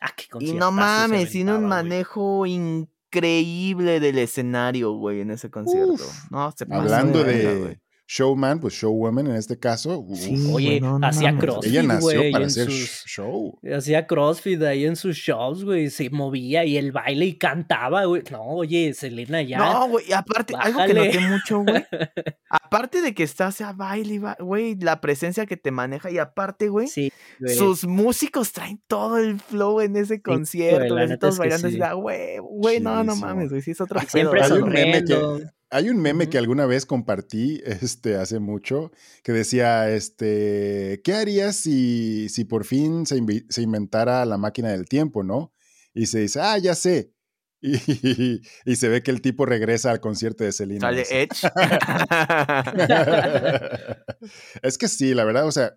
Ah, 0.00 0.12
qué 0.14 0.26
Y 0.40 0.52
no 0.52 0.70
mames, 0.70 1.30
tiene 1.30 1.54
un 1.54 1.64
manejo 1.64 2.44
increíble 2.44 3.98
del 3.98 4.18
escenario, 4.18 4.92
güey, 4.92 5.22
en 5.22 5.30
ese 5.30 5.50
concierto. 5.50 5.94
Uf. 5.94 6.30
no, 6.30 6.52
se 6.52 6.66
pasó 6.66 6.82
Hablando 6.82 7.24
de 7.24 7.58
güey. 7.58 7.80
Showman, 8.08 8.60
pues 8.60 8.74
showwoman 8.74 9.26
en 9.26 9.36
este 9.36 9.58
caso. 9.58 9.98
uf, 9.98 10.18
Sí, 10.18 10.34
Oye, 10.52 10.66
güey, 10.68 10.80
no, 10.80 10.98
no 10.98 11.06
hacía 11.06 11.36
crossfit, 11.36 11.72
ella 11.72 11.82
nació 11.82 12.18
güey, 12.20 12.32
para 12.32 12.46
hacer 12.46 12.66
sus- 12.70 13.04
show. 13.06 13.58
Hacía 13.76 14.06
CrossFit 14.06 14.62
ahí 14.62 14.84
en 14.86 14.94
sus 14.96 15.16
shows, 15.16 15.64
güey. 15.64 15.90
Se 15.90 16.08
movía 16.10 16.64
y 16.64 16.76
el 16.76 16.92
baile 16.92 17.24
y 17.26 17.34
cantaba, 17.36 18.04
güey. 18.04 18.22
No, 18.30 18.42
oye, 18.42 18.94
Selena 18.94 19.42
ya. 19.42 19.58
No, 19.58 19.88
güey, 19.88 20.06
y 20.08 20.12
aparte, 20.12 20.54
algo 20.56 20.84
que 20.86 20.94
noté 20.94 21.20
mucho, 21.20 21.60
güey. 21.62 21.84
Aparte 22.48 23.00
de 23.00 23.14
que 23.14 23.22
está, 23.22 23.50
sea, 23.52 23.72
baile, 23.72 24.20
güey, 24.40 24.76
la 24.76 25.00
presencia 25.00 25.46
que 25.46 25.56
te 25.56 25.70
maneja, 25.70 26.10
y 26.10 26.18
aparte, 26.18 26.68
güey, 26.68 26.86
Sí, 26.88 27.12
sus 27.56 27.86
músicos 27.86 28.52
traen 28.52 28.80
todo 28.86 29.18
el 29.18 29.40
flow 29.40 29.80
en 29.80 29.96
ese 29.96 30.20
concierto, 30.22 30.94
neta 30.96 31.18
todos 31.18 31.34
es 31.34 31.38
bailando 31.38 31.66
así, 31.68 31.76
sí. 31.76 31.82
ah, 31.82 31.94
güey, 31.94 32.38
güey, 32.38 32.80
no, 32.80 33.02
no 33.04 33.16
mames, 33.16 33.50
güey, 33.50 33.62
sí 33.62 33.72
es 33.72 33.80
otro 33.80 34.00
siempre 34.08 34.40
pedo, 34.40 34.54
Hay 34.54 34.60
güey. 34.60 34.62
un 34.62 34.68
meme 34.70 35.04
que- 35.04 35.12
sonriendo. 35.14 35.50
Hay 35.70 35.90
un 35.90 36.00
meme 36.00 36.28
que 36.28 36.38
alguna 36.38 36.66
vez 36.66 36.86
compartí 36.86 37.60
este, 37.66 38.16
hace 38.16 38.38
mucho 38.38 38.92
que 39.22 39.32
decía, 39.32 39.90
este, 39.90 41.00
¿qué 41.04 41.14
harías 41.14 41.56
si, 41.56 42.28
si 42.28 42.44
por 42.44 42.64
fin 42.64 43.06
se, 43.06 43.20
se 43.48 43.62
inventara 43.62 44.24
la 44.24 44.38
máquina 44.38 44.70
del 44.70 44.86
tiempo, 44.86 45.22
no? 45.22 45.52
Y 45.94 46.06
se 46.06 46.20
dice, 46.20 46.40
ah, 46.40 46.58
ya 46.58 46.74
sé. 46.74 47.12
y, 47.62 48.42
y 48.64 48.76
se 48.76 48.88
ve 48.88 49.02
que 49.02 49.10
el 49.10 49.22
tipo 49.22 49.46
regresa 49.46 49.90
al 49.90 50.00
concierto 50.00 50.44
de 50.44 50.52
Selena. 50.52 50.80
Sale. 50.82 51.04
Edge. 51.10 51.48
es 54.62 54.78
que 54.78 54.88
sí, 54.88 55.14
la 55.14 55.24
verdad, 55.24 55.46
o 55.46 55.52
sea, 55.52 55.74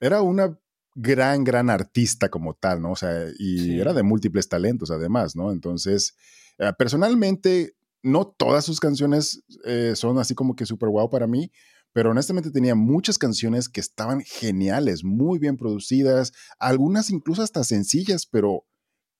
era 0.00 0.22
una 0.22 0.58
gran, 0.94 1.44
gran 1.44 1.70
artista 1.70 2.28
como 2.28 2.54
tal, 2.54 2.82
¿no? 2.82 2.92
O 2.92 2.96
sea, 2.96 3.26
y 3.38 3.58
Sí. 3.58 3.80
era 3.80 3.92
de 3.92 4.02
múltiples 4.02 4.48
talentos 4.48 4.90
además, 4.90 5.36
¿no? 5.36 5.52
Entonces, 5.52 6.14
eh, 6.58 6.72
personalmente, 6.78 7.74
no 8.06 8.26
todas 8.26 8.64
sus 8.64 8.78
canciones 8.80 9.42
eh, 9.64 9.92
son 9.96 10.18
así 10.18 10.34
como 10.34 10.54
que 10.54 10.64
súper 10.64 10.88
guau 10.88 11.10
para 11.10 11.26
mí, 11.26 11.50
pero 11.92 12.10
honestamente 12.10 12.50
tenía 12.50 12.74
muchas 12.74 13.18
canciones 13.18 13.68
que 13.68 13.80
estaban 13.80 14.20
geniales, 14.20 15.02
muy 15.02 15.38
bien 15.38 15.56
producidas, 15.56 16.32
algunas 16.58 17.10
incluso 17.10 17.42
hasta 17.42 17.64
sencillas, 17.64 18.26
pero, 18.26 18.64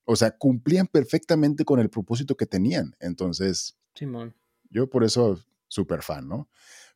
o 0.05 0.15
sea, 0.15 0.37
cumplían 0.37 0.87
perfectamente 0.87 1.65
con 1.65 1.81
el 1.81 1.91
propósito 1.91 2.37
que 2.37 2.47
tenían. 2.47 2.95
Entonces, 3.01 3.77
Simón. 3.95 4.37
yo 4.71 4.89
por 4.89 5.03
eso, 5.03 5.41
súper 5.69 6.03
fan, 6.03 6.29
¿no? 6.29 6.49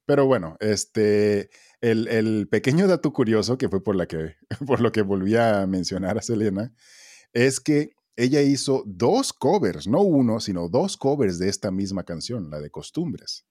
Pero 0.05 0.27
bueno, 0.27 0.57
este, 0.61 1.51
el, 1.81 2.07
el 2.09 2.47
pequeño 2.49 2.87
dato 2.87 3.13
curioso 3.13 3.59
que 3.59 3.69
fue 3.69 3.83
por, 3.83 3.97
la 3.97 4.07
que, 4.07 4.37
por 4.67 4.81
lo 4.81 4.93
que 4.93 5.03
volví 5.03 5.37
a 5.37 5.67
mencionar 5.67 6.19
a 6.19 6.23
Selena, 6.23 6.73
es 7.33 7.59
que 7.59 7.95
ella 8.21 8.43
hizo 8.43 8.83
dos 8.87 9.33
covers, 9.33 9.87
no 9.87 10.03
uno, 10.03 10.41
sino 10.41 10.69
dos 10.69 10.97
covers 10.97 11.39
de 11.39 11.49
esta 11.49 11.71
misma 11.71 12.05
canción, 12.05 12.51
la 12.51 12.61
de 12.61 12.71
Costumbres. 12.71 13.47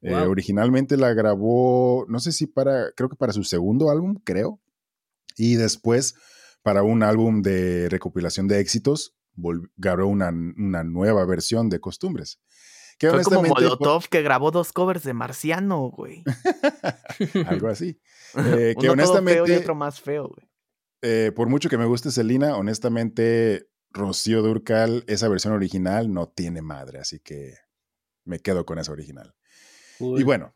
Eh, 0.00 0.14
originalmente 0.14 0.96
la 0.96 1.12
grabó, 1.12 2.06
no 2.08 2.18
sé 2.20 2.32
si 2.32 2.46
para, 2.46 2.92
creo 2.92 3.10
que 3.10 3.16
para 3.16 3.34
su 3.34 3.44
segundo 3.44 3.90
álbum, 3.90 4.14
creo. 4.24 4.58
Y 5.36 5.56
después, 5.56 6.14
para 6.62 6.82
un 6.82 7.02
álbum 7.02 7.42
de 7.42 7.90
recopilación 7.90 8.48
de 8.48 8.60
éxitos, 8.60 9.14
grabó 9.76 10.06
una, 10.06 10.30
una 10.30 10.82
nueva 10.82 11.26
versión 11.26 11.68
de 11.68 11.80
Costumbres. 11.80 12.40
Que 12.98 13.10
Fue 13.10 13.22
como 13.22 13.40
honestamente, 13.40 13.64
Molotov 13.64 14.08
que 14.08 14.22
grabó 14.22 14.50
dos 14.50 14.72
covers 14.72 15.02
de 15.04 15.12
Marciano, 15.12 15.90
güey. 15.90 16.22
algo 17.46 17.68
así. 17.68 18.00
Eh, 18.36 18.76
que 18.78 18.88
Uno 18.88 19.02
todo 19.02 19.14
feo 19.24 19.34
y 19.34 19.40
honestamente, 19.40 19.56
otro 19.56 19.74
más 19.74 20.00
feo, 20.00 20.28
güey. 20.28 20.48
eh, 21.02 21.32
por 21.34 21.48
mucho 21.48 21.68
que 21.68 21.76
me 21.76 21.84
guste 21.84 22.12
Selena, 22.12 22.56
honestamente, 22.56 23.69
Rocío 23.90 24.42
Durcal, 24.42 25.04
esa 25.06 25.28
versión 25.28 25.52
original 25.52 26.12
no 26.12 26.28
tiene 26.28 26.62
madre, 26.62 27.00
así 27.00 27.18
que 27.18 27.54
me 28.24 28.40
quedo 28.40 28.64
con 28.64 28.78
esa 28.78 28.92
original. 28.92 29.34
Y 29.98 30.22
bueno, 30.22 30.54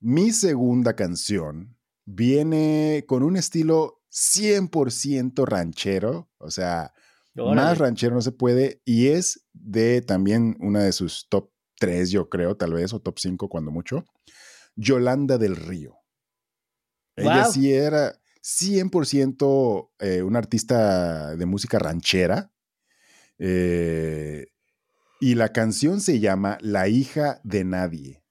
mi 0.00 0.32
segunda 0.32 0.94
canción 0.94 1.76
viene 2.04 3.04
con 3.06 3.22
un 3.22 3.36
estilo 3.36 4.02
100% 4.10 5.44
ranchero, 5.46 6.30
o 6.38 6.50
sea, 6.50 6.92
Órale. 7.36 7.56
más 7.56 7.78
ranchero 7.78 8.14
no 8.14 8.22
se 8.22 8.32
puede, 8.32 8.80
y 8.84 9.08
es 9.08 9.46
de 9.52 10.00
también 10.00 10.56
una 10.60 10.82
de 10.82 10.92
sus 10.92 11.28
top 11.28 11.50
3, 11.78 12.10
yo 12.10 12.28
creo, 12.28 12.56
tal 12.56 12.72
vez, 12.72 12.92
o 12.92 13.00
top 13.00 13.18
5 13.18 13.48
cuando 13.48 13.70
mucho, 13.70 14.04
Yolanda 14.76 15.38
del 15.38 15.56
Río. 15.56 15.98
Ella 17.16 17.44
sí 17.46 17.72
era 17.72 18.18
100% 18.42 19.90
eh, 19.98 20.22
una 20.22 20.38
artista 20.38 21.34
de 21.34 21.46
música 21.46 21.78
ranchera. 21.78 22.52
Eh, 23.38 24.46
y 25.20 25.34
la 25.34 25.52
canción 25.52 26.00
se 26.00 26.20
llama 26.20 26.58
La 26.60 26.88
hija 26.88 27.40
de 27.44 27.64
nadie. 27.64 28.22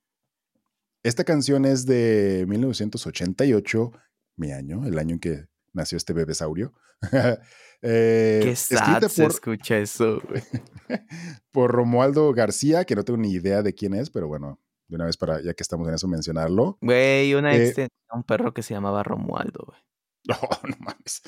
Esta 1.04 1.24
canción 1.24 1.66
es 1.66 1.86
de 1.86 2.46
1988, 2.48 3.92
mi 4.38 4.52
año, 4.52 4.86
el 4.86 4.98
año 4.98 5.14
en 5.16 5.20
que 5.20 5.46
nació 5.74 5.98
este 5.98 6.14
bebesaurio. 6.14 6.74
Eh, 7.88 8.40
Qué 8.42 8.56
sad 8.56 9.04
se 9.04 9.22
por, 9.22 9.32
escucha 9.32 9.78
eso, 9.78 10.20
por 11.52 11.72
Romualdo 11.72 12.34
García, 12.34 12.84
que 12.84 12.96
no 12.96 13.04
tengo 13.04 13.18
ni 13.20 13.32
idea 13.32 13.62
de 13.62 13.76
quién 13.76 13.94
es, 13.94 14.10
pero 14.10 14.28
bueno, 14.28 14.60
de 14.88 14.96
una 14.96 15.06
vez 15.06 15.18
para, 15.18 15.40
ya 15.44 15.54
que 15.54 15.62
estamos 15.62 15.88
en 15.88 15.94
eso, 15.94 16.08
mencionarlo. 16.08 16.80
Güey, 16.82 17.36
una 17.36 17.54
Eh, 17.56 17.66
ex 17.68 17.76
tenía 17.76 17.90
un 18.14 18.24
perro 18.24 18.54
que 18.56 18.64
se 18.64 18.74
llamaba 18.74 19.04
Romualdo, 19.04 19.66
güey. 19.68 19.80
No, 20.30 20.38
no 20.68 20.76
mames. 20.80 21.22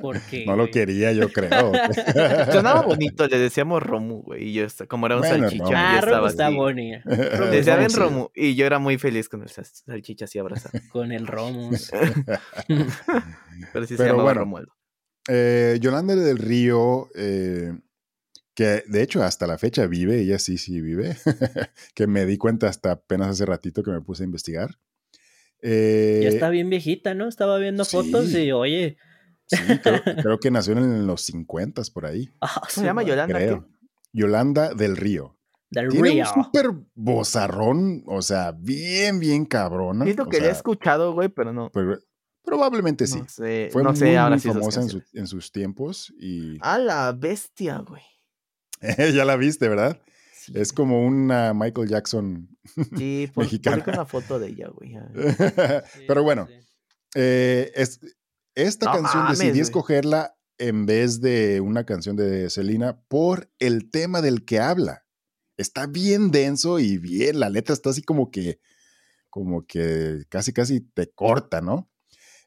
¿Por 0.00 0.20
qué? 0.22 0.44
No 0.46 0.54
lo 0.56 0.70
quería, 0.70 1.12
yo 1.12 1.28
creo. 1.32 1.72
Sonaba 2.52 2.82
bonito, 2.82 3.26
le 3.26 3.38
decíamos 3.38 3.82
Romu, 3.82 4.22
güey. 4.22 4.50
Y 4.50 4.52
yo, 4.52 4.66
como 4.88 5.06
era 5.06 5.16
un 5.16 5.22
Bueno, 5.22 5.48
salchicha, 5.48 5.64
Romu. 5.64 5.70
yo 5.72 5.76
Ah, 5.76 6.00
Romo 6.00 6.26
estaba 6.28 6.28
está 6.28 6.48
bonito. 6.50 7.08
Le 7.10 7.50
decía, 7.56 7.76
ven 7.76 7.90
Sí. 7.90 7.96
Romu. 7.98 8.28
Y 8.34 8.54
yo 8.54 8.64
era 8.66 8.78
muy 8.78 8.96
feliz 8.98 9.28
con 9.28 9.42
el 9.42 9.48
sal- 9.48 9.64
salchicha 9.66 10.26
así 10.26 10.38
abrazado. 10.38 10.78
Con 10.90 11.10
el 11.10 11.26
Romus. 11.26 11.90
Pero 13.72 13.86
sí 13.86 13.96
se 13.96 13.96
Pero 13.96 14.10
llamaba 14.10 14.22
bueno. 14.24 14.40
Romualdo. 14.40 14.72
Eh, 15.28 15.78
Yolanda 15.80 16.14
del 16.14 16.38
Río, 16.38 17.08
eh, 17.16 17.72
que 18.54 18.84
de 18.86 19.02
hecho 19.02 19.22
hasta 19.24 19.46
la 19.48 19.58
fecha 19.58 19.86
vive, 19.86 20.20
ella 20.20 20.38
sí, 20.38 20.56
sí 20.58 20.80
vive, 20.80 21.16
que 21.94 22.06
me 22.06 22.24
di 22.26 22.38
cuenta 22.38 22.68
hasta 22.68 22.92
apenas 22.92 23.28
hace 23.28 23.44
ratito 23.46 23.82
que 23.82 23.90
me 23.90 24.00
puse 24.00 24.22
a 24.22 24.26
investigar. 24.26 24.78
Eh, 25.62 26.20
ya 26.22 26.28
está 26.28 26.48
bien 26.50 26.70
viejita, 26.70 27.14
¿no? 27.14 27.28
Estaba 27.28 27.58
viendo 27.58 27.84
fotos 27.84 28.32
y, 28.34 28.52
oye. 28.52 28.96
Sí, 29.46 29.56
creo, 29.82 30.02
creo 30.22 30.38
que 30.40 30.50
nació 30.50 30.72
en 30.74 31.06
los 31.06 31.22
50 31.22 31.82
por 31.94 32.06
ahí, 32.06 32.28
ah, 32.40 32.62
Se 32.68 32.82
llama 32.84 33.02
Yolanda. 33.04 33.38
¿qué? 33.38 33.44
creo. 33.46 33.68
Yolanda 34.12 34.74
del 34.74 34.96
Río. 34.96 35.38
Del 35.70 35.88
Tiene 35.88 36.10
Río. 36.10 36.24
un 36.36 36.44
súper 36.44 36.70
bozarrón, 36.94 38.04
o 38.06 38.22
sea, 38.22 38.52
bien, 38.52 39.18
bien 39.20 39.44
cabrón. 39.46 40.02
Siento 40.04 40.26
que 40.26 40.40
la 40.40 40.48
he 40.48 40.50
escuchado, 40.50 41.12
güey, 41.12 41.28
pero 41.28 41.52
no. 41.52 41.70
pero- 41.72 41.98
probablemente 42.44 43.06
sí. 43.08 43.18
No 43.18 43.28
sé, 43.28 43.68
Fue 43.72 43.82
no 43.82 43.90
muy, 43.90 43.98
sé 43.98 44.16
ahora 44.16 44.36
muy 44.36 44.40
sí 44.40 44.48
famosa 44.48 44.82
en, 44.82 44.88
su- 44.88 45.02
en 45.14 45.26
sus 45.26 45.50
tiempos 45.50 46.12
y 46.20 46.58
A 46.60 46.78
la 46.78 47.12
bestia, 47.12 47.78
güey. 47.78 48.02
ya 49.14 49.24
la 49.24 49.36
viste, 49.36 49.68
¿verdad? 49.68 50.00
Sí, 50.46 50.52
Es 50.54 50.72
como 50.72 51.04
una 51.04 51.52
Michael 51.54 51.88
Jackson. 51.88 52.48
Sí, 52.96 53.30
por, 53.34 53.44
mexicana. 53.44 53.76
publica 53.76 53.92
una 54.00 54.06
foto 54.06 54.38
de 54.38 54.48
ella, 54.48 54.68
güey. 54.68 54.92
Sí, 55.94 56.04
Pero 56.06 56.22
bueno, 56.22 56.46
sí. 56.48 56.54
eh, 57.14 57.72
es- 57.74 58.00
esta 58.54 58.86
No 58.86 58.92
canción 58.92 59.22
mames, 59.24 59.38
decidí 59.38 59.52
güey. 59.58 59.62
escogerla 59.62 60.36
en 60.58 60.86
vez 60.86 61.20
de 61.20 61.60
una 61.60 61.84
canción 61.84 62.16
de 62.16 62.48
Selena 62.48 62.98
por 63.08 63.50
el 63.58 63.90
tema 63.90 64.22
del 64.22 64.44
que 64.46 64.60
habla. 64.60 65.04
Está 65.58 65.86
bien 65.86 66.30
denso 66.30 66.78
y 66.78 66.96
bien, 66.98 67.40
la 67.40 67.50
letra 67.50 67.74
está 67.74 67.90
así 67.90 68.02
como 68.02 68.30
que, 68.30 68.58
como 69.30 69.66
que 69.66 70.24
casi, 70.30 70.52
casi 70.54 70.80
te 70.80 71.10
corta, 71.10 71.60
¿no? 71.60 71.90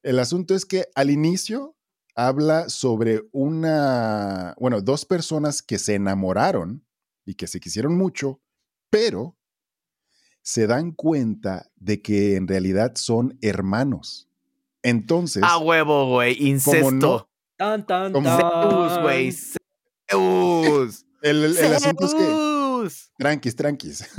El 0.02 0.18
asunto 0.20 0.56
es 0.56 0.66
que 0.66 0.88
al 0.96 1.10
inicio 1.12 1.76
habla 2.16 2.70
sobre 2.70 3.22
una, 3.32 4.56
bueno, 4.60 4.82
dos 4.82 5.06
personas 5.06 5.62
que 5.62 5.78
se 5.78 5.96
enamoraron 5.96 6.86
y 7.30 7.36
que 7.36 7.46
se 7.46 7.60
quisieron 7.60 7.96
mucho, 7.96 8.42
pero 8.89 9.38
se 10.42 10.65
dan 10.65 10.92
cuenta 10.94 11.70
de 11.76 12.02
que 12.02 12.36
en 12.38 12.48
realidad 12.48 12.94
son 12.96 13.38
hermanos. 13.42 14.28
Entonces, 14.82 15.44
A 15.46 15.60
huevo, 15.60 16.08
güey. 16.08 16.36
Incesto. 16.48 16.92
no- 16.92 17.30
Tan, 17.56 17.86
tan, 17.86 18.13
como- 18.13 18.30
Zeus, 18.36 18.94
tan. 18.94 19.02
güey. 19.04 19.32
Zeus. 19.32 21.06
el, 21.22 21.44
el- 21.44 21.58
el 21.58 21.74
asunto 21.76 22.06
es 22.08 22.13
que, 22.15 22.24
Zeus. 22.26 23.12
tranquis, 23.20 23.56
tranquis. 23.56 24.10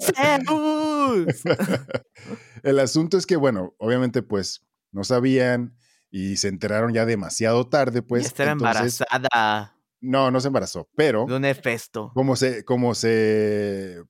Zeus. 0.00 1.42
el 2.64 2.78
asunto 2.80 3.18
es 3.18 3.26
que, 3.26 3.36
bueno, 3.36 3.74
obviamente, 3.78 4.22
pues 4.22 4.66
no 4.90 5.04
sabían 5.04 5.76
y 6.10 6.38
se 6.38 6.48
enteraron 6.48 6.92
ya 6.92 7.06
demasiado 7.06 7.68
tarde, 7.68 8.02
pues. 8.02 8.26
Esta 8.26 8.42
era 8.44 8.52
entonces- 8.52 9.00
embarazada 9.00 9.77
No, 10.00 10.30
no 10.30 10.40
se 10.40 10.48
embarazó, 10.48 10.88
pero 10.96 11.26
de 11.26 11.36
un 11.36 11.44
Hefesto. 11.44 12.12
como 12.14 12.36
se, 12.36 12.64
como 12.64 12.94
se 12.94 14.02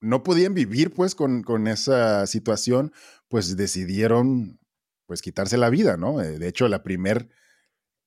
no 0.00 0.22
podían 0.22 0.54
vivir 0.54 0.92
pues 0.92 1.14
con, 1.14 1.42
con 1.42 1.66
esa 1.66 2.26
situación, 2.26 2.92
pues 3.28 3.56
decidieron 3.56 4.58
pues 5.06 5.22
quitarse 5.22 5.58
la 5.58 5.70
vida, 5.70 5.96
¿no? 5.96 6.22
Eh, 6.22 6.38
De 6.38 6.48
hecho, 6.48 6.68
la 6.68 6.82
primer 6.82 7.28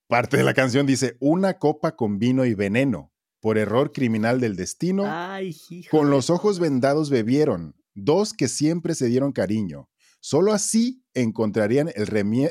parte 0.07 0.37
de 0.37 0.43
la 0.43 0.53
canción 0.53 0.85
dice, 0.85 1.17
una 1.19 1.59
copa 1.59 1.95
con 1.95 2.17
vino 2.19 2.45
y 2.45 2.53
veneno, 2.53 3.11
por 3.41 3.57
error 3.57 3.91
criminal 3.91 4.39
del 4.39 4.55
destino, 4.55 5.03
Ay, 5.05 5.53
con 5.91 6.09
los 6.09 6.29
ojos 6.29 6.59
vendados 6.59 7.09
bebieron, 7.09 7.75
dos 7.93 8.33
que 8.33 8.47
siempre 8.47 8.95
se 8.95 9.07
dieron 9.07 9.33
cariño. 9.33 9.89
Solo 10.21 10.53
así 10.53 11.03
encontrarían 11.13 11.89
el, 11.95 12.07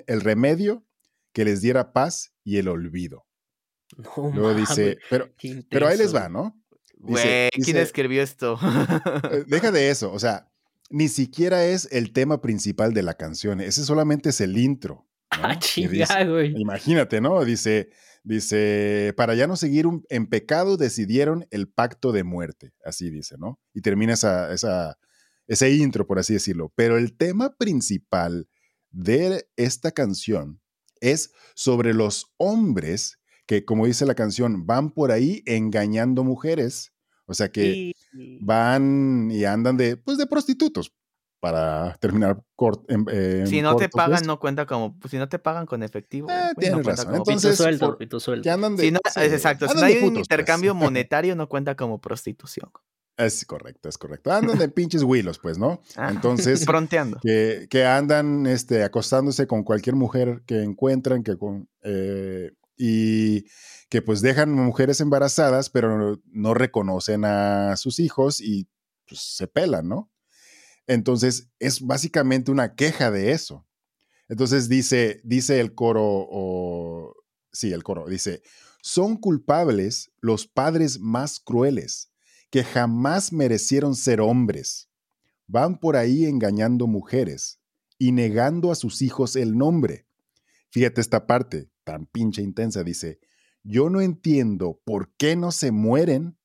el 0.07 0.20
remedio 0.20 0.84
que 1.32 1.46
les 1.46 1.62
diera 1.62 1.94
paz 1.94 2.34
y 2.44 2.59
el 2.59 2.68
olvido. 2.68 3.24
No, 3.97 4.30
Luego 4.34 4.55
dice, 4.55 4.99
pero, 5.11 5.30
pero 5.70 5.86
ahí 5.88 5.99
les 5.99 6.14
va, 6.14 6.28
¿no? 6.28 6.59
Güey, 6.99 7.51
¿quién 7.51 7.64
dice- 7.64 7.82
escribió 7.82 8.22
esto? 8.22 8.59
Eh, 9.30 9.45
Deja 9.47 9.70
de 9.72 9.90
eso, 9.90 10.12
o 10.12 10.18
sea, 10.18 10.49
ni 10.90 11.09
siquiera 11.09 11.64
es 11.64 11.88
el 11.90 12.12
tema 12.12 12.40
principal 12.40 12.95
de 12.95 13.03
la 13.03 13.14
canción, 13.14 13.61
ese 13.61 13.84
solamente 13.84 14.30
es 14.30 14.40
el 14.40 14.57
intro. 14.57 15.09
¿no? 15.36 15.45
Ah, 15.49 15.59
chinga, 15.59 16.24
güey. 16.24 16.55
imagínate, 16.61 17.20
¿no? 17.20 17.45
Dice, 17.45 17.88
dice, 18.22 19.14
para 19.16 19.34
ya 19.34 19.47
no 19.47 19.57
seguir 19.57 19.86
un- 19.86 20.05
en 20.11 20.26
pecado 20.26 20.76
decidieron 20.76 21.47
el 21.51 21.68
pacto 21.68 22.12
de 22.12 22.22
muerte, 22.24 22.72
así 22.84 23.11
dice, 23.11 23.36
¿no? 23.38 23.59
Y 23.74 23.80
termina 23.80 24.12
esa, 24.14 24.53
esa, 24.53 24.97
ese 25.47 25.70
intro, 25.72 26.07
por 26.07 26.18
así 26.18 26.34
decirlo. 26.34 26.72
Pero 26.76 26.99
el 26.99 27.16
tema 27.16 27.55
principal 27.57 28.49
de 28.90 29.47
esta 29.57 29.90
canción 29.90 30.61
es 31.01 31.32
sobre 31.55 31.95
los 31.95 32.26
hombres 32.36 33.18
que 33.53 33.66
como 33.66 33.84
dice 33.84 34.07
la 34.07 34.14
canción, 34.14 34.66
van 34.66 34.92
por 34.92 35.12
ahí 35.12 35.42
engañando 35.44 36.24
mujeres. 36.24 36.94
O 37.26 37.34
sea 37.34 37.50
que 37.50 37.92
van 38.40 39.28
y 39.30 39.44
andan 39.44 39.76
de, 39.76 39.98
pues 39.98 40.16
de 40.16 40.26
prostitutos 40.26 40.94
para 41.38 41.94
terminar 42.00 42.42
corto. 42.57 42.86
si 43.44 43.61
no 43.61 43.76
te 43.76 43.90
pagan, 43.90 44.20
pues. 44.20 44.26
no 44.26 44.38
cuenta 44.38 44.64
como, 44.64 44.98
pues, 44.98 45.11
si 45.11 45.18
no 45.18 45.28
te 45.28 45.38
pagan 45.38 45.66
con 45.66 45.82
efectivo. 45.82 46.30
Eh, 46.30 46.53
tienes 46.59 46.86
razón. 46.86 47.14
Entonces, 47.14 47.57
sueldo, 47.59 47.98
sueldo. 48.20 48.42
Que 48.42 48.50
andan 48.50 48.74
de, 48.76 48.88
exacto, 48.88 49.68
si 49.68 49.74
no 49.74 49.84
hay 49.84 49.96
un 49.96 50.14
pues. 50.14 50.18
intercambio 50.20 50.74
monetario, 50.74 51.36
no 51.36 51.46
cuenta 51.46 51.74
como 51.74 52.00
prostitución. 52.00 52.70
Es 53.18 53.44
correcto, 53.44 53.90
es 53.90 53.98
correcto. 53.98 54.32
Andan 54.32 54.57
de 54.57 54.68
pinches 54.70 55.03
huilos, 55.03 55.38
pues, 55.38 55.59
¿no? 55.59 55.82
Ah, 55.96 56.11
Entonces, 56.11 56.64
fronteando. 56.64 57.20
Que, 57.20 57.66
que, 57.68 57.84
andan 57.84 58.46
este, 58.46 58.82
acostándose 58.82 59.46
con 59.46 59.62
cualquier 59.62 59.94
mujer 59.94 60.42
que 60.46 60.62
encuentran, 60.62 61.22
que 61.22 61.36
con, 61.36 61.68
eh, 61.82 62.53
y 62.84 63.46
que 63.88 64.02
pues 64.02 64.22
dejan 64.22 64.52
mujeres 64.52 65.00
embarazadas, 65.00 65.70
pero 65.70 66.20
no, 66.24 66.54
reconocen 66.54 67.24
a 67.24 67.76
sus 67.76 68.00
hijos 68.00 68.40
y 68.40 68.68
pues, 69.06 69.20
se 69.20 69.46
pelan, 69.46 69.86
¿no? 69.86 70.10
Entonces, 70.88 71.48
es 71.60 71.80
básicamente 71.80 72.50
una 72.50 72.74
queja 72.74 73.12
de 73.12 73.30
eso. 73.30 73.64
Entonces 74.28 74.68
dice, 74.68 75.20
dice 75.22 75.60
el 75.60 75.76
coro, 75.76 76.02
o 76.04 77.14
sí, 77.52 77.72
el 77.72 77.84
coro, 77.84 78.08
dice, 78.08 78.42
son 78.82 79.16
culpables 79.16 80.10
los 80.20 80.48
padres 80.48 80.98
más 80.98 81.38
crueles 81.38 82.10
que 82.50 82.64
jamás 82.64 83.32
merecieron 83.32 83.94
ser 83.94 84.20
hombres. 84.20 84.90
Van 85.46 85.78
por 85.78 85.94
ahí 85.94 86.24
engañando 86.24 86.88
mujeres 86.88 87.60
y 87.96 88.10
negando 88.10 88.72
a 88.72 88.74
sus 88.74 89.02
hijos 89.02 89.36
el 89.36 89.56
nombre. 89.56 90.08
Fíjate 90.72 91.02
esta 91.02 91.26
parte 91.26 91.68
tan 91.84 92.06
pinche 92.06 92.40
intensa, 92.40 92.82
dice, 92.82 93.20
yo 93.62 93.90
no 93.90 94.00
entiendo 94.00 94.80
por 94.84 95.12
qué 95.18 95.36
no 95.36 95.52
se 95.52 95.70
mueren 95.70 96.38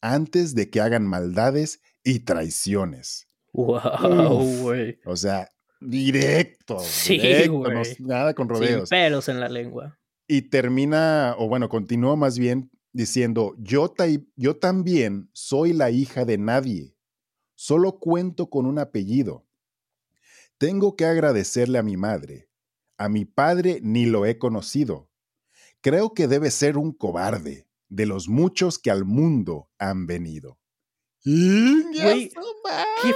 antes 0.00 0.54
de 0.54 0.70
que 0.70 0.80
hagan 0.80 1.06
maldades 1.06 1.82
y 2.02 2.20
traiciones. 2.20 3.28
Wow, 3.52 4.62
güey. 4.62 4.98
O 5.04 5.16
sea, 5.16 5.50
directo. 5.82 6.78
Sí, 6.80 7.18
directo, 7.18 7.62
nada 8.00 8.32
con 8.32 8.48
rodeos. 8.48 8.88
Sin 8.88 8.98
pelos 8.98 9.28
en 9.28 9.38
la 9.38 9.50
lengua. 9.50 9.98
Y 10.26 10.42
termina, 10.48 11.34
o 11.36 11.46
bueno, 11.46 11.68
continúa 11.68 12.16
más 12.16 12.38
bien 12.38 12.70
diciendo, 12.94 13.54
yo, 13.58 13.94
yo 14.34 14.56
también 14.56 15.28
soy 15.34 15.74
la 15.74 15.90
hija 15.90 16.24
de 16.24 16.38
nadie, 16.38 16.96
solo 17.54 17.98
cuento 17.98 18.48
con 18.48 18.64
un 18.64 18.78
apellido. 18.78 19.44
Tengo 20.56 20.96
que 20.96 21.04
agradecerle 21.04 21.76
a 21.76 21.82
mi 21.82 21.98
madre. 21.98 22.48
A 23.04 23.10
mi 23.10 23.26
padre 23.26 23.80
ni 23.82 24.06
lo 24.06 24.24
he 24.24 24.38
conocido. 24.38 25.10
Creo 25.82 26.14
que 26.14 26.26
debe 26.26 26.50
ser 26.50 26.78
un 26.78 26.90
cobarde 26.90 27.68
de 27.90 28.06
los 28.06 28.30
muchos 28.30 28.78
que 28.78 28.90
al 28.90 29.04
mundo 29.04 29.68
han 29.78 30.06
venido. 30.06 30.58
¿Qué 31.22 32.30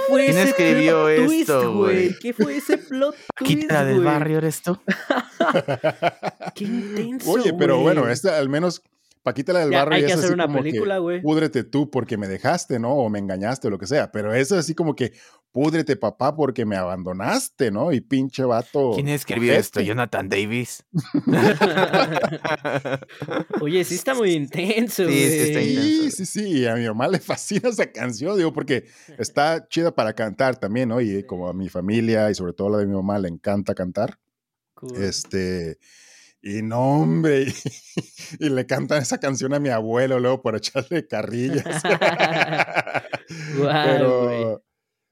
fue 0.07 0.25
¿Quién 0.25 0.37
ese 0.37 0.43
escribió 0.43 1.05
plot 1.05 1.31
esto, 1.31 1.73
güey? 1.73 2.15
¿Qué 2.19 2.33
fue 2.33 2.57
ese 2.57 2.77
plot 2.77 3.15
twist, 3.35 3.61
Quita 3.61 3.83
del 3.83 4.03
barrio 4.03 4.37
eres 4.37 4.61
tú. 4.61 4.77
Qué 6.53 6.65
intenso, 6.65 7.31
Oye, 7.31 7.51
pero 7.55 7.79
bueno, 7.79 8.07
esta 8.09 8.37
al 8.37 8.47
menos 8.47 8.83
Paquita 9.21 9.51
la 9.51 9.59
del 9.59 9.71
barrio 9.71 9.95
hay 9.95 10.01
que 10.01 10.07
es 10.07 10.13
hacer 10.13 10.25
así 10.25 10.33
una 10.33 10.45
como 10.47 10.59
película, 10.59 10.95
que, 10.95 10.99
güey. 11.01 11.21
Púdrete 11.21 11.63
tú 11.65 11.91
porque 11.91 12.17
me 12.17 12.27
dejaste, 12.27 12.79
¿no? 12.79 12.93
O 12.93 13.09
me 13.09 13.19
engañaste 13.19 13.67
o 13.67 13.71
lo 13.71 13.77
que 13.77 13.85
sea. 13.85 14.11
Pero 14.11 14.33
eso 14.33 14.55
es 14.55 14.61
así 14.61 14.73
como 14.73 14.95
que 14.95 15.11
púdrete 15.51 15.97
papá 15.97 16.35
porque 16.35 16.65
me 16.65 16.77
abandonaste, 16.77 17.69
¿no? 17.69 17.91
Y 17.91 17.99
pinche 18.01 18.43
vato. 18.45 18.93
¿Quién 18.95 19.09
escribió 19.09 19.53
esto? 19.53 19.81
Jonathan 19.81 20.29
Davis. 20.29 20.83
Oye, 23.61 23.83
sí 23.83 23.95
está 23.95 24.13
muy 24.13 24.31
intenso, 24.31 25.07
Sí, 25.07 25.13
sí 25.13 25.39
está 25.39 25.59
güey. 25.59 25.69
intenso. 25.71 25.91
Sí, 26.03 26.11
sí, 26.11 26.25
sí. 26.25 26.67
A 26.67 26.75
mi 26.75 26.85
mamá 26.85 27.07
le 27.07 27.19
fascina 27.19 27.69
esa 27.69 27.91
canción, 27.91 28.37
digo, 28.37 28.53
porque 28.53 28.85
está 29.17 29.67
chida 29.67 29.93
para 29.93 30.13
cantar 30.13 30.57
también, 30.57 30.89
¿no? 30.89 31.01
Y 31.01 31.23
como 31.23 31.49
a 31.49 31.53
mi 31.53 31.69
familia 31.69 32.29
y 32.31 32.35
sobre 32.35 32.53
todo 32.53 32.69
la 32.69 32.77
de 32.77 32.87
mi 32.87 32.95
mamá 32.95 33.19
le 33.19 33.27
encanta 33.27 33.73
cantar. 33.75 34.17
Cool. 34.75 35.03
Este. 35.03 35.77
Y 36.41 36.61
no, 36.61 37.01
hombre, 37.01 37.47
y, 38.39 38.49
le 38.49 38.65
cantan 38.65 39.01
esa 39.01 39.17
canción 39.17 39.53
a 39.53 39.59
mi 39.59 39.69
abuelo 39.69 40.19
luego 40.19 40.41
por 40.41 40.55
echarle 40.55 41.05
carrillas. 41.05 41.65
Guau, 43.57 43.83
Pero 43.85 44.63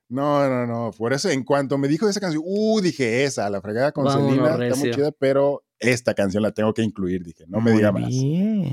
no, 0.10 0.50
no, 0.50 0.66
no. 0.66 0.92
Por 0.98 1.12
eso, 1.12 1.30
en 1.30 1.44
cuanto 1.44 1.78
me 1.78 1.90
dijo 1.90 2.06
de 2.06 2.12
esa 2.12 2.22
canción, 2.22 2.44
uh, 2.46 2.80
dije 2.80 3.26
esa, 3.26 3.50
la 3.50 3.62
fregada 3.62 3.92
con 3.92 4.06
Vámonos, 4.06 4.36
Selena, 4.36 4.68
está 4.68 4.80
muy 4.80 4.92
chida, 4.92 5.12
pero 5.12 5.66
esta 5.80 6.14
canción 6.14 6.44
la 6.44 6.52
tengo 6.52 6.74
que 6.74 6.82
incluir, 6.82 7.24
dije, 7.24 7.44
no 7.48 7.60
me 7.60 7.72
Muy 7.72 7.80
diga 7.80 7.92
más. 7.92 8.10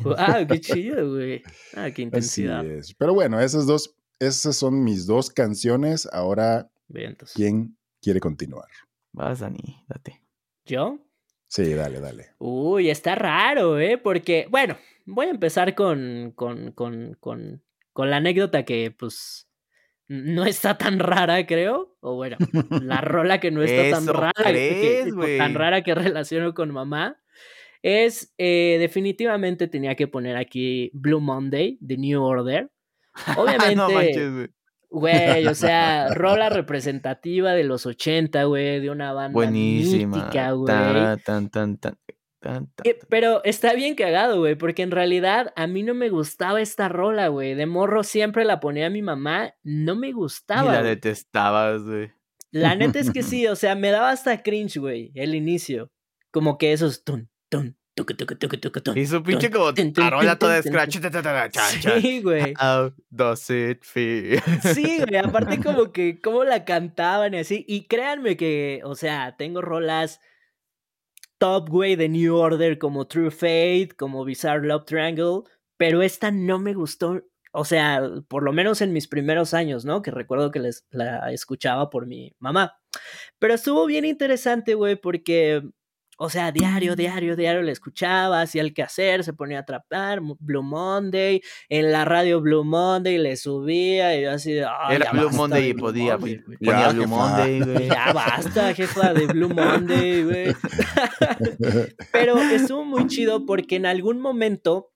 Guau, 0.02 0.46
qué 0.46 0.60
chido, 0.60 1.14
güey. 1.14 1.42
Ah, 1.74 1.90
qué 1.90 1.90
Así 1.90 2.02
intensidad. 2.02 2.64
es. 2.64 2.94
Pero 2.94 3.14
bueno, 3.14 3.40
esas 3.40 3.66
dos, 3.66 3.96
esas 4.20 4.54
son 4.54 4.84
mis 4.84 5.06
dos 5.06 5.30
canciones. 5.30 6.08
Ahora, 6.12 6.70
Bien. 6.86 7.16
¿quién 7.34 7.76
quiere 8.00 8.20
continuar? 8.20 8.68
Vas, 9.12 9.40
Dani, 9.40 9.84
date. 9.88 10.22
¿Yo? 10.64 10.98
Sí, 11.54 11.72
dale, 11.72 12.00
dale. 12.00 12.30
Uy, 12.38 12.90
está 12.90 13.14
raro, 13.14 13.78
¿eh? 13.78 13.96
Porque, 13.96 14.48
bueno, 14.50 14.76
voy 15.06 15.26
a 15.26 15.30
empezar 15.30 15.76
con, 15.76 16.32
con, 16.34 16.72
con, 16.72 17.14
con, 17.20 17.62
con 17.92 18.10
la 18.10 18.16
anécdota 18.16 18.64
que, 18.64 18.90
pues, 18.90 19.48
no 20.08 20.44
está 20.46 20.76
tan 20.76 20.98
rara, 20.98 21.46
creo. 21.46 21.96
O 22.00 22.16
bueno, 22.16 22.38
la 22.82 23.00
rola 23.02 23.38
que 23.38 23.52
no 23.52 23.62
está 23.62 23.96
tan 23.96 24.06
rara, 24.12 24.32
que- 24.36 24.50
crees, 24.50 25.04
que- 25.04 25.10
güey. 25.12 25.38
tan 25.38 25.54
rara 25.54 25.82
que 25.84 25.94
relaciono 25.94 26.54
con 26.54 26.72
mamá. 26.72 27.20
Es, 27.82 28.34
eh, 28.36 28.76
definitivamente 28.80 29.68
tenía 29.68 29.94
que 29.94 30.08
poner 30.08 30.36
aquí 30.36 30.90
Blue 30.92 31.20
Monday, 31.20 31.78
The 31.86 31.98
New 31.98 32.20
Order. 32.20 32.68
Obviamente, 33.36 33.76
no 33.76 33.90
manches, 33.90 34.50
güey. 34.94 35.46
o 35.46 35.54
sea, 35.54 36.08
rola 36.14 36.48
representativa 36.48 37.52
de 37.52 37.64
los 37.64 37.86
80, 37.86 38.44
güey, 38.44 38.80
de 38.80 38.90
una 38.90 39.12
banda 39.12 39.32
Buenísima. 39.34 40.16
mítica, 40.18 40.52
güey. 40.52 40.66
Tan, 40.66 41.18
tan, 41.20 41.50
tan, 41.50 41.76
tan, 41.78 41.96
tan, 42.40 42.68
Eh, 42.84 42.98
Pero 43.08 43.42
está 43.44 43.72
bien 43.74 43.94
cagado, 43.94 44.38
güey, 44.38 44.54
porque 44.54 44.82
en 44.82 44.90
realidad 44.90 45.52
a 45.56 45.66
mí 45.66 45.82
no 45.82 45.94
me 45.94 46.10
gustaba 46.10 46.60
esta 46.60 46.88
rola, 46.88 47.28
güey. 47.28 47.54
De 47.54 47.66
morro 47.66 48.02
siempre 48.04 48.44
la 48.44 48.60
ponía 48.60 48.90
mi 48.90 49.02
mamá, 49.02 49.54
no 49.62 49.94
me 49.96 50.08
Y 50.08 50.12
gustaba. 50.12 50.72
la 50.72 50.78
güey. 50.80 50.90
detestabas, 50.94 51.82
güey. 51.84 52.12
La 52.50 52.74
neta 52.76 52.98
es 53.00 53.10
que 53.10 53.22
sí, 53.22 53.46
o 53.46 53.56
sea, 53.56 53.74
me 53.74 53.90
daba 53.90 54.10
hasta 54.10 54.42
cringe, 54.42 54.78
güey, 54.78 55.10
el 55.14 55.34
inicio. 55.34 55.90
Como 56.30 56.58
que 56.58 56.72
esos 56.72 57.02
tun, 57.04 57.30
tun, 57.48 57.76
Y 58.96 59.06
su 59.06 59.22
pinche 59.22 59.50
como 59.50 59.72
tarola 59.72 60.36
toda 60.36 60.60
scratch. 60.60 60.98
Sí, 62.00 62.22
güey. 62.22 62.54
How 62.60 62.92
does 63.10 63.48
it 63.50 63.82
feel? 63.82 64.40
Sí, 64.74 64.98
güey, 64.98 65.16
aparte 65.16 65.60
como 65.62 65.92
que 65.92 66.20
cómo 66.20 66.42
la 66.44 66.64
cantaban 66.64 67.34
y 67.34 67.38
así. 67.38 67.64
Y 67.68 67.86
créanme 67.86 68.36
que, 68.36 68.80
o 68.84 68.96
sea, 68.96 69.36
tengo 69.36 69.62
rolas 69.62 70.20
top, 71.38 71.68
güey, 71.68 71.96
de 71.96 72.08
New 72.08 72.34
Order 72.34 72.78
como 72.78 73.06
True 73.06 73.30
Fate, 73.30 73.90
como 73.96 74.24
Bizarre 74.24 74.66
Love 74.66 74.86
Triangle, 74.86 75.42
pero 75.76 76.02
esta 76.02 76.30
no 76.30 76.58
me 76.58 76.74
gustó. 76.74 77.22
O 77.52 77.64
sea, 77.64 78.02
por 78.28 78.42
lo 78.42 78.52
menos 78.52 78.80
en 78.80 78.92
mis 78.92 79.06
primeros 79.06 79.54
años, 79.54 79.84
¿no? 79.84 80.02
Que 80.02 80.10
recuerdo 80.10 80.50
que 80.50 80.58
les, 80.58 80.84
la 80.90 81.32
escuchaba 81.32 81.90
por 81.90 82.06
mi 82.06 82.34
mamá. 82.40 82.76
Pero 83.38 83.54
estuvo 83.54 83.86
bien 83.86 84.04
interesante, 84.04 84.74
güey, 84.74 84.96
porque, 84.96 85.62
o 86.18 86.30
sea, 86.30 86.52
diario, 86.52 86.96
diario, 86.96 87.36
diario 87.36 87.62
la 87.62 87.72
escuchaba, 87.72 88.40
hacía 88.40 88.62
el 88.62 88.72
quehacer, 88.74 89.24
se 89.24 89.32
ponía 89.32 89.58
a 89.58 89.60
atrapar, 89.62 90.20
Blue 90.38 90.62
Monday, 90.62 91.40
en 91.68 91.92
la 91.92 92.04
radio 92.04 92.40
Blue 92.40 92.64
Monday 92.64 93.18
le 93.18 93.36
subía 93.36 94.16
y 94.18 94.22
yo 94.22 94.32
así 94.32 94.52
de, 94.52 94.64
"Ay, 94.64 94.96
Era 94.96 95.10
Blue 95.12 95.24
basta 95.24 95.36
Monday 95.38 95.64
y 95.68 95.72
Blue 95.72 95.80
podía. 95.82 96.16
Monday, 96.18 96.42
güey". 96.46 96.58
Ponía 96.58 96.80
Ya, 96.80 96.88
Blue 96.92 97.02
jefa. 97.02 97.16
Monday, 97.16 97.60
güey. 97.60 97.88
Ya 97.88 98.12
basta, 98.12 98.74
jefa 98.74 99.14
de 99.14 99.26
Blue 99.26 99.48
Monday, 99.48 100.22
güey. 100.24 100.54
Pero 102.12 102.38
estuvo 102.38 102.84
muy 102.84 103.06
chido 103.06 103.46
porque 103.46 103.76
en 103.76 103.86
algún 103.86 104.20
momento 104.20 104.90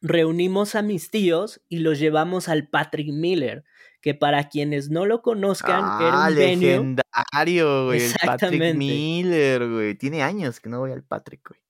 reunimos 0.00 0.74
a 0.74 0.82
mis 0.82 1.10
tíos 1.10 1.60
y 1.68 1.78
los 1.78 1.98
llevamos 1.98 2.48
al 2.48 2.68
Patrick 2.68 3.08
Miller, 3.12 3.64
que 4.02 4.14
para 4.14 4.48
quienes 4.50 4.90
no 4.90 5.06
lo 5.06 5.22
conozcan, 5.22 5.78
era 6.02 6.24
Ah, 6.24 6.28
un 6.28 6.34
legendario, 6.34 7.86
güey. 7.86 8.00
El 8.02 8.12
Patrick. 8.26 8.74
Miller, 8.74 9.68
güey. 9.70 9.94
Tiene 9.94 10.22
años 10.22 10.60
que 10.60 10.68
no 10.68 10.80
voy 10.80 10.92
al 10.92 11.04
Patrick, 11.04 11.48
güey. 11.48 11.60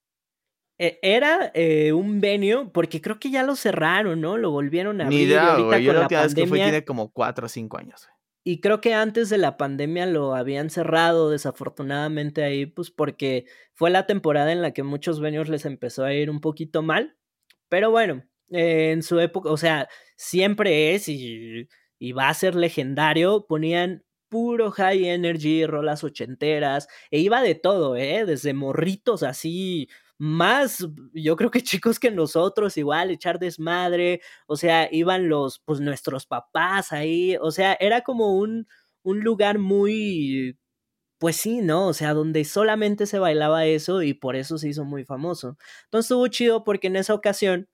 eh, 0.79 0.99
Era 1.03 1.51
eh, 1.55 1.93
un 1.93 2.21
venue, 2.21 2.71
porque 2.73 3.01
creo 3.01 3.21
que 3.21 3.31
ya 3.31 3.43
lo 3.43 3.55
cerraron, 3.55 4.21
¿no? 4.21 4.39
Lo 4.39 4.51
volvieron 4.51 5.01
a 5.01 5.05
Ni 5.05 5.09
abrir 5.17 5.21
y 5.21 5.25
idea, 5.25 5.43
ahorita 5.53 5.67
güey. 5.67 5.85
Yo 5.85 5.91
con 5.93 5.97
la 5.97 6.03
última 6.03 6.23
vez 6.23 6.35
que 6.35 6.47
tiene 6.47 6.85
como 6.85 7.13
4 7.13 7.47
o 7.47 7.49
5 7.49 7.79
años, 7.79 8.07
güey. 8.07 8.17
Y 8.45 8.61
creo 8.61 8.81
que 8.81 8.93
antes 8.95 9.29
de 9.31 9.39
la 9.39 9.57
pandemia 9.57 10.05
lo 10.07 10.35
habían 10.35 10.69
cerrado, 10.71 11.31
desafortunadamente 11.31 12.43
ahí, 12.43 12.67
pues 12.67 12.91
porque 12.91 13.45
fue 13.75 13.91
la 13.91 14.07
temporada 14.07 14.51
en 14.51 14.63
la 14.63 14.73
que 14.73 14.83
muchos 14.83 15.21
venues 15.21 15.49
les 15.49 15.65
empezó 15.65 16.05
a 16.05 16.13
ir 16.13 16.29
un 16.29 16.41
poquito 16.41 16.83
mal. 16.83 17.17
Pero 17.69 17.93
bueno, 17.93 18.25
eh, 18.51 18.91
en 18.91 19.05
su 19.05 19.21
época, 19.21 19.49
o 19.51 19.57
sea, 19.57 19.89
siempre 20.17 20.95
es 20.95 21.09
y, 21.09 21.69
y 22.03 22.11
va 22.13 22.29
a 22.29 22.35
ser 22.35 22.57
legendario. 22.57 23.47
Ponían 23.47 24.05
puro 24.29 24.73
high 24.73 25.07
energy, 25.07 25.67
rolas 25.67 26.03
ochenteras, 26.03 26.89
e 27.13 27.21
iba 27.21 27.41
de 27.43 27.55
todo, 27.55 27.97
¿eh? 27.97 28.25
Desde 28.27 28.55
morritos 28.55 29.23
así, 29.23 29.89
más, 30.19 30.85
yo 31.15 31.37
creo 31.37 31.51
que 31.53 31.63
chicos 31.63 32.01
que 32.01 32.11
nosotros, 32.11 32.77
igual, 32.77 33.11
echar 33.13 33.39
desmadre, 33.39 34.21
o 34.49 34.57
sea, 34.57 34.89
iban 34.91 35.29
los, 35.29 35.61
pues 35.61 35.81
nuestros 35.81 36.27
papás 36.27 36.93
ahí, 36.93 37.37
o 37.41 37.53
sea, 37.53 37.77
era 37.79 38.01
como 38.03 38.37
un, 38.37 38.67
un 39.05 39.21
lugar 39.21 39.59
muy, 39.61 40.59
pues 41.19 41.37
sí, 41.37 41.61
¿no? 41.63 41.89
O 41.89 41.95
sea, 41.95 42.15
donde 42.15 42.45
solamente 42.45 43.07
se 43.07 43.21
bailaba 43.21 43.67
eso 43.67 44.03
y 44.03 44.15
por 44.15 44.37
eso 44.37 44.59
se 44.59 44.69
hizo 44.71 44.85
muy 44.85 45.05
famoso. 45.05 45.57
Entonces 45.85 46.07
estuvo 46.11 46.27
chido 46.29 46.65
porque 46.65 46.89
en 46.89 46.97
esa 46.97 47.15
ocasión 47.15 47.69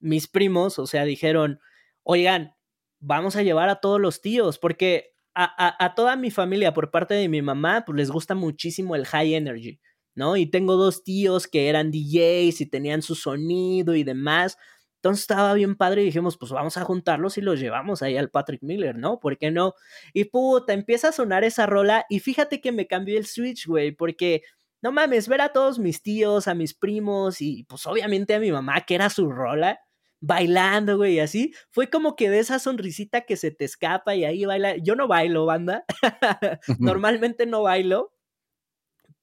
mis 0.00 0.28
primos, 0.28 0.78
o 0.80 0.86
sea, 0.86 1.04
dijeron, 1.04 1.60
oigan, 2.04 2.55
vamos 3.00 3.36
a 3.36 3.42
llevar 3.42 3.68
a 3.68 3.80
todos 3.80 4.00
los 4.00 4.20
tíos, 4.20 4.58
porque 4.58 5.12
a, 5.34 5.84
a, 5.84 5.94
toda 5.94 6.16
mi 6.16 6.30
familia 6.30 6.72
por 6.72 6.90
parte 6.90 7.14
de 7.14 7.28
mi 7.28 7.42
mamá, 7.42 7.84
pues 7.84 7.96
les 7.96 8.10
gusta 8.10 8.34
muchísimo 8.34 8.96
el 8.96 9.04
high 9.04 9.34
energy, 9.34 9.80
¿no? 10.14 10.36
Y 10.36 10.46
tengo 10.46 10.76
dos 10.76 11.04
tíos 11.04 11.46
que 11.46 11.68
eran 11.68 11.90
DJs 11.90 12.62
y 12.62 12.66
tenían 12.66 13.02
su 13.02 13.14
sonido 13.14 13.94
y 13.94 14.02
demás. 14.02 14.56
Entonces 14.96 15.22
estaba 15.22 15.52
bien 15.52 15.76
padre 15.76 16.02
y 16.02 16.06
dijimos, 16.06 16.38
pues 16.38 16.52
vamos 16.52 16.78
a 16.78 16.84
juntarlos 16.84 17.36
y 17.36 17.42
los 17.42 17.60
llevamos 17.60 18.02
ahí 18.02 18.16
al 18.16 18.30
Patrick 18.30 18.62
Miller, 18.62 18.96
¿no? 18.96 19.20
¿Por 19.20 19.36
qué 19.36 19.50
no? 19.50 19.74
Y 20.14 20.24
puta, 20.24 20.72
empieza 20.72 21.08
a 21.08 21.12
sonar 21.12 21.44
esa 21.44 21.66
rola 21.66 22.06
y 22.08 22.20
fíjate 22.20 22.62
que 22.62 22.72
me 22.72 22.86
cambió 22.86 23.18
el 23.18 23.26
switch, 23.26 23.66
güey, 23.66 23.92
porque 23.92 24.42
no 24.82 24.90
mames, 24.90 25.28
ver 25.28 25.42
a 25.42 25.50
todos 25.50 25.78
mis 25.78 26.02
tíos, 26.02 26.48
a 26.48 26.54
mis 26.54 26.72
primos 26.72 27.42
y 27.42 27.64
pues 27.64 27.86
obviamente 27.86 28.34
a 28.34 28.40
mi 28.40 28.50
mamá, 28.50 28.80
que 28.86 28.94
era 28.94 29.10
su 29.10 29.30
rola, 29.30 29.80
bailando, 30.20 30.96
güey, 30.96 31.20
así. 31.20 31.54
Fue 31.70 31.88
como 31.90 32.16
que 32.16 32.30
de 32.30 32.40
esa 32.40 32.58
sonrisita 32.58 33.22
que 33.22 33.36
se 33.36 33.50
te 33.50 33.64
escapa 33.64 34.14
y 34.14 34.24
ahí 34.24 34.44
baila. 34.44 34.76
Yo 34.76 34.94
no 34.96 35.08
bailo, 35.08 35.46
banda. 35.46 35.84
Normalmente 36.78 37.46
no 37.46 37.62
bailo. 37.62 38.12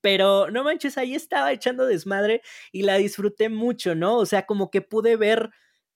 Pero 0.02 0.52
no 0.52 0.64
manches, 0.66 0.98
ahí 0.98 1.16
estaba 1.16 1.54
echando 1.54 1.86
desmadre 1.86 2.42
y 2.74 2.84
la 2.84 2.98
disfruté 2.98 3.48
mucho, 3.50 3.96
¿no? 3.96 4.18
O 4.18 4.26
sea, 4.26 4.46
como 4.46 4.70
que 4.70 4.82
pude 4.82 5.16
ver 5.16 5.50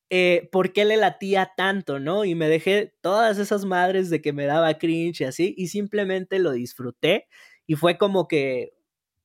eh, 0.09 0.47
por 0.51 0.71
qué 0.71 0.85
le 0.85 0.95
latía 0.97 1.51
tanto, 1.57 1.99
¿no? 1.99 2.23
Y 2.25 2.33
me 2.33 2.47
dejé 2.47 2.95
todas 3.01 3.37
esas 3.39 3.65
madres 3.65 4.09
de 4.09 4.21
que 4.21 4.31
me 4.33 4.45
daba 4.45 4.77
cringe 4.77 5.21
y 5.21 5.23
así, 5.25 5.53
y 5.57 5.67
simplemente 5.67 6.39
lo 6.39 6.51
disfruté. 6.53 7.27
Y 7.65 7.75
fue 7.75 7.97
como 7.97 8.27
que 8.29 8.71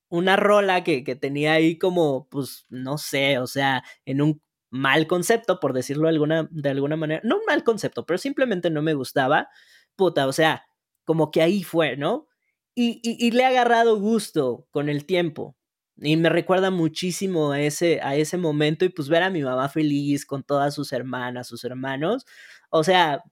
una 0.09 0.37
rola 0.37 0.85
que, 0.85 1.05
que 1.05 1.16
tenía 1.16 1.55
ahí 1.55 1.79
como, 1.79 2.29
pues, 2.31 2.66
no 2.70 2.99
sé, 2.99 3.39
o 3.39 3.47
sea, 3.47 3.85
en 4.07 4.23
un 4.23 4.43
mal 4.73 5.07
concepto, 5.07 5.61
por 5.61 5.75
decirlo 5.75 6.05
de 6.05 6.09
alguna, 6.09 6.49
de 6.51 6.70
alguna 6.70 6.97
manera. 6.97 7.20
No 7.25 7.37
un 7.37 7.45
mal 7.47 7.62
concepto, 7.62 8.07
pero 8.07 8.16
simplemente 8.18 8.70
no 8.70 8.81
me 8.81 8.95
gustaba. 8.95 9.49
Puta, 9.97 10.27
o 10.27 10.33
sea, 10.33 10.64
como 11.05 11.31
que 11.31 11.43
ahí 11.43 11.62
fue, 11.62 11.97
¿no? 11.97 12.27
Y, 12.75 13.01
y, 13.05 13.31
le 13.33 13.43
he 13.43 13.47
agarrado 13.47 14.01
gusto 14.01 14.66
con 14.70 14.89
el 14.89 15.05
tiempo. 15.05 15.55
Y 15.99 16.16
me 16.16 16.31
recuerda 16.31 16.70
muchísimo 16.70 17.53
a 17.53 17.61
ese, 17.61 18.01
a 18.01 18.16
ese 18.16 18.39
momento 18.39 18.87
y 18.87 18.89
pues 18.89 19.11
ver 19.11 19.23
a 19.23 19.29
mi 19.29 19.43
mamá 19.43 19.68
feliz 19.68 20.25
con 20.25 20.43
todas 20.43 20.75
sus 20.75 20.91
hermanas, 20.95 21.49
sus 21.49 21.64
hermanos. 21.64 22.25
O 22.70 22.83
sea, 22.83 23.23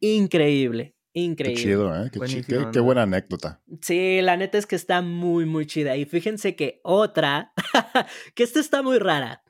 increíble, 0.00 0.94
increíble. 1.14 1.60
Qué 1.60 1.68
chido, 1.68 1.96
¿eh? 1.96 2.10
Qué, 2.12 2.68
qué, 2.72 2.78
buena 2.78 3.02
anécdota. 3.02 3.60
Sí, 3.80 4.20
la 4.22 4.36
neta 4.36 4.56
es 4.56 4.66
que 4.66 4.76
está 4.76 5.02
muy, 5.02 5.46
muy 5.46 5.66
chida. 5.66 5.96
Y 5.96 6.04
fíjense 6.04 6.54
que 6.54 6.80
otra, 6.84 7.52
que 8.36 8.44
esta 8.44 8.60
está 8.60 8.82
muy 8.82 9.00
rara. 9.00 9.41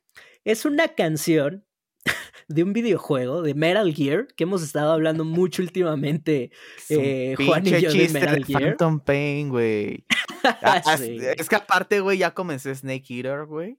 Es 0.44 0.64
una 0.64 0.88
canción 0.88 1.64
de 2.48 2.62
un 2.62 2.72
videojuego 2.72 3.42
de 3.42 3.54
Metal 3.54 3.92
Gear 3.94 4.26
que 4.36 4.44
hemos 4.44 4.62
estado 4.62 4.92
hablando 4.92 5.24
mucho 5.24 5.62
últimamente. 5.62 6.50
Eh, 6.88 7.34
Juan 7.36 7.66
y 7.66 7.80
yo 7.80 7.92
de 7.92 8.08
Metal 8.08 8.44
Gear. 8.44 8.62
Phantom 8.62 9.00
Pain, 9.00 9.48
güey. 9.48 10.04
Ah, 10.44 10.82
es 10.98 11.48
que 11.48 11.54
aparte, 11.54 12.00
güey, 12.00 12.18
ya 12.18 12.34
comencé 12.34 12.74
Snake 12.74 13.04
Eater, 13.10 13.44
güey. 13.44 13.78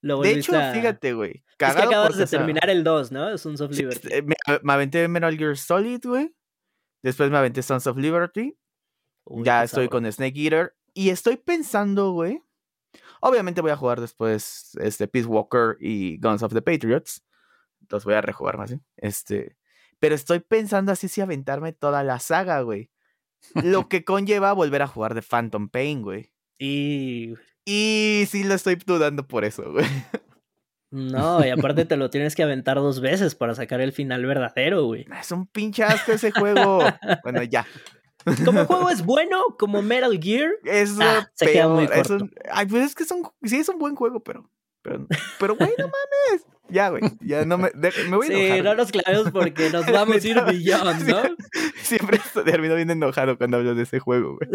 De 0.00 0.32
hecho, 0.32 0.52
fíjate, 0.72 1.12
güey. 1.12 1.44
Es 1.46 1.56
que 1.56 1.64
acabas 1.82 2.16
de 2.16 2.26
terminar 2.26 2.70
el 2.70 2.82
2, 2.82 3.12
¿no? 3.12 3.36
Sons 3.36 3.60
of 3.60 3.70
Liberty. 3.72 4.08
me, 4.22 4.36
me, 4.62 4.72
aventé 4.72 5.06
Metal 5.08 5.36
Gear 5.36 5.58
Solid, 5.58 6.00
güey. 6.02 6.34
Después 7.02 7.30
me 7.30 7.36
aventé 7.36 7.62
Sons 7.62 7.86
of 7.86 7.98
Liberty. 7.98 8.56
ya 9.26 9.64
estoy 9.64 9.88
con 9.88 10.10
Snake 10.10 10.40
Eater. 10.40 10.74
Y 10.94 11.10
estoy 11.10 11.36
pensando, 11.36 12.12
güey, 12.12 12.42
Obviamente 13.20 13.60
voy 13.60 13.70
a 13.70 13.76
jugar 13.76 14.00
después 14.00 14.76
este, 14.80 15.06
Peace 15.06 15.26
Walker 15.26 15.76
y 15.80 16.18
Guns 16.18 16.42
of 16.42 16.52
the 16.52 16.62
Patriots. 16.62 17.22
Entonces 17.80 18.04
voy 18.04 18.14
a 18.14 18.20
rejugar 18.20 18.56
más, 18.56 18.70
¿sí? 18.70 18.80
Este. 18.96 19.56
Pero 19.98 20.14
estoy 20.14 20.40
pensando 20.40 20.92
así 20.92 21.08
si 21.08 21.20
aventarme 21.20 21.72
toda 21.72 22.02
la 22.02 22.18
saga, 22.18 22.62
güey. 22.62 22.90
Lo 23.62 23.88
que 23.88 24.04
conlleva 24.04 24.52
volver 24.52 24.82
a 24.82 24.86
jugar 24.86 25.14
de 25.14 25.22
Phantom 25.22 25.68
Pain, 25.68 26.02
güey. 26.02 26.32
Y. 26.58 27.34
Y 27.64 28.24
sí 28.28 28.42
lo 28.44 28.54
estoy 28.54 28.76
dudando 28.76 29.26
por 29.26 29.44
eso, 29.44 29.70
güey. 29.72 29.86
No, 30.92 31.46
y 31.46 31.50
aparte 31.50 31.84
te 31.84 31.96
lo 31.96 32.10
tienes 32.10 32.34
que 32.34 32.42
aventar 32.42 32.76
dos 32.76 33.00
veces 33.00 33.36
para 33.36 33.54
sacar 33.54 33.80
el 33.80 33.92
final 33.92 34.26
verdadero, 34.26 34.86
güey. 34.86 35.06
Es 35.20 35.30
un 35.30 35.46
pinche 35.46 35.84
asco 35.84 36.10
ese 36.10 36.32
juego. 36.32 36.80
bueno, 37.22 37.44
ya. 37.44 37.64
Como 38.44 38.66
juego 38.66 38.90
es 38.90 39.04
bueno, 39.04 39.42
como 39.58 39.82
Metal 39.82 40.18
Gear. 40.20 40.50
Es 40.64 40.96
ah, 41.00 41.30
se 41.34 41.52
queda 41.52 41.68
muy 41.68 41.86
corto. 41.86 42.28
ay, 42.50 42.66
pues 42.66 42.86
es 42.86 42.94
que 42.94 43.04
son, 43.04 43.22
sí 43.42 43.58
es 43.58 43.68
un 43.68 43.78
buen 43.78 43.94
juego, 43.94 44.22
pero, 44.22 44.50
pero, 44.82 45.06
pero 45.38 45.56
güey, 45.56 45.70
no 45.78 45.84
mames. 45.84 46.46
Ya, 46.70 46.88
güey, 46.88 47.02
ya 47.20 47.44
no 47.44 47.58
me, 47.58 47.70
me 47.74 48.16
voy 48.16 48.28
a 48.28 48.30
enojar. 48.30 48.56
Sí, 48.56 48.62
no 48.62 48.74
nos 48.74 48.92
clavemos 48.92 49.32
porque 49.32 49.70
nos 49.70 49.86
vamos 49.90 50.24
a 50.24 50.28
ir 50.28 50.40
billón, 50.44 51.06
¿no? 51.06 51.22
Siempre 51.82 52.20
termino 52.44 52.76
bien 52.76 52.90
enojado 52.90 53.36
cuando 53.36 53.56
hablo 53.56 53.74
de 53.74 53.82
ese 53.82 53.98
juego, 53.98 54.36
güey. 54.36 54.50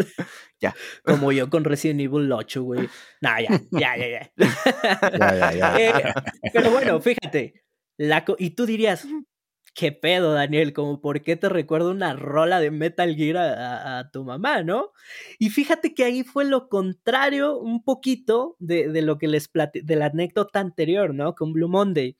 Ya. 0.60 0.74
Como 1.04 1.32
yo 1.32 1.50
con 1.50 1.64
Resident 1.64 2.00
Evil 2.00 2.32
8, 2.32 2.62
güey. 2.62 2.88
Nah, 3.20 3.40
ya, 3.40 3.60
ya, 3.70 3.96
ya, 3.96 4.08
ya. 4.08 4.30
ya, 5.18 5.34
ya, 5.34 5.52
ya. 5.52 5.76
Eh, 5.78 6.14
pero 6.52 6.70
bueno, 6.70 7.00
fíjate. 7.00 7.62
La 7.98 8.24
y 8.38 8.50
tú 8.50 8.66
dirías, 8.66 9.06
¿qué 9.76 9.92
pedo, 9.92 10.32
Daniel? 10.32 10.72
Como, 10.72 11.00
¿por 11.00 11.22
qué 11.22 11.36
te 11.36 11.48
recuerdo 11.48 11.90
una 11.92 12.14
rola 12.14 12.60
de 12.60 12.70
Metal 12.72 13.14
Gear 13.14 13.36
a, 13.36 14.10
tu 14.10 14.24
mamá, 14.24 14.62
no? 14.62 14.92
Y 15.38 15.50
fíjate 15.50 15.94
que 15.94 16.04
ahí 16.04 16.24
fue 16.24 16.44
lo 16.46 16.68
contrario 16.68 17.58
un 17.58 17.84
poquito 17.84 18.56
de, 18.58 19.02
lo 19.02 19.18
que 19.18 19.28
les 19.28 19.48
platicé, 19.48 19.84
de 19.86 19.96
la 19.96 20.06
anécdota 20.06 20.60
anterior, 20.60 21.14
¿no? 21.14 21.34
Con 21.34 21.52
Blue 21.52 21.68
Monday. 21.68 22.16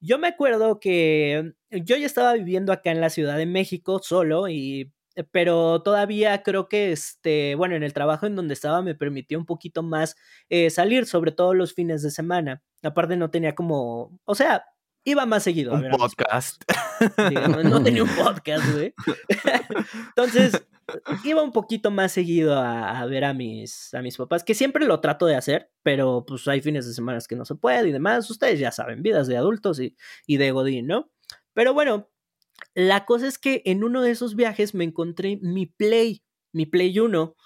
Yo 0.00 0.18
me 0.18 0.28
acuerdo 0.28 0.80
que 0.80 1.52
yo 1.70 1.96
ya 1.96 2.06
estaba 2.06 2.34
viviendo 2.34 2.72
acá 2.72 2.90
en 2.90 3.00
la 3.00 3.10
Ciudad 3.10 3.38
de 3.38 3.46
México 3.46 4.00
solo 4.02 4.48
y 4.48 4.92
eh, 5.14 5.24
pero 5.30 5.82
todavía 5.82 6.42
creo 6.42 6.68
que 6.68 6.92
este, 6.92 7.54
bueno, 7.54 7.74
en 7.76 7.82
el 7.82 7.92
trabajo 7.92 8.26
en 8.26 8.36
donde 8.36 8.54
estaba 8.54 8.82
me 8.82 8.94
permitió 8.94 9.38
un 9.38 9.46
poquito 9.46 9.82
más 9.82 10.16
eh, 10.48 10.70
salir, 10.70 11.06
sobre 11.06 11.32
todo 11.32 11.54
los 11.54 11.74
fines 11.74 12.02
de 12.02 12.10
semana. 12.10 12.62
Aparte 12.82 13.16
no 13.16 13.30
tenía 13.30 13.54
como, 13.54 14.18
o 14.24 14.34
sea, 14.34 14.64
iba 15.04 15.26
más 15.26 15.42
seguido. 15.42 15.74
Un 15.74 15.90
podcast. 15.90 16.62
no, 17.64 17.82
tenía 17.82 18.02
un 18.02 18.08
podcast, 18.16 18.72
güey. 18.72 18.94
Entonces, 20.08 20.66
iba 21.24 21.42
un 21.42 21.52
poquito 21.52 21.90
más 21.90 22.12
seguido 22.12 22.58
a, 22.58 23.04
ver 23.06 23.24
a 23.24 23.34
mis, 23.34 23.92
a 23.94 24.02
mis 24.02 24.16
papás, 24.16 24.44
que 24.44 24.54
siempre 24.54 24.86
lo 24.86 25.00
trato 25.00 25.26
de 25.26 25.36
hacer, 25.36 25.70
pero 25.82 26.24
pues 26.26 26.46
hay 26.48 26.60
fines 26.60 26.86
de 26.86 26.94
semana 26.94 27.18
que 27.28 27.36
no 27.36 27.44
se 27.44 27.54
puede 27.54 27.88
y 27.88 27.92
demás. 27.92 28.30
Ustedes 28.30 28.58
ya 28.60 28.72
saben, 28.72 29.02
vidas 29.02 29.26
de 29.26 29.36
adultos 29.36 29.80
y, 29.80 29.96
y 30.26 30.36
de 30.36 30.50
Godín, 30.52 30.86
¿no? 30.86 31.10
Pero 31.54 31.74
bueno, 31.74 32.10
la 32.74 33.04
cosa 33.04 33.26
es 33.26 33.38
que 33.38 33.62
en 33.64 33.84
uno 33.84 34.02
de 34.02 34.10
esos 34.10 34.36
viajes 34.36 34.74
me 34.74 34.84
encontré 34.84 35.38
mi 35.42 35.66
Play, 35.66 36.22
mi 36.52 36.66
Play 36.66 36.98
1. 36.98 37.36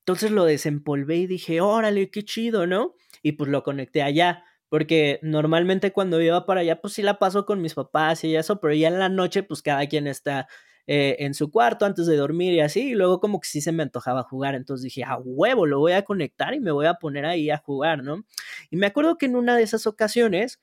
Entonces 0.00 0.30
lo 0.30 0.44
desempolvé 0.44 1.16
y 1.16 1.26
dije, 1.26 1.60
órale, 1.60 2.10
qué 2.10 2.24
chido, 2.24 2.66
¿no? 2.66 2.94
Y 3.22 3.32
pues 3.32 3.50
lo 3.50 3.62
conecté 3.62 4.02
allá 4.02 4.44
porque 4.74 5.20
normalmente 5.22 5.92
cuando 5.92 6.20
iba 6.20 6.46
para 6.46 6.62
allá, 6.62 6.80
pues 6.80 6.94
sí 6.94 7.02
la 7.02 7.20
paso 7.20 7.46
con 7.46 7.62
mis 7.62 7.74
papás 7.74 8.24
y 8.24 8.34
eso, 8.34 8.58
pero 8.58 8.74
ya 8.74 8.88
en 8.88 8.98
la 8.98 9.08
noche, 9.08 9.44
pues 9.44 9.62
cada 9.62 9.86
quien 9.86 10.08
está 10.08 10.48
eh, 10.88 11.14
en 11.20 11.34
su 11.34 11.52
cuarto 11.52 11.86
antes 11.86 12.06
de 12.06 12.16
dormir 12.16 12.54
y 12.54 12.58
así, 12.60 12.88
y 12.90 12.94
luego 12.94 13.20
como 13.20 13.38
que 13.38 13.46
sí 13.46 13.60
se 13.60 13.70
me 13.70 13.84
antojaba 13.84 14.24
jugar, 14.24 14.56
entonces 14.56 14.82
dije, 14.82 15.04
a 15.04 15.16
huevo, 15.16 15.66
lo 15.66 15.78
voy 15.78 15.92
a 15.92 16.02
conectar 16.02 16.54
y 16.54 16.58
me 16.58 16.72
voy 16.72 16.86
a 16.86 16.94
poner 16.94 17.24
ahí 17.24 17.50
a 17.50 17.58
jugar, 17.58 18.02
¿no? 18.02 18.24
Y 18.68 18.76
me 18.76 18.86
acuerdo 18.86 19.16
que 19.16 19.26
en 19.26 19.36
una 19.36 19.56
de 19.56 19.62
esas 19.62 19.86
ocasiones, 19.86 20.60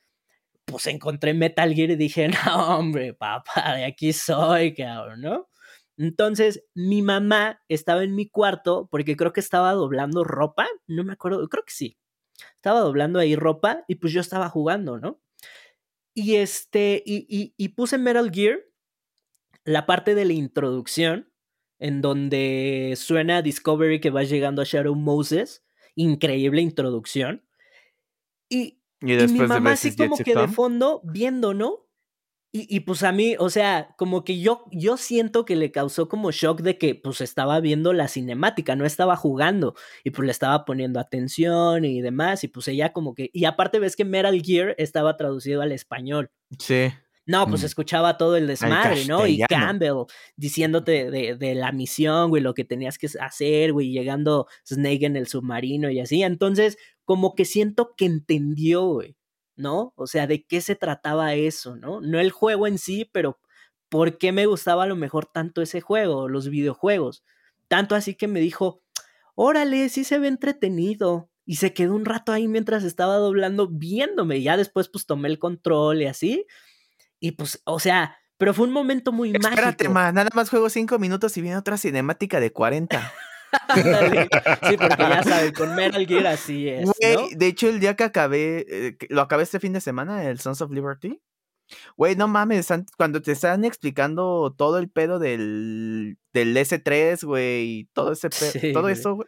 pues 0.65 0.87
encontré 0.87 1.33
Metal 1.33 1.73
Gear 1.73 1.91
y 1.91 1.95
dije, 1.95 2.27
no, 2.45 2.79
hombre, 2.79 3.13
papá, 3.13 3.75
de 3.77 3.85
aquí 3.85 4.11
soy, 4.11 4.73
cabrón, 4.73 5.21
¿no? 5.21 5.47
Entonces, 5.97 6.65
mi 6.73 7.01
mamá 7.01 7.61
estaba 7.69 8.03
en 8.03 8.13
mi 8.13 8.27
cuarto 8.27 8.89
porque 8.91 9.15
creo 9.15 9.31
que 9.31 9.39
estaba 9.39 9.71
doblando 9.71 10.25
ropa, 10.25 10.67
no 10.85 11.05
me 11.05 11.13
acuerdo, 11.13 11.47
creo 11.47 11.63
que 11.63 11.71
sí, 11.73 11.97
estaba 12.55 12.79
doblando 12.79 13.19
ahí 13.19 13.35
ropa 13.35 13.83
y 13.87 13.95
pues 13.95 14.13
yo 14.13 14.21
estaba 14.21 14.49
jugando, 14.49 14.99
¿no? 14.99 15.21
Y 16.13 16.35
este, 16.35 17.01
y, 17.05 17.53
y, 17.55 17.69
puse 17.69 17.97
Metal 17.97 18.29
Gear, 18.31 18.59
la 19.63 19.85
parte 19.85 20.13
de 20.13 20.25
la 20.25 20.33
introducción, 20.33 21.31
en 21.79 22.01
donde 22.01 22.93
suena 22.97 23.41
Discovery 23.41 24.01
que 24.01 24.09
va 24.09 24.23
llegando 24.23 24.61
a 24.61 24.65
Shadow 24.65 24.93
Moses, 24.93 25.63
increíble 25.95 26.61
introducción. 26.61 27.45
Y, 28.49 28.81
y, 28.99 29.15
mi 29.27 29.39
mamá 29.39 29.71
así 29.71 29.95
como 29.95 30.17
que 30.17 30.35
de 30.35 30.47
fondo 30.49 31.01
viendo, 31.05 31.53
¿no? 31.53 31.87
Y, 32.53 32.67
y, 32.75 32.81
pues 32.81 33.01
a 33.03 33.13
mí, 33.13 33.35
o 33.39 33.49
sea, 33.49 33.95
como 33.97 34.25
que 34.25 34.39
yo, 34.41 34.65
yo 34.71 34.97
siento 34.97 35.45
que 35.45 35.55
le 35.55 35.71
causó 35.71 36.09
como 36.09 36.31
shock 36.31 36.59
de 36.61 36.77
que 36.77 36.95
pues 36.95 37.21
estaba 37.21 37.61
viendo 37.61 37.93
la 37.93 38.09
cinemática, 38.09 38.75
no 38.75 38.85
estaba 38.85 39.15
jugando 39.15 39.73
y 40.03 40.09
pues 40.11 40.25
le 40.25 40.33
estaba 40.33 40.65
poniendo 40.65 40.99
atención 40.99 41.85
y 41.85 42.01
demás 42.01 42.43
y 42.43 42.49
pues 42.49 42.67
ella 42.67 42.91
como 42.91 43.13
que, 43.15 43.29
y 43.31 43.45
aparte 43.45 43.79
ves 43.79 43.95
que 43.95 44.03
Metal 44.03 44.41
Gear 44.41 44.75
estaba 44.77 45.15
traducido 45.15 45.61
al 45.61 45.71
español. 45.71 46.29
Sí. 46.59 46.89
No, 47.25 47.47
pues 47.47 47.61
Mm. 47.61 47.65
escuchaba 47.67 48.17
todo 48.17 48.35
el 48.35 48.47
desmadre, 48.47 49.05
¿no? 49.05 49.25
Y. 49.27 49.39
Campbell 49.47 50.05
diciéndote 50.35 51.09
de, 51.09 51.35
de 51.37 51.55
la 51.55 51.71
misión, 51.71 52.29
güey, 52.31 52.41
lo 52.43 52.53
que 52.53 52.65
tenías 52.65 52.97
que 52.97 53.07
hacer, 53.21 53.71
güey, 53.71 53.91
llegando 53.91 54.47
Snake 54.67 55.05
en 55.05 55.15
el 55.15 55.27
submarino 55.27 55.89
y 55.89 55.99
así. 56.01 56.23
Entonces, 56.23 56.77
como 57.05 57.33
que 57.35 57.45
siento 57.45 57.93
que 57.95 58.05
entendió, 58.05 58.85
güey, 58.87 59.15
¿no? 59.55 59.93
O 59.95 60.07
sea, 60.07 60.27
de 60.27 60.45
qué 60.45 60.61
se 60.61 60.75
trataba 60.75 61.33
eso, 61.33 61.75
¿no? 61.75 62.01
No 62.01 62.19
el 62.19 62.31
juego 62.31 62.67
en 62.67 62.77
sí, 62.77 63.09
pero 63.11 63.39
por 63.89 64.17
qué 64.17 64.31
me 64.31 64.45
gustaba 64.45 64.83
a 64.83 64.87
lo 64.87 64.95
mejor 64.95 65.25
tanto 65.25 65.61
ese 65.61 65.81
juego, 65.81 66.27
los 66.29 66.49
videojuegos. 66.49 67.23
Tanto 67.67 67.95
así 67.95 68.15
que 68.15 68.27
me 68.27 68.39
dijo, 68.39 68.81
órale, 69.35 69.89
sí 69.89 70.03
se 70.03 70.19
ve 70.19 70.27
entretenido. 70.27 71.29
Y 71.45 71.55
se 71.55 71.73
quedó 71.73 71.95
un 71.95 72.05
rato 72.05 72.31
ahí 72.31 72.47
mientras 72.47 72.83
estaba 72.83 73.15
doblando 73.15 73.67
viéndome. 73.67 74.41
Ya 74.41 74.55
después 74.57 74.87
pues 74.87 75.05
tomé 75.05 75.27
el 75.27 75.39
control 75.39 76.01
y 76.01 76.05
así. 76.05 76.45
Y 77.19 77.31
pues, 77.33 77.61
o 77.65 77.79
sea, 77.79 78.17
pero 78.37 78.53
fue 78.53 78.65
un 78.65 78.73
momento 78.73 79.11
muy 79.11 79.31
Espérate, 79.31 79.83
mágico. 79.83 79.93
ma, 79.93 80.11
nada 80.11 80.29
más 80.33 80.49
juego 80.49 80.69
cinco 80.69 80.97
minutos 80.97 81.35
y 81.37 81.41
viene 81.41 81.57
otra 81.57 81.77
cinemática 81.77 82.39
de 82.39 82.51
40. 82.51 83.13
Sí, 84.69 84.77
porque 84.77 84.95
ya 85.03 85.23
sabes, 85.23 85.51
con 85.53 85.75
Metal 85.75 86.05
Gear 86.05 86.27
así 86.27 86.67
es, 86.69 86.85
Güey, 86.85 87.15
¿no? 87.15 87.27
de 87.37 87.47
hecho, 87.47 87.67
el 87.69 87.79
día 87.79 87.95
que 87.95 88.03
acabé, 88.03 88.65
eh, 88.69 88.97
lo 89.09 89.21
acabé 89.21 89.43
este 89.43 89.59
fin 89.59 89.73
de 89.73 89.81
semana, 89.81 90.23
el 90.29 90.39
Sons 90.39 90.61
of 90.61 90.71
Liberty. 90.71 91.19
Güey, 91.95 92.17
no 92.17 92.27
mames, 92.27 92.69
an- 92.71 92.85
cuando 92.97 93.21
te 93.21 93.31
están 93.31 93.63
explicando 93.63 94.53
todo 94.57 94.77
el 94.77 94.89
pedo 94.89 95.19
del, 95.19 96.17
del 96.33 96.57
S3, 96.57 97.23
güey, 97.23 97.63
y 97.79 97.83
todo 97.93 98.11
ese 98.11 98.29
pedo, 98.29 98.51
Sí, 98.51 98.73
todo 98.73 98.89
eso, 98.89 99.15
güey. 99.15 99.27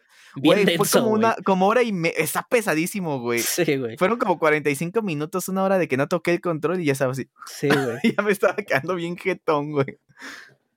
Fue 0.76 1.00
como 1.00 1.10
una, 1.12 1.36
como 1.44 1.66
hora 1.68 1.82
y 1.82 1.92
me, 1.92 2.12
está 2.16 2.46
pesadísimo, 2.48 3.20
güey. 3.20 3.38
Sí, 3.40 3.76
güey. 3.76 3.96
Fueron 3.96 4.18
como 4.18 4.38
45 4.38 5.00
minutos, 5.00 5.48
una 5.48 5.62
hora 5.62 5.78
de 5.78 5.88
que 5.88 5.96
no 5.96 6.06
toqué 6.08 6.32
el 6.32 6.40
control 6.42 6.80
y 6.80 6.84
ya 6.86 6.92
estaba 6.92 7.12
así. 7.12 7.30
Sí, 7.46 7.68
güey. 7.68 7.98
ya 8.16 8.22
me 8.22 8.32
estaba 8.32 8.56
quedando 8.56 8.94
bien 8.94 9.16
jetón, 9.16 9.72
güey. 9.72 9.98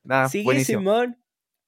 Nada, 0.04 0.30
Sigue 0.30 0.46
buenísimo. 0.46 0.80
Simón. 0.80 1.18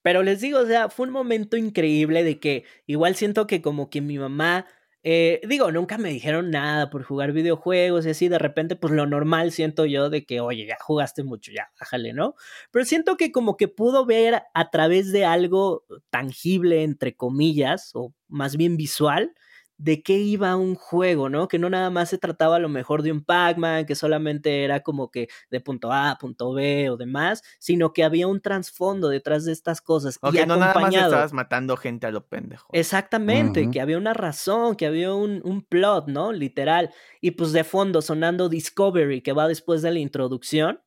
Pero 0.02 0.24
les 0.24 0.42
digo, 0.42 0.60
o 0.60 0.66
sea, 0.66 0.90
fue 0.90 1.08
un 1.08 1.14
momento 1.14 1.58
increíble 1.58 2.24
de 2.24 2.40
que 2.40 2.64
igual 2.88 3.16
siento 3.16 3.48
que 3.48 3.62
como 3.62 3.90
que 3.90 4.02
mi 4.02 4.18
mamá, 4.18 4.66
eh, 5.04 5.42
digo, 5.48 5.72
nunca 5.72 5.98
me 5.98 6.10
dijeron 6.10 6.52
nada 6.52 6.90
por 6.90 7.04
jugar 7.04 7.32
videojuegos 7.34 8.06
y 8.06 8.10
así, 8.12 8.28
de 8.30 8.40
repente, 8.40 8.76
pues 8.76 8.94
lo 8.94 9.06
normal 9.06 9.52
siento 9.52 9.86
yo 9.86 10.10
de 10.10 10.26
que, 10.26 10.40
oye, 10.42 10.66
ya 10.66 10.78
jugaste 10.82 11.24
mucho, 11.24 11.52
ya, 11.52 11.72
bájale, 11.80 12.14
¿no? 12.14 12.36
Pero 12.72 12.86
siento 12.86 13.18
que 13.18 13.32
como 13.32 13.58
que 13.58 13.68
pudo 13.68 14.06
ver 14.06 14.44
a 14.54 14.70
través 14.72 15.12
de 15.12 15.26
algo 15.26 15.86
tangible, 16.10 16.84
entre 16.84 17.16
comillas, 17.16 17.92
o 17.94 18.14
más 18.28 18.56
bien 18.58 18.78
visual, 18.78 19.34
de 19.80 20.04
qué 20.04 20.18
iba 20.18 20.56
un 20.58 20.76
juego, 20.76 21.30
¿no? 21.30 21.48
Que 21.48 21.58
no 21.58 21.70
nada 21.70 21.90
más 21.90 22.10
se 22.10 22.18
trataba 22.18 22.58
a 22.58 22.60
lo 22.60 22.68
mejor 22.68 23.02
de 23.02 23.14
un 23.14 23.24
Pac-Man, 23.24 23.86
que 23.86 23.96
solamente 23.96 24.66
era 24.66 24.82
como 24.82 25.10
que 25.10 25.30
de 25.50 25.62
punto 25.62 25.92
A 25.94 26.18
punto 26.20 26.54
B 26.54 26.90
o 26.90 26.98
demás, 26.98 27.42
sino 27.60 27.94
que 27.94 28.04
había 28.04 28.28
un 28.28 28.42
trasfondo 28.42 29.08
detrás 29.08 29.46
de 29.46 29.54
estas 29.54 29.80
cosas. 29.82 30.20
Ok, 30.22 30.36
y 30.36 30.40
no 30.40 30.48
nada 30.48 30.60
más 30.60 30.70
acompañado. 30.72 31.08
estabas 31.08 31.34
matando 31.34 31.78
gente 31.78 32.08
a 32.08 32.12
lo 32.12 32.28
pendejo. 32.28 32.68
Exactamente, 32.74 33.72
que 33.72 33.80
había 33.80 33.98
una 33.98 34.14
razón, 34.14 34.76
que 34.76 34.86
había 34.86 35.14
un, 35.14 35.42
un 35.46 35.62
plot, 35.62 36.08
¿no? 36.08 36.34
Literal. 36.34 36.92
Y 37.22 37.32
pues 37.32 37.54
de 37.54 37.64
fondo 37.64 38.02
sonando 38.02 38.50
Discovery, 38.50 39.22
que 39.22 39.32
va 39.32 39.48
después 39.48 39.82
de 39.82 39.92
la 39.92 40.00
introducción. 40.00 40.82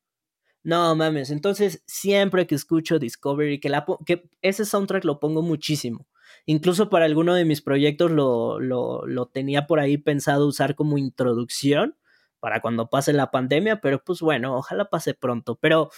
No 0.65 0.95
mames, 0.95 1.31
entonces 1.31 1.83
siempre 1.87 2.47
que 2.47 2.55
escucho 2.55 2.99
Discovery, 2.99 3.59
que, 3.59 3.69
la, 3.69 3.85
que 4.07 4.31
ese 4.43 4.65
soundtrack 4.65 5.05
lo 5.05 5.19
pongo 5.19 5.43
muchísimo. 5.43 6.07
Incluso 6.47 6.89
para 6.89 7.05
alguno 7.05 7.35
de 7.35 7.45
mis 7.45 7.63
proyectos 7.63 8.11
lo, 8.11 8.59
lo, 8.61 9.07
lo 9.07 9.27
tenía 9.27 9.67
por 9.67 9.81
ahí 9.81 9.99
pensado 9.99 10.47
usar 10.47 10.75
como 10.75 10.99
introducción 10.99 11.97
para 12.41 12.61
cuando 12.61 12.89
pase 12.91 13.13
la 13.13 13.31
pandemia, 13.31 13.81
pero 13.81 14.03
pues 14.05 14.21
bueno, 14.21 14.57
ojalá 14.57 14.89
pase 14.91 15.15
pronto. 15.15 15.57
Pero 15.61 15.91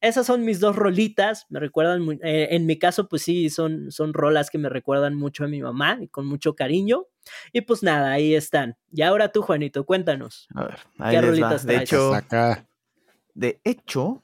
esas 0.00 0.26
son 0.26 0.44
mis 0.44 0.58
dos 0.58 0.74
rolitas, 0.74 1.46
me 1.48 1.60
recuerdan, 1.60 2.18
eh, 2.24 2.48
en 2.50 2.66
mi 2.66 2.76
caso 2.78 3.08
pues 3.08 3.22
sí, 3.22 3.50
son, 3.50 3.92
son 3.92 4.12
rolas 4.12 4.50
que 4.50 4.58
me 4.58 4.68
recuerdan 4.68 5.14
mucho 5.14 5.44
a 5.44 5.48
mi 5.48 5.62
mamá 5.62 5.98
y 6.00 6.08
con 6.08 6.26
mucho 6.26 6.56
cariño. 6.56 7.06
Y 7.52 7.60
pues 7.60 7.84
nada, 7.84 8.10
ahí 8.10 8.34
están. 8.34 8.76
Y 8.92 9.02
ahora 9.02 9.30
tú, 9.30 9.42
Juanito, 9.42 9.84
cuéntanos. 9.86 10.48
A 10.54 10.64
ver, 10.64 10.78
ahí 10.98 11.14
¿Qué 11.14 11.22
les 11.22 11.24
va. 11.24 11.28
rolitas 11.30 11.66
De 11.66 11.74
traes? 11.74 11.92
hecho. 11.92 12.10
De 13.34 13.60
hecho, 13.64 14.22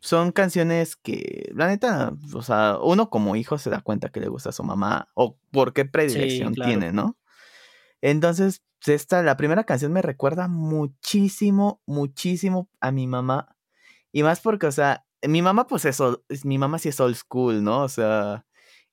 son 0.00 0.32
canciones 0.32 0.96
que, 0.96 1.50
la 1.54 1.66
neta, 1.66 2.12
o 2.34 2.42
sea, 2.42 2.78
uno 2.82 3.10
como 3.10 3.36
hijo 3.36 3.58
se 3.58 3.70
da 3.70 3.80
cuenta 3.80 4.08
que 4.10 4.20
le 4.20 4.28
gusta 4.28 4.50
a 4.50 4.52
su 4.52 4.64
mamá 4.64 5.08
o 5.14 5.38
por 5.50 5.72
qué 5.72 5.84
predilección 5.84 6.54
claro. 6.54 6.70
tiene, 6.70 6.92
¿no? 6.92 7.16
Entonces, 8.00 8.62
esta, 8.86 9.22
la 9.22 9.36
primera 9.36 9.64
canción 9.64 9.92
me 9.92 10.02
recuerda 10.02 10.48
muchísimo, 10.48 11.82
muchísimo 11.86 12.70
a 12.80 12.92
mi 12.92 13.06
mamá. 13.06 13.56
Y 14.12 14.22
más 14.22 14.40
porque, 14.40 14.66
o 14.66 14.72
sea, 14.72 15.04
mi 15.22 15.42
mamá, 15.42 15.66
pues 15.66 15.84
eso, 15.84 16.24
mi 16.44 16.58
mamá 16.58 16.78
sí 16.78 16.88
es 16.88 17.00
old 17.00 17.16
school, 17.16 17.62
¿no? 17.62 17.82
O 17.82 17.88
sea, 17.88 18.46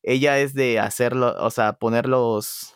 ella 0.04 0.40
es 0.40 0.54
de 0.54 0.80
hacerlo, 0.80 1.36
o 1.40 1.52
sea, 1.52 1.74
poner 1.74 2.08
los. 2.08 2.75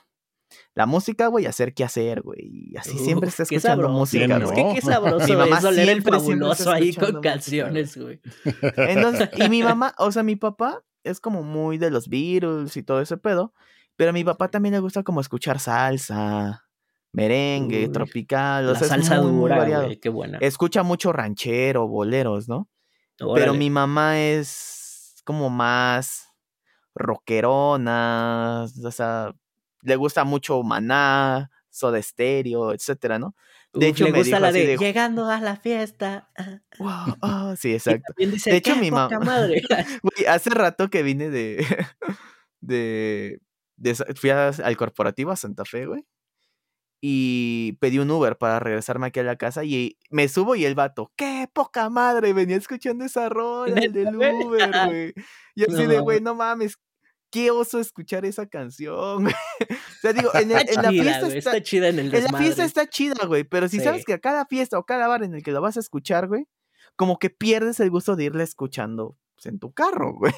La 0.76 0.86
música, 0.86 1.28
güey, 1.28 1.46
hacer 1.46 1.74
qué 1.74 1.84
hacer, 1.84 2.22
güey. 2.22 2.40
Y 2.72 2.78
así 2.78 2.98
siempre 2.98 3.30
está 3.30 3.44
escuchando 3.44 3.84
sabroso. 3.84 3.94
música, 4.00 4.40
güey. 4.40 4.56
que 4.56 4.64
¿no? 4.64 4.74
qué 4.74 4.82
sabroso 4.82 5.28
Mi 5.28 5.36
mamá 5.36 5.58
es 5.58 5.66
oler 5.66 5.90
el 5.90 6.02
fabuloso 6.04 6.72
ahí 6.72 6.94
con 6.94 7.16
música, 7.16 7.22
canciones, 7.32 7.98
güey. 7.98 8.22
Entonces, 8.78 9.30
y 9.36 9.50
mi 9.50 9.62
mamá, 9.64 9.94
o 9.98 10.12
sea, 10.12 10.24
mi 10.24 10.36
papá 10.36 10.82
es 11.04 11.20
como 11.20 11.44
muy 11.44 11.78
de 11.78 11.92
los 11.92 12.08
Beatles 12.08 12.78
y 12.78 12.84
todo 12.84 13.02
ese 13.02 13.18
pedo, 13.18 13.54
pero 13.96 14.12
a 14.12 14.14
mi 14.14 14.24
papá 14.24 14.48
también 14.50 14.74
le 14.74 14.80
gusta 14.80 15.04
como 15.04 15.20
escuchar 15.22 15.60
salsa, 15.60 16.66
merengue, 17.12 17.88
Uy, 17.88 17.92
tropical, 17.92 18.68
o 18.70 18.74
La 18.74 18.80
sea, 18.80 18.86
es 18.86 18.90
salsa 18.90 19.22
muy, 19.22 19.32
muy 19.32 19.42
dura, 19.42 19.58
variado. 19.58 19.84
güey, 19.86 20.00
qué 20.00 20.10
buena. 20.10 20.38
Escucha 20.40 20.84
mucho 20.84 21.12
ranchero, 21.12 21.88
boleros, 21.88 22.48
¿no? 22.48 22.70
Pero 23.36 23.54
mi 23.54 23.70
mamá 23.70 24.20
es 24.20 25.22
como 25.26 25.50
más 25.50 26.28
rockerona, 26.96 28.66
o 28.84 28.92
sea, 28.92 29.34
le 29.82 29.96
gusta 29.96 30.24
mucho 30.24 30.62
Maná, 30.64 31.50
Soda 31.70 32.02
Stereo, 32.02 32.74
etcétera, 32.74 33.20
¿no? 33.20 33.36
De 33.74 33.86
Uf, 33.88 33.92
hecho, 33.92 34.06
le 34.06 34.12
me 34.12 34.18
gusta 34.20 34.38
dijo 34.38 34.40
la 34.48 34.52
de, 34.52 34.66
de- 34.66 34.78
llegando 34.78 35.30
a 35.30 35.40
la 35.40 35.56
fiesta. 35.56 36.30
Wow, 36.80 36.90
ah, 37.22 37.56
sí, 37.58 37.74
exacto. 37.74 38.14
dice, 38.18 38.50
De 38.50 38.58
hecho, 38.58 38.74
"Qué 38.74 38.80
mi 38.82 38.90
mamá- 38.92 39.20
madre. 39.20 39.62
Hace 40.28 40.50
rato 40.50 40.90
que 40.90 41.04
vine 41.04 41.30
de. 41.30 41.66
de. 42.62 43.40
fui 44.16 44.30
a- 44.32 44.50
al 44.50 44.78
corporativo 44.78 45.32
a 45.32 45.36
Santa 45.36 45.66
Fe, 45.66 45.86
güey. 45.86 46.06
Y 47.02 47.74
pedí 47.80 47.98
un 48.00 48.12
Uber 48.12 48.38
para 48.38 48.60
regresarme 48.60 49.08
aquí 49.08 49.22
a 49.22 49.24
la 49.24 49.38
casa. 49.38 49.64
Y 49.64 49.98
me 50.10 50.28
subo 50.28 50.56
y 50.56 50.66
el 50.66 50.76
vato, 50.76 51.14
¡qué 51.16 51.48
poca 51.54 51.90
madre! 51.90 52.34
Venía 52.34 52.58
escuchando 52.58 53.06
esa 53.06 53.30
rola, 53.30 53.80
el 53.80 53.94
del. 53.94 54.16
Uber, 54.18 54.72
güey. 54.88 55.14
Y 55.56 55.64
así 55.64 55.84
No 55.84 55.88
de, 55.90 56.00
güey, 56.00 56.20
no 56.22 56.36
mames. 56.36 56.78
Qué 57.32 57.52
oso 57.52 57.80
escuchar 57.80 58.26
esa 58.26 58.48
canción, 58.48 59.24
güey. 59.24 59.34
O 59.34 60.02
sea, 60.02 60.14
digo, 60.14 60.34
en, 60.34 60.52
el- 60.52 60.68
en 60.70 60.76
la 60.82 60.90
chida, 60.90 61.04
fiesta 61.04 61.26
güey, 61.26 61.38
está, 61.38 61.52
está 61.58 61.62
chida 61.64 61.88
en 61.90 62.00
el 62.00 62.06
en 62.08 62.12
la 62.12 62.20
desmadre. 62.20 62.46
fiesta 62.46 62.64
está 62.66 62.88
chida, 62.90 63.26
güey, 63.28 63.44
pero 63.44 63.68
si 63.68 63.80
sabes 63.80 64.04
que 64.06 64.14
a 64.14 64.20
cada 64.20 64.46
fiesta 64.46 64.80
o 64.80 64.86
cada 64.86 65.08
bar 65.08 65.24
en 65.24 65.36
el 65.36 65.44
que 65.44 65.52
lo 65.52 65.62
vas 65.62 65.78
a 65.78 65.80
escuchar, 65.80 66.28
güey, 66.28 66.48
como 66.96 67.20
que 67.20 67.30
pierdes 67.30 67.80
el 67.80 67.90
gusto 67.92 68.16
de 68.16 68.24
irla 68.26 68.44
escuchando 68.44 69.16
pues, 69.36 69.46
en 69.46 69.60
tu 69.60 69.72
carro, 69.74 70.14
güey. 70.14 70.34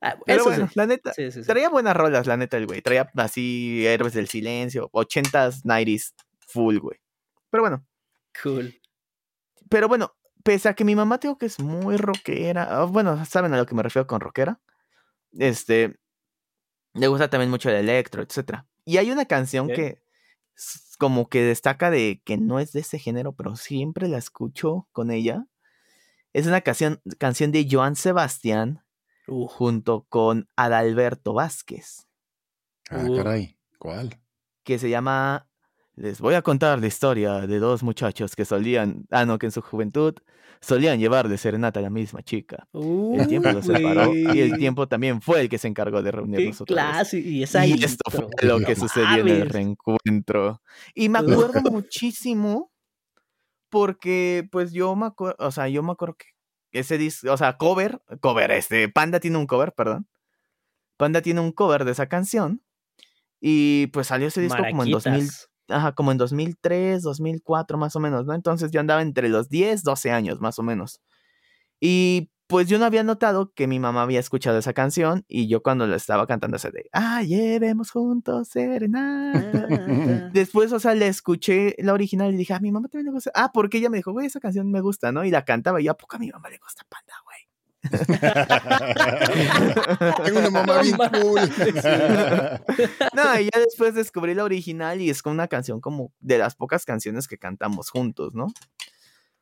Ah, 0.00 0.16
Pero 0.26 0.44
bueno, 0.44 0.66
sí. 0.68 0.72
la 0.76 0.86
neta, 0.86 1.12
Sí, 1.12 1.28
traía 1.42 1.68
buenas 1.68 1.96
rolas, 1.96 2.26
la 2.28 2.36
neta, 2.36 2.56
el 2.56 2.66
güey. 2.66 2.80
Traía 2.82 3.10
así 3.16 3.84
Héroes 3.84 4.12
del 4.14 4.28
Silencio, 4.28 4.88
80s, 4.92 5.64
90s, 5.64 6.14
full, 6.46 6.78
güey. 6.78 6.98
Pero 7.50 7.62
bueno, 7.64 7.84
Cool. 8.42 8.80
pero 9.68 9.88
bueno, 9.88 10.14
pese 10.44 10.68
a 10.68 10.74
que 10.74 10.84
mi 10.84 10.94
mamá 10.94 11.18
tengo 11.18 11.36
que 11.36 11.46
es 11.46 11.58
muy 11.58 11.96
rockera, 11.96 12.68
ah, 12.70 12.84
bueno, 12.84 13.24
saben 13.24 13.52
a 13.54 13.56
lo 13.56 13.66
que 13.66 13.74
me 13.74 13.82
refiero 13.82 14.06
con 14.06 14.20
rockera. 14.20 14.60
Este, 15.32 15.96
le 16.94 17.08
gusta 17.08 17.28
también 17.30 17.50
mucho 17.50 17.68
el 17.70 17.76
electro, 17.76 18.22
etcétera. 18.22 18.66
Y 18.84 18.96
hay 18.96 19.10
una 19.10 19.26
canción 19.26 19.68
que 19.68 20.00
como 20.98 21.28
que 21.28 21.42
destaca 21.42 21.90
de 21.90 22.20
que 22.24 22.36
no 22.36 22.58
es 22.58 22.72
de 22.72 22.80
ese 22.80 22.98
género, 22.98 23.32
pero 23.32 23.54
siempre 23.56 24.08
la 24.08 24.18
escucho 24.18 24.88
con 24.92 25.10
ella. 25.10 25.46
Es 26.32 26.46
una 26.46 26.60
canción, 26.62 27.00
canción 27.18 27.52
de 27.52 27.66
Joan 27.70 27.94
Sebastián 27.96 28.82
junto 29.26 30.06
con 30.08 30.48
Adalberto 30.56 31.34
Vázquez, 31.34 32.06
Ah, 32.90 33.04
Uh. 33.06 33.16
caray. 33.16 33.58
¿Cuál? 33.78 34.18
que 34.64 34.78
se 34.78 34.88
llama 34.90 35.47
Les 35.98 36.20
voy 36.20 36.34
a 36.34 36.42
contar 36.42 36.78
la 36.78 36.86
historia 36.86 37.40
de 37.40 37.58
dos 37.58 37.82
muchachos 37.82 38.36
que 38.36 38.44
solían, 38.44 39.04
ah 39.10 39.26
no, 39.26 39.36
que 39.36 39.46
en 39.46 39.52
su 39.52 39.60
juventud 39.62 40.14
solían 40.60 41.00
llevar 41.00 41.28
de 41.28 41.36
serenata 41.36 41.80
a 41.80 41.82
la 41.82 41.90
misma 41.90 42.22
chica. 42.22 42.68
El 42.72 43.26
tiempo 43.26 43.50
los 43.50 43.66
separó 43.66 44.14
y 44.14 44.40
el 44.40 44.56
tiempo 44.58 44.86
también 44.86 45.20
fue 45.20 45.40
el 45.40 45.48
que 45.48 45.58
se 45.58 45.66
encargó 45.66 46.00
de 46.00 46.12
reunirnos 46.12 46.60
otra 46.60 46.98
vez. 46.98 47.14
Y 47.14 47.42
esa 47.42 47.66
Y 47.66 47.72
esto 47.72 48.04
fue 48.10 48.28
lo 48.42 48.60
que 48.60 48.76
no 48.76 48.80
sucedió 48.80 49.26
en 49.26 49.28
el 49.28 49.50
reencuentro. 49.50 50.62
Y 50.94 51.08
me 51.08 51.18
acuerdo 51.18 51.62
muchísimo 51.68 52.70
porque 53.68 54.48
pues 54.52 54.72
yo 54.72 54.94
me 54.94 55.06
acuerdo, 55.06 55.36
o 55.40 55.50
sea, 55.50 55.68
yo 55.68 55.82
me 55.82 55.90
acuerdo 55.90 56.16
que 56.16 56.26
ese 56.78 56.96
disco, 56.96 57.32
o 57.32 57.36
sea, 57.36 57.56
cover, 57.56 58.00
cover, 58.20 58.52
este, 58.52 58.88
Panda 58.88 59.18
tiene 59.18 59.38
un 59.38 59.48
cover, 59.48 59.72
perdón. 59.72 60.06
Panda 60.96 61.22
tiene 61.22 61.40
un 61.40 61.50
cover 61.50 61.84
de 61.84 61.90
esa 61.90 62.08
canción. 62.08 62.62
Y 63.40 63.88
pues 63.88 64.08
salió 64.08 64.28
ese 64.28 64.40
disco 64.40 64.62
como 64.68 64.82
en 64.82 64.90
2000, 64.90 65.12
Maraquitas. 65.12 65.47
Ajá, 65.68 65.92
como 65.92 66.12
en 66.12 66.18
2003, 66.18 67.02
2004 67.02 67.78
más 67.78 67.96
o 67.96 68.00
menos, 68.00 68.26
¿no? 68.26 68.34
Entonces 68.34 68.70
yo 68.70 68.80
andaba 68.80 69.02
entre 69.02 69.28
los 69.28 69.48
10, 69.48 69.82
12 69.82 70.10
años 70.10 70.40
más 70.40 70.58
o 70.58 70.62
menos. 70.62 71.00
Y 71.80 72.30
pues 72.48 72.66
yo 72.66 72.78
no 72.78 72.86
había 72.86 73.04
notado 73.04 73.52
que 73.52 73.66
mi 73.66 73.78
mamá 73.78 74.02
había 74.02 74.20
escuchado 74.20 74.56
esa 74.58 74.72
canción 74.72 75.24
y 75.28 75.48
yo 75.48 75.62
cuando 75.62 75.86
la 75.86 75.96
estaba 75.96 76.26
cantando 76.26 76.56
ese 76.56 76.70
de, 76.70 76.88
ah, 76.94 77.22
llevemos 77.22 77.90
juntos 77.90 78.48
serenata. 78.48 79.66
Después, 80.32 80.72
o 80.72 80.80
sea, 80.80 80.94
le 80.94 81.08
escuché 81.08 81.76
la 81.78 81.92
original 81.92 82.32
y 82.32 82.38
dije, 82.38 82.54
a 82.54 82.60
mi 82.60 82.72
mamá 82.72 82.88
también 82.88 83.06
le 83.06 83.12
gusta. 83.12 83.30
Ah, 83.34 83.50
porque 83.52 83.78
ella 83.78 83.90
me 83.90 83.98
dijo, 83.98 84.12
güey, 84.12 84.26
esa 84.26 84.40
canción 84.40 84.70
me 84.70 84.80
gusta, 84.80 85.12
¿no? 85.12 85.24
Y 85.24 85.30
la 85.30 85.44
cantaba 85.44 85.80
y 85.80 85.84
yo, 85.84 85.92
¿a 85.92 85.96
poco 85.98 86.16
a 86.16 86.18
mi 86.18 86.30
mamá 86.30 86.48
le 86.48 86.56
gusta 86.56 86.84
Panda, 86.88 87.14
güey? 87.24 87.27
Tengo 90.24 90.40
una 90.40 90.50
mamá 90.50 90.76
No 90.76 90.82
bien 90.82 90.96
cool. 90.96 91.40
No, 93.14 93.40
y 93.40 93.44
ya 93.44 93.60
después 93.60 93.94
descubrí 93.94 94.34
la 94.34 94.44
original 94.44 95.00
y 95.00 95.10
es 95.10 95.22
como 95.22 95.34
una 95.34 95.48
canción 95.48 95.80
como 95.80 96.12
de 96.18 96.38
las 96.38 96.56
pocas 96.56 96.84
canciones 96.84 97.28
que 97.28 97.38
cantamos 97.38 97.90
juntos, 97.90 98.34
¿no? 98.34 98.48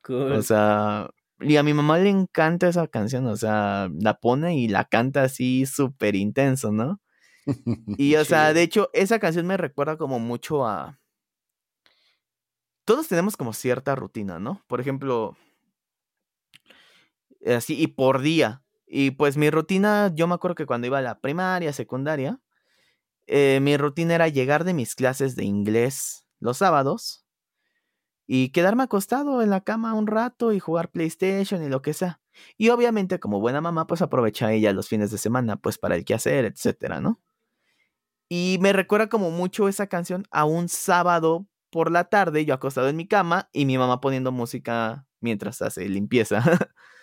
Cool. 0.02 0.32
O 0.32 0.42
sea, 0.42 1.08
y 1.40 1.56
a 1.56 1.62
mi 1.62 1.74
mamá 1.74 1.98
le 1.98 2.10
encanta 2.10 2.68
esa 2.68 2.86
canción, 2.88 3.26
o 3.26 3.36
sea, 3.36 3.88
la 3.98 4.18
pone 4.18 4.56
y 4.56 4.68
la 4.68 4.84
canta 4.84 5.22
así 5.22 5.66
súper 5.66 6.14
intenso, 6.14 6.72
¿no? 6.72 7.00
Y 7.98 8.16
o 8.16 8.24
sea, 8.24 8.52
de 8.52 8.62
hecho, 8.62 8.90
esa 8.92 9.18
canción 9.18 9.46
me 9.46 9.56
recuerda 9.56 9.96
como 9.96 10.18
mucho 10.18 10.66
a... 10.66 10.98
Todos 12.84 13.08
tenemos 13.08 13.36
como 13.36 13.52
cierta 13.52 13.94
rutina, 13.94 14.38
¿no? 14.38 14.62
Por 14.66 14.80
ejemplo, 14.80 15.36
así, 17.54 17.80
y 17.80 17.88
por 17.88 18.20
día. 18.20 18.62
Y 18.86 19.12
pues 19.12 19.36
mi 19.36 19.50
rutina, 19.50 20.12
yo 20.14 20.26
me 20.26 20.34
acuerdo 20.34 20.54
que 20.54 20.66
cuando 20.66 20.86
iba 20.86 20.98
a 20.98 21.02
la 21.02 21.20
primaria, 21.20 21.72
secundaria, 21.72 22.40
eh, 23.26 23.60
mi 23.62 23.76
rutina 23.76 24.14
era 24.16 24.28
llegar 24.28 24.64
de 24.64 24.74
mis 24.74 24.94
clases 24.94 25.36
de 25.36 25.44
inglés 25.44 26.26
los 26.40 26.58
sábados 26.58 27.24
y 28.26 28.50
quedarme 28.50 28.82
acostado 28.84 29.42
en 29.42 29.50
la 29.50 29.62
cama 29.62 29.94
un 29.94 30.06
rato 30.06 30.52
y 30.52 30.60
jugar 30.60 30.90
PlayStation 30.90 31.62
y 31.62 31.68
lo 31.68 31.82
que 31.82 31.94
sea. 31.94 32.20
Y 32.58 32.68
obviamente, 32.70 33.18
como 33.20 33.40
buena 33.40 33.60
mamá, 33.60 33.86
pues 33.86 34.02
aprovecha 34.02 34.52
ella 34.52 34.72
los 34.72 34.88
fines 34.88 35.10
de 35.10 35.18
semana, 35.18 35.56
pues 35.56 35.78
para 35.78 35.96
el 35.96 36.04
quehacer, 36.04 36.44
etcétera, 36.44 37.00
¿no? 37.00 37.20
Y 38.28 38.58
me 38.60 38.72
recuerda 38.72 39.08
como 39.08 39.30
mucho 39.30 39.68
esa 39.68 39.86
canción 39.86 40.24
a 40.30 40.44
un 40.44 40.68
sábado 40.68 41.46
por 41.70 41.90
la 41.92 42.04
tarde, 42.04 42.44
yo 42.44 42.54
acostado 42.54 42.88
en 42.88 42.96
mi 42.96 43.06
cama 43.06 43.48
y 43.52 43.66
mi 43.66 43.78
mamá 43.78 44.00
poniendo 44.00 44.32
música 44.32 45.06
mientras 45.20 45.62
hace 45.62 45.88
limpieza. 45.88 46.42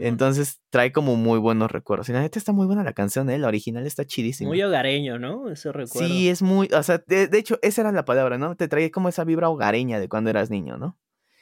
Entonces 0.00 0.60
trae 0.70 0.92
como 0.92 1.16
muy 1.16 1.38
buenos 1.38 1.70
recuerdos. 1.70 2.08
Y 2.08 2.12
la 2.12 2.20
neta 2.20 2.38
está 2.38 2.52
muy 2.52 2.66
buena 2.66 2.84
la 2.84 2.92
canción, 2.92 3.28
¿eh? 3.30 3.38
La 3.38 3.48
original 3.48 3.86
está 3.86 4.04
chidísima. 4.04 4.48
Muy 4.48 4.62
hogareño, 4.62 5.18
¿no? 5.18 5.50
Ese 5.50 5.72
recuerdo. 5.72 6.08
Sí, 6.08 6.28
es 6.28 6.42
muy, 6.42 6.68
o 6.74 6.82
sea, 6.82 7.02
de, 7.06 7.28
de 7.28 7.38
hecho, 7.38 7.58
esa 7.62 7.82
era 7.82 7.92
la 7.92 8.04
palabra, 8.04 8.38
¿no? 8.38 8.56
Te 8.56 8.68
trae 8.68 8.90
como 8.90 9.08
esa 9.08 9.24
vibra 9.24 9.48
hogareña 9.48 10.00
de 10.00 10.08
cuando 10.08 10.30
eras 10.30 10.50
niño, 10.50 10.76
¿no? 10.78 10.98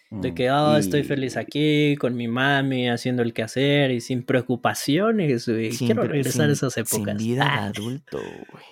De 0.09 0.35
que, 0.35 0.51
oh, 0.53 0.77
estoy 0.77 1.03
feliz 1.03 1.37
aquí 1.37 1.97
con 1.97 2.15
mi 2.15 2.29
mami 2.29 2.89
haciendo 2.89 3.23
el 3.23 3.35
quehacer 3.35 3.91
y 3.91 4.01
sin 4.01 4.23
preocupaciones, 4.25 5.49
güey. 5.49 5.71
Quiero 5.77 6.05
regresar 6.05 6.33
sin- 6.33 6.51
a 6.51 6.53
esas 6.53 6.77
épocas. 6.77 7.19
Sin 7.19 7.29
vida 7.29 7.45
de 7.45 7.51
Ah, 7.51 7.65
adulto, 7.67 8.19
güey. 8.19 8.65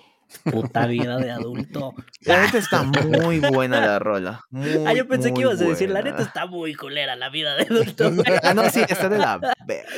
Puta 0.43 0.85
vida 0.87 1.17
de 1.17 1.31
adulto. 1.31 1.93
La 2.21 2.41
neta 2.45 2.57
está 2.57 2.83
muy 2.83 3.39
buena 3.39 3.79
la 3.79 3.99
rola. 3.99 4.41
Muy, 4.49 4.69
ah, 4.85 4.93
yo 4.93 5.07
pensé 5.07 5.33
que 5.33 5.41
ibas 5.41 5.61
a 5.61 5.65
decir, 5.65 5.89
la 5.89 6.01
neta 6.01 6.21
está 6.21 6.45
muy 6.45 6.73
culera 6.75 7.15
la 7.15 7.29
vida 7.29 7.55
de 7.55 7.63
adulto. 7.63 8.11
güey. 8.11 8.25
Ah, 8.43 8.53
no, 8.53 8.69
sí, 8.69 8.81
está 8.87 9.07
de 9.09 9.17
la... 9.17 9.39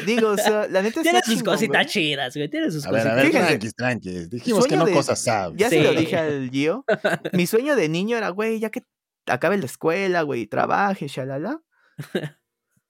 Digo, 0.06 0.30
o 0.30 0.38
sea, 0.38 0.68
la 0.68 0.82
neta 0.82 1.00
está 1.00 1.04
Tiene 1.04 1.22
sus 1.24 1.34
chingón, 1.36 1.54
cositas 1.56 1.76
güey. 1.78 1.86
chidas, 1.88 2.36
güey. 2.36 2.50
Tiene 2.50 2.72
sus 2.72 2.86
A 2.86 2.92
ver, 2.92 3.00
a 3.02 3.04
cositas. 3.04 3.16
ver, 3.16 3.26
Fíjense. 3.26 3.48
tranquis, 3.48 3.76
tranquis. 3.76 4.30
Dijimos 4.30 4.68
que 4.68 4.76
no 4.78 4.86
de- 4.86 4.94
cosas 4.94 5.20
sabes. 5.22 5.58
Ya 5.58 5.70
se 5.70 5.82
lo 5.82 5.92
dije 5.94 6.18
al 6.18 6.50
Gio. 6.52 6.86
Mi 7.34 7.48
sueño 7.48 7.76
de 7.76 7.90
niño 7.90 8.18
era, 8.18 8.30
güey, 8.30 8.60
ya 8.60 8.70
que 8.70 8.84
acabe 9.26 9.58
la 9.58 9.66
escuela, 9.66 10.22
güey, 10.22 10.42
y 10.42 10.48
trabaje, 10.48 11.08
shalala. 11.08 11.60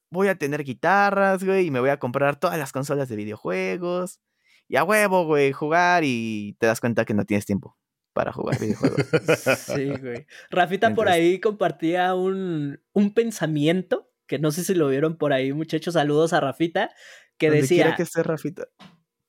Voy 0.09 0.27
a 0.29 0.35
tener 0.35 0.63
guitarras, 0.63 1.43
güey, 1.43 1.65
y 1.67 1.71
me 1.71 1.79
voy 1.81 1.89
a 1.89 1.97
comprar 1.97 2.39
todas 2.39 2.57
las 2.57 2.71
consolas 2.71 3.09
de 3.09 3.15
videojuegos. 3.17 4.19
Y 4.67 4.75
a 4.75 4.83
huevo, 4.83 5.25
güey, 5.25 5.51
jugar 5.53 6.03
y 6.05 6.55
te 6.59 6.67
das 6.67 6.79
cuenta 6.79 7.05
que 7.05 7.13
no 7.13 7.25
tienes 7.25 7.45
tiempo 7.45 7.77
para 8.13 8.31
jugar 8.33 8.59
videojuegos. 8.59 8.97
Sí, 9.57 9.89
güey. 10.01 10.25
Rafita 10.49 10.93
por 10.93 11.07
ahí 11.09 11.39
compartía 11.39 12.13
un, 12.15 12.79
un 12.93 13.13
pensamiento, 13.13 14.11
que 14.25 14.39
no 14.39 14.51
sé 14.51 14.63
si 14.63 14.73
lo 14.73 14.87
vieron 14.89 15.17
por 15.17 15.33
ahí, 15.33 15.53
muchachos. 15.53 15.93
Saludos 15.93 16.33
a 16.33 16.39
Rafita, 16.41 16.91
que 17.37 17.47
Donde 17.47 17.61
decía, 17.61 17.95
que 17.95 18.03
esté 18.03 18.23
Rafita. 18.23 18.67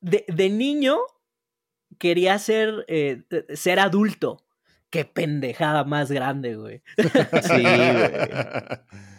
de, 0.00 0.24
de 0.28 0.48
niño 0.50 0.96
quería 1.98 2.38
ser, 2.38 2.84
eh, 2.88 3.22
ser 3.54 3.78
adulto. 3.80 4.44
Qué 4.90 5.04
pendejada 5.04 5.84
más 5.84 6.10
grande, 6.10 6.56
güey. 6.56 6.82
Sí, 7.42 7.62
güey. 7.62 8.10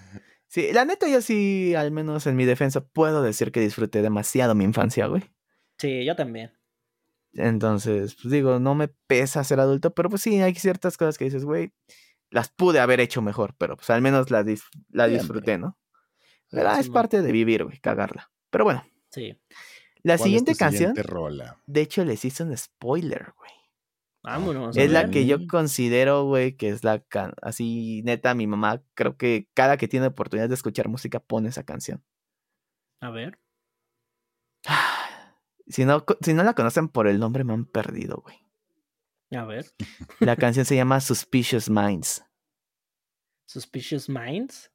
Sí, 0.52 0.72
la 0.74 0.84
neta 0.84 1.08
yo 1.08 1.22
sí, 1.22 1.76
al 1.76 1.92
menos 1.92 2.26
en 2.26 2.36
mi 2.36 2.44
defensa, 2.44 2.82
puedo 2.84 3.22
decir 3.22 3.52
que 3.52 3.60
disfruté 3.60 4.02
demasiado 4.02 4.56
mi 4.56 4.64
infancia, 4.64 5.06
güey. 5.06 5.22
Sí, 5.80 6.06
yo 6.06 6.16
también. 6.16 6.52
Entonces, 7.34 8.16
pues 8.16 8.32
digo, 8.32 8.60
no 8.60 8.76
me 8.76 8.88
pesa 8.88 9.44
ser 9.44 9.60
adulto, 9.60 9.94
pero 9.94 10.10
pues 10.10 10.22
sí, 10.22 10.42
hay 10.42 10.56
ciertas 10.56 10.98
cosas 10.98 11.18
que 11.18 11.26
dices, 11.26 11.46
güey, 11.46 11.72
las 12.32 12.50
pude 12.50 12.80
haber 12.80 13.00
hecho 13.00 13.22
mejor, 13.22 13.56
pero 13.58 13.76
pues 13.78 13.90
al 13.92 14.02
menos 14.02 14.30
la, 14.32 14.44
dis- 14.44 14.64
la 14.90 15.06
Siempre. 15.06 15.20
disfruté, 15.24 15.58
¿no? 15.58 15.78
Pero 16.52 16.70
ah, 16.70 16.80
es 16.80 16.90
parte 16.90 17.22
de 17.22 17.32
vivir, 17.32 17.64
güey, 17.64 17.80
cagarla. 17.80 18.32
Pero 18.50 18.64
bueno, 18.64 18.84
Sí. 19.12 19.40
la 20.02 20.14
¿Cuál 20.14 20.16
es 20.16 20.22
siguiente 20.24 20.56
canción, 20.56 20.96
siguiente 20.96 21.04
rola? 21.04 21.62
de 21.68 21.82
hecho, 21.82 22.04
les 22.04 22.26
hice 22.26 22.44
un 22.44 22.58
spoiler, 22.58 23.34
güey. 23.38 23.52
Vámonos. 24.24 24.76
Es 24.76 24.92
la 24.92 25.10
que 25.12 25.26
yo 25.26 25.38
considero, 25.48 26.26
güey, 26.26 26.58
que 26.58 26.70
es 26.70 26.84
la 26.84 27.00
can 27.00 27.34
así, 27.42 28.02
neta, 28.04 28.34
mi 28.34 28.48
mamá, 28.48 28.84
creo 28.96 29.16
que 29.18 29.48
cada 29.54 29.78
que 29.78 29.88
tiene 29.88 30.08
oportunidad 30.08 30.50
de 30.50 30.56
escuchar 30.56 30.90
música 30.90 31.20
pone 31.20 31.50
esa 31.50 31.64
canción. 31.64 32.04
A 33.02 33.12
ver. 33.12 33.40
Si 35.70 35.86
no, 35.86 36.04
si 36.22 36.34
no 36.34 36.44
la 36.44 36.54
conocen 36.54 36.90
por 36.90 37.08
el 37.08 37.20
nombre, 37.20 37.44
me 37.44 37.54
han 37.54 37.66
perdido, 37.66 38.22
güey. 38.24 38.38
A 39.32 39.46
ver. 39.46 39.66
La 40.20 40.36
canción 40.36 40.66
se 40.66 40.76
llama 40.76 41.00
Suspicious 41.00 41.70
Minds. 41.70 42.24
Suspicious 43.46 44.10
Minds. 44.10 44.72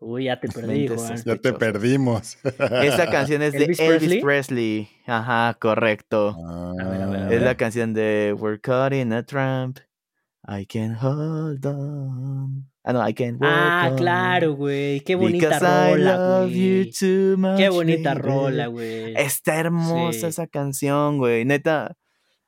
Uy, 0.00 0.24
ya 0.24 0.40
te 0.40 0.48
perdí, 0.48 0.88
Juan. 0.88 1.22
Ya 1.24 1.36
te 1.36 1.52
perdimos. 1.52 2.38
Esa 2.82 3.10
canción 3.10 3.42
es 3.42 3.52
de 3.52 3.64
¿Elvis 3.64 3.78
Presley? 3.78 4.20
Presley? 4.22 4.88
Ajá, 5.06 5.56
correcto. 5.60 6.34
Ah, 6.38 6.72
A 6.80 6.88
ver, 6.88 7.02
a 7.02 7.06
ver, 7.06 7.22
a 7.22 7.30
Es 7.34 7.42
la 7.42 7.54
canción 7.56 7.92
de 7.92 8.34
We're 8.36 8.60
caught 8.60 8.92
in 8.94 9.12
a 9.12 9.22
tramp. 9.24 9.78
I 10.48 10.64
can 10.64 10.94
hold 11.00 11.66
on. 11.66 12.69
Ah, 12.82 12.92
no, 12.94 13.06
I 13.06 13.12
can 13.12 13.34
walk 13.34 13.42
Ah, 13.44 13.92
claro, 13.96 14.54
güey. 14.54 15.00
Qué 15.00 15.14
bonita 15.14 15.58
rola, 15.58 16.44
güey. 16.46 16.90
Qué 16.90 17.68
bonita 17.68 18.14
baby. 18.14 18.22
rola, 18.22 18.66
güey. 18.68 19.14
Está 19.16 19.56
hermosa 19.60 20.20
Sí. 20.20 20.26
esa 20.26 20.46
canción, 20.46 21.18
güey. 21.18 21.44
Neta, 21.44 21.96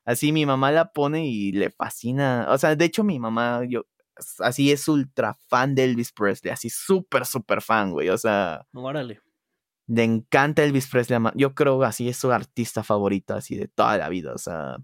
así 0.07 0.33
mi 0.33 0.47
mamá 0.47 0.73
la 0.73 0.91
pone 0.93 1.27
y 1.27 1.53
le 1.53 1.71
fascina. 1.71 2.47
O 2.49 2.57
sea, 2.57 2.75
de 2.77 2.85
hecho, 2.87 3.05
mi 3.05 3.19
mamá, 3.21 3.61
yo, 3.69 3.83
así 4.39 4.73
es 4.73 4.89
ultra 4.89 5.35
fan 5.49 5.75
de 5.75 5.85
Elvis 5.85 6.13
Presley. 6.13 6.51
Así 6.53 6.71
súper, 6.71 7.27
súper 7.27 7.61
fan, 7.61 7.91
güey. 7.93 8.09
O 8.09 8.17
sea, 8.17 8.65
Órale. 8.73 9.21
le 9.87 10.05
encanta 10.05 10.65
Elvis 10.65 10.89
Presley. 10.89 11.19
Yo 11.35 11.55
creo 11.55 11.83
así 11.83 12.09
es 12.09 12.17
su 12.17 12.33
artista 12.33 12.83
favorito, 12.83 13.35
así 13.35 13.55
de 13.57 13.69
toda 13.69 13.99
la 13.99 14.09
vida. 14.09 14.33
O 14.33 14.39
sea, 14.39 14.79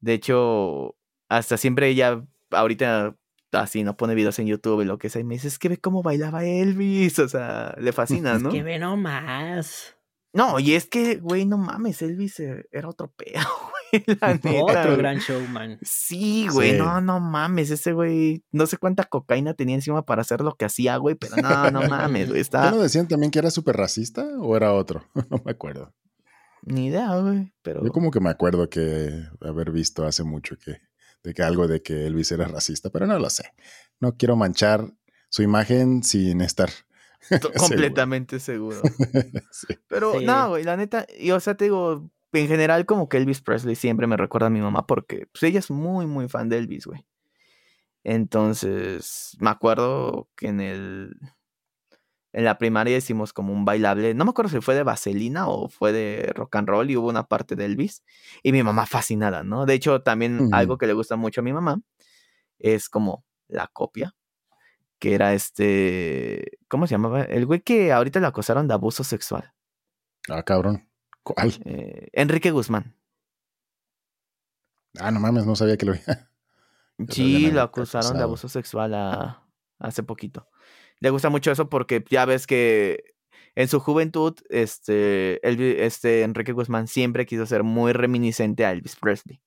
de 0.00 0.14
hecho, 0.14 0.96
hasta 1.28 1.56
siempre 1.56 1.88
ella, 1.88 2.24
ahorita, 2.50 3.14
así, 3.52 3.82
no 3.84 3.96
pone 3.96 4.14
videos 4.14 4.38
en 4.38 4.46
YouTube 4.46 4.82
y 4.82 4.84
lo 4.84 4.98
que 4.98 5.10
sea. 5.10 5.20
Y 5.20 5.24
me 5.24 5.34
dice, 5.34 5.48
es 5.48 5.58
que 5.58 5.68
ve 5.68 5.78
cómo 5.78 6.02
bailaba 6.02 6.44
Elvis. 6.44 7.18
O 7.18 7.28
sea, 7.28 7.74
le 7.78 7.92
fascina, 7.92 8.38
¿no? 8.38 8.50
Que 8.50 8.62
ve 8.62 8.78
nomás. 8.78 9.96
No, 10.32 10.60
y 10.60 10.74
es 10.74 10.86
que, 10.86 11.16
güey, 11.16 11.44
no 11.44 11.58
mames, 11.58 12.02
Elvis 12.02 12.38
eh, 12.38 12.64
era 12.70 12.88
otro 12.88 13.12
pedo, 13.12 13.40
güey. 13.92 14.18
La 14.20 14.34
neta, 14.34 14.62
Otro 14.62 14.96
gran 14.96 15.18
showman. 15.18 15.78
Sí, 15.82 16.46
güey, 16.52 16.70
Sí. 16.72 16.78
no, 16.78 17.00
no 17.00 17.18
mames, 17.18 17.70
ese 17.72 17.92
güey, 17.92 18.44
no 18.52 18.66
sé 18.66 18.76
cuánta 18.76 19.02
cocaína 19.02 19.54
tenía 19.54 19.74
encima 19.74 20.04
para 20.04 20.22
hacer 20.22 20.42
lo 20.42 20.54
que 20.54 20.64
hacía, 20.66 20.96
güey, 20.98 21.16
pero 21.16 21.34
no, 21.36 21.72
no 21.72 21.82
mames, 21.88 22.28
güey, 22.28 22.36
¿Ya 22.38 22.42
está... 22.42 22.70
no 22.70 22.78
decían 22.78 23.08
también 23.08 23.32
que 23.32 23.40
era 23.40 23.50
súper 23.50 23.76
racista 23.76 24.24
o 24.38 24.56
era 24.56 24.72
otro? 24.72 25.04
No 25.30 25.42
me 25.44 25.50
acuerdo. 25.50 25.92
Ni 26.62 26.86
idea, 26.86 27.16
güey, 27.16 27.52
pero... 27.62 27.82
Yo 27.82 27.90
como 27.90 28.12
que 28.12 28.20
me 28.20 28.30
acuerdo 28.30 28.70
que 28.70 29.10
haber 29.40 29.72
visto 29.72 30.04
hace 30.06 30.22
mucho 30.22 30.56
que 30.64 30.76
de 31.22 31.34
que 31.34 31.42
algo 31.42 31.68
de 31.68 31.82
que 31.82 32.06
Elvis 32.06 32.32
era 32.32 32.46
racista, 32.48 32.90
pero 32.90 33.06
no 33.06 33.18
lo 33.18 33.28
sé. 33.30 33.52
No 34.00 34.16
quiero 34.16 34.36
manchar 34.36 34.92
su 35.28 35.42
imagen 35.42 36.02
sin 36.02 36.40
estar 36.40 36.70
completamente 37.58 38.40
seguro. 38.40 38.80
Sí. 39.52 39.66
Pero 39.88 40.18
Sí. 40.18 40.24
no, 40.24 40.48
güey, 40.50 40.64
la 40.64 40.76
neta, 40.76 41.06
y 41.18 41.30
o 41.32 41.40
sea, 41.40 41.54
te 41.56 41.64
digo, 41.64 42.10
en 42.32 42.48
general 42.48 42.86
como 42.86 43.08
que 43.08 43.16
Elvis 43.18 43.40
Presley 43.40 43.74
siempre 43.76 44.06
me 44.06 44.16
recuerda 44.16 44.46
a 44.46 44.50
mi 44.50 44.60
mamá 44.60 44.86
porque 44.86 45.26
pues 45.32 45.42
ella 45.42 45.58
es 45.58 45.70
muy, 45.70 46.06
muy 46.06 46.28
fan 46.28 46.48
de 46.48 46.58
Elvis, 46.58 46.86
güey. 46.86 47.04
Entonces, 48.04 49.36
me 49.40 49.50
acuerdo 49.50 50.28
que 50.36 50.48
en 50.48 50.60
el. 50.60 51.16
En 52.32 52.44
la 52.44 52.58
primaria 52.58 52.96
hicimos 52.96 53.32
como 53.32 53.52
un 53.52 53.64
bailable. 53.64 54.14
No 54.14 54.24
me 54.24 54.30
acuerdo 54.30 54.50
si 54.50 54.60
fue 54.60 54.74
de 54.76 54.84
vaselina 54.84 55.48
o 55.48 55.68
fue 55.68 55.92
de 55.92 56.32
rock 56.34 56.56
and 56.56 56.68
roll 56.68 56.90
y 56.90 56.96
hubo 56.96 57.08
una 57.08 57.24
parte 57.26 57.56
de 57.56 57.64
Elvis. 57.64 58.04
Y 58.42 58.52
mi 58.52 58.62
mamá 58.62 58.86
fascinada, 58.86 59.42
¿no? 59.42 59.66
De 59.66 59.74
hecho, 59.74 60.02
también 60.02 60.48
algo 60.54 60.78
que 60.78 60.86
le 60.86 60.92
gusta 60.92 61.16
mucho 61.16 61.40
a 61.40 61.44
mi 61.44 61.52
mamá 61.52 61.80
es 62.58 62.88
como 62.88 63.24
la 63.48 63.66
copia. 63.66 64.14
Que 65.00 65.14
era 65.14 65.32
este. 65.34 66.58
¿Cómo 66.68 66.86
se 66.86 66.92
llamaba? 66.92 67.22
El 67.22 67.46
güey 67.46 67.60
que 67.62 67.90
ahorita 67.90 68.20
le 68.20 68.26
acusaron 68.26 68.68
de 68.68 68.74
abuso 68.74 69.02
sexual. 69.02 69.52
Ah, 70.28 70.42
cabrón. 70.42 70.88
¿Cuál? 71.22 71.54
Eh, 71.64 72.08
Enrique 72.12 72.50
Guzmán. 72.50 72.94
Ah, 74.98 75.10
no 75.10 75.20
mames, 75.20 75.46
no 75.46 75.56
sabía 75.56 75.76
que 75.76 75.86
lo 75.86 75.92
había. 75.92 76.04
lo 76.98 77.06
Sí, 77.14 77.50
lo 77.50 77.62
acusaron 77.62 78.16
de 78.16 78.22
abuso 78.22 78.48
sexual 78.48 78.94
a- 78.94 79.46
hace 79.78 80.02
poquito. 80.02 80.48
Le 81.00 81.10
gusta 81.10 81.30
mucho 81.30 81.50
eso 81.50 81.68
porque 81.68 82.04
ya 82.08 82.24
ves 82.24 82.46
que 82.46 83.02
en 83.54 83.68
su 83.68 83.80
juventud, 83.80 84.34
este, 84.48 85.40
Elvi- 85.42 85.76
este 85.78 86.22
Enrique 86.22 86.52
Guzmán 86.52 86.86
siempre 86.88 87.26
quiso 87.26 87.46
ser 87.46 87.62
muy 87.64 87.92
reminiscente 87.92 88.64
a 88.64 88.72
Elvis 88.72 88.96
Presley. 88.96 89.40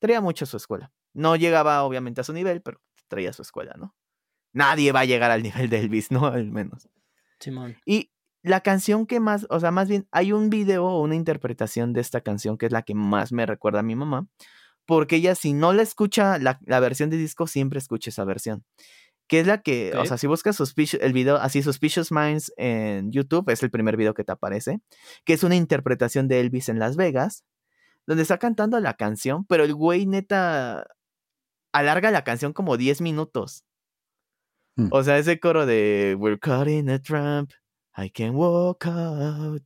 Traía 0.00 0.20
mucho 0.20 0.44
a 0.44 0.48
su 0.48 0.56
escuela. 0.56 0.92
No 1.12 1.36
llegaba 1.36 1.82
obviamente 1.82 2.20
a 2.20 2.24
su 2.24 2.32
nivel, 2.32 2.62
pero 2.62 2.80
traía 3.08 3.30
a 3.30 3.34
su 3.34 3.42
escuela, 3.42 3.74
¿no? 3.76 3.94
Nadie 4.54 4.92
va 4.92 5.00
a 5.00 5.04
llegar 5.04 5.30
al 5.30 5.42
nivel 5.42 5.68
de 5.68 5.80
Elvis, 5.80 6.10
¿no? 6.10 6.26
Al 6.26 6.50
menos. 6.50 6.88
Simón. 7.40 7.76
Y 7.84 8.10
la 8.42 8.60
canción 8.60 9.06
que 9.06 9.20
más, 9.20 9.46
o 9.50 9.60
sea, 9.60 9.70
más 9.70 9.88
bien 9.88 10.06
hay 10.10 10.32
un 10.32 10.50
video 10.50 10.86
o 10.86 11.02
una 11.02 11.14
interpretación 11.14 11.92
de 11.92 12.00
esta 12.00 12.20
canción 12.20 12.58
que 12.58 12.66
es 12.66 12.72
la 12.72 12.82
que 12.82 12.94
más 12.94 13.32
me 13.32 13.46
recuerda 13.46 13.80
a 13.80 13.84
mi 13.84 13.94
mamá, 13.94 14.26
porque 14.86 15.16
ella 15.16 15.34
si 15.34 15.52
no 15.52 15.72
la 15.72 15.82
escucha 15.82 16.38
la, 16.38 16.58
la 16.64 16.80
versión 16.80 17.08
de 17.10 17.16
disco, 17.16 17.46
siempre 17.46 17.78
escucha 17.78 18.10
esa 18.10 18.24
versión. 18.24 18.64
Que 19.32 19.40
es 19.40 19.46
la 19.46 19.62
que, 19.62 19.94
o 19.96 20.04
sea, 20.04 20.18
si 20.18 20.26
buscas 20.26 20.60
Suspicious- 20.60 20.98
el 21.00 21.14
video 21.14 21.36
así 21.36 21.62
Suspicious 21.62 22.12
Minds 22.12 22.52
en 22.58 23.10
YouTube, 23.12 23.48
es 23.48 23.62
el 23.62 23.70
primer 23.70 23.96
video 23.96 24.12
que 24.12 24.24
te 24.24 24.32
aparece, 24.32 24.80
que 25.24 25.32
es 25.32 25.42
una 25.42 25.56
interpretación 25.56 26.28
de 26.28 26.40
Elvis 26.40 26.68
en 26.68 26.78
Las 26.78 26.96
Vegas, 26.96 27.42
donde 28.06 28.24
está 28.24 28.36
cantando 28.36 28.78
la 28.78 28.92
canción, 28.92 29.46
pero 29.46 29.64
el 29.64 29.72
güey 29.72 30.04
neta 30.04 30.86
alarga 31.72 32.10
la 32.10 32.24
canción 32.24 32.52
como 32.52 32.76
10 32.76 33.00
minutos. 33.00 33.64
Hmm. 34.76 34.88
O 34.90 35.02
sea, 35.02 35.16
ese 35.16 35.40
coro 35.40 35.64
de 35.64 36.14
We're 36.18 36.38
caught 36.38 36.68
in 36.68 36.90
a 36.90 37.00
trap, 37.00 37.48
I 37.96 38.10
can 38.10 38.34
walk 38.34 38.84
out. 38.84 39.62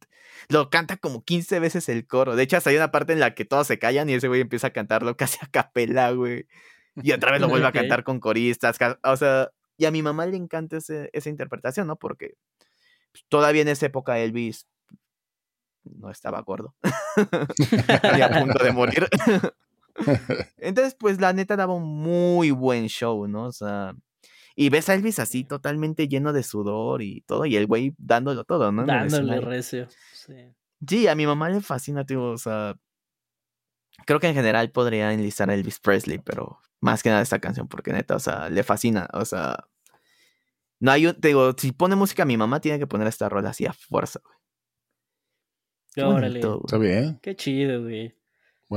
Lo 0.49 0.71
canta 0.71 0.97
como 0.97 1.25
15 1.25 1.59
veces 1.59 1.89
el 1.89 2.07
coro. 2.07 2.37
De 2.37 2.45
hecho, 2.45 2.57
hasta 2.57 2.71
hay 2.71 2.77
una 2.77 2.93
parte 2.93 3.15
en 3.15 3.19
la 3.19 3.35
que 3.35 3.45
todos 3.45 3.67
se 3.67 3.81
callan 3.81 4.09
y 4.09 4.15
ese 4.15 4.29
güey 4.29 4.43
empieza 4.43 4.69
a 4.69 4.73
cantarlo 4.73 5.17
casi 5.17 5.39
a 5.43 5.49
capela, 5.49 6.13
güey. 6.13 6.47
Y 7.03 7.11
otra 7.11 7.33
vez 7.33 7.41
lo 7.43 7.49
vuelve 7.49 7.67
a 7.67 7.73
cantar 7.73 8.05
con 8.05 8.21
coristas. 8.21 8.79
O 9.03 9.17
sea, 9.17 9.51
y 9.77 9.85
a 9.85 9.91
mi 9.91 10.03
mamá 10.03 10.27
le 10.27 10.37
encanta 10.37 10.79
ese- 10.79 11.11
esa 11.13 11.29
interpretación, 11.31 11.87
¿no? 11.87 11.97
Porque 11.97 12.35
pues, 13.13 13.25
todavía 13.29 13.63
en 13.63 13.69
esa 13.69 13.87
época 13.87 14.19
Elvis 14.19 14.67
no 15.85 16.11
estaba 16.11 16.41
gordo. 16.43 16.75
y 18.19 18.21
a 18.21 18.31
punto 18.31 18.63
de 18.65 18.73
morir. 18.73 19.09
Entonces, 20.59 20.95
pues 20.99 21.21
la 21.21 21.33
neta 21.33 21.57
daba 21.57 21.75
un 21.75 21.85
muy 22.03 22.51
buen 22.51 22.89
show, 22.89 23.27
¿no? 23.29 23.45
O 23.45 23.53
sea, 23.53 23.95
y 24.55 24.69
ves 24.69 24.89
a 24.89 24.95
Elvis 24.95 25.19
así 25.19 25.45
totalmente 25.45 26.09
lleno 26.09 26.33
de 26.33 26.43
sudor 26.43 27.03
y 27.03 27.23
todo, 27.23 27.47
y 27.47 27.57
el 27.57 27.67
güey 27.67 27.95
dándolo 27.99 28.45
todo, 28.45 28.73
¿no? 28.73 28.85
Dándole 28.85 29.41
recio. 29.41 29.89
Sí. 30.13 30.35
Sí, 30.87 31.07
a 31.09 31.15
mi 31.15 31.27
mamá 31.27 31.49
le 31.49 31.61
fascina, 31.61 32.05
tío, 32.05 32.23
o 32.25 32.39
sea, 32.39 32.75
creo 34.07 34.21
que 34.21 34.29
en 34.29 34.35
general 34.35 34.71
podría 34.71 35.13
enlistar 35.13 35.49
a 35.51 35.55
Elvis 35.55 35.81
Presley, 35.81 36.19
pero 36.19 36.59
más 36.81 37.03
que 37.03 37.09
nada 37.11 37.23
esta 37.23 37.39
canción, 37.39 37.69
porque 37.69 37.93
neta, 37.93 38.17
o 38.17 38.21
sea, 38.21 38.49
le 38.51 38.63
fascina, 38.63 39.09
o 39.13 39.25
sea, 39.25 39.69
no 40.81 40.91
hay 40.93 41.07
un, 41.07 41.15
te 41.21 41.29
digo, 41.29 41.55
si 41.57 41.73
pone 41.73 41.97
música 41.97 42.25
a 42.25 42.27
mi 42.27 42.37
mamá, 42.37 42.61
tiene 42.61 42.79
que 42.79 42.87
poner 42.87 43.07
esta 43.09 43.29
rola 43.29 43.51
así 43.51 43.65
a 43.67 43.73
fuerza, 43.73 44.21
güey. 44.25 44.37
Qué 45.95 46.03
Órale. 46.03 46.29
bonito. 46.41 46.61
Está 46.67 46.77
bien. 46.79 47.19
Qué 47.23 47.35
chido, 47.37 47.83
güey. 47.83 48.15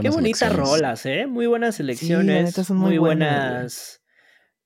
Qué 0.02 0.10
bonitas 0.10 0.56
rolas, 0.56 1.06
¿eh? 1.06 1.28
Muy 1.28 1.48
buenas 1.48 1.76
selecciones. 1.76 2.70
muy, 2.70 2.78
muy 2.78 2.98
buenas. 2.98 4.02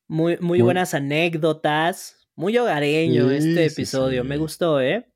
Muy, 0.07 0.33
muy 0.37 0.59
Muy- 0.59 0.61
buenas 0.61 0.93
anécdotas. 0.93 2.27
Muy 2.35 2.55
hogareño 2.57 3.29
Sí, 3.29 3.35
este 3.35 3.69
sí, 3.69 3.73
episodio. 3.73 4.23
Me 4.23 4.37
gustó, 4.37 4.79
¿eh? 4.81 5.11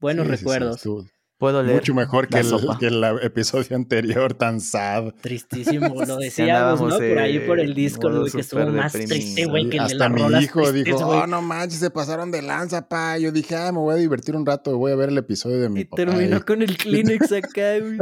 Buenos 0.00 0.26
Sí, 0.26 0.30
sí, 0.32 0.36
sí, 0.38 0.44
recuerdos. 0.44 0.76
estuvo 0.76 1.04
Puedo 1.42 1.60
leer. 1.60 1.74
mucho 1.80 1.92
mejor 1.92 2.28
que 2.28 2.34
la 2.36 2.40
el, 2.42 2.46
sopa. 2.46 2.78
que 2.78 2.86
el 2.86 3.02
episodio 3.22 3.74
anterior 3.74 4.32
tan 4.34 4.60
sad. 4.60 5.12
Tristísimo, 5.20 5.92
lo 6.06 6.18
Sí, 6.20 6.24
decíamos, 6.26 6.80
¿no? 6.80 6.88
Por 6.96 7.18
ahí 7.18 7.40
por 7.40 7.58
el 7.58 7.74
modo 7.74 8.20
güey, 8.20 8.30
que 8.30 8.40
estuvo 8.42 8.64
más 8.66 8.92
deprimido. 8.92 9.16
triste, 9.16 9.44
güey, 9.46 9.68
que 9.68 9.76
el 9.78 9.88
de 9.88 9.94
las 9.96 10.10
mi 10.12 10.22
rolas 10.22 10.44
hijo 10.44 10.60
tristes, 10.62 10.84
dijo, 10.84 11.04
güey. 11.04 11.18
oh, 11.18 11.26
no 11.26 11.42
manches, 11.42 11.80
se 11.80 11.90
pasaron 11.90 12.30
de 12.30 12.42
lanza, 12.42 12.88
pa. 12.88 13.18
Yo 13.18 13.32
dije, 13.32 13.56
ah, 13.56 13.72
me 13.72 13.78
voy 13.80 13.94
a 13.94 13.96
divertir 13.96 14.36
un 14.36 14.46
rato, 14.46 14.78
voy 14.78 14.92
a 14.92 14.94
ver 14.94 15.08
el 15.08 15.18
episodio 15.18 15.58
de 15.58 15.68
mi 15.68 15.80
Y 15.80 15.84
papá. 15.84 15.96
terminó 15.96 16.36
Y- 16.36 16.40
con 16.46 16.62
el 16.62 16.76
Kleenex 16.76 17.32
acá, 17.32 17.78
güey. 17.80 17.98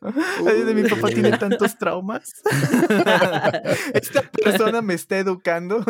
De 0.64 0.72
mi 0.74 0.88
papá 0.88 1.08
tiene 1.08 1.36
tantos 1.36 1.76
traumas. 1.76 2.32
Esta 3.92 4.22
persona 4.30 4.80
me 4.80 4.94
está 4.94 5.18
educando. 5.18 5.84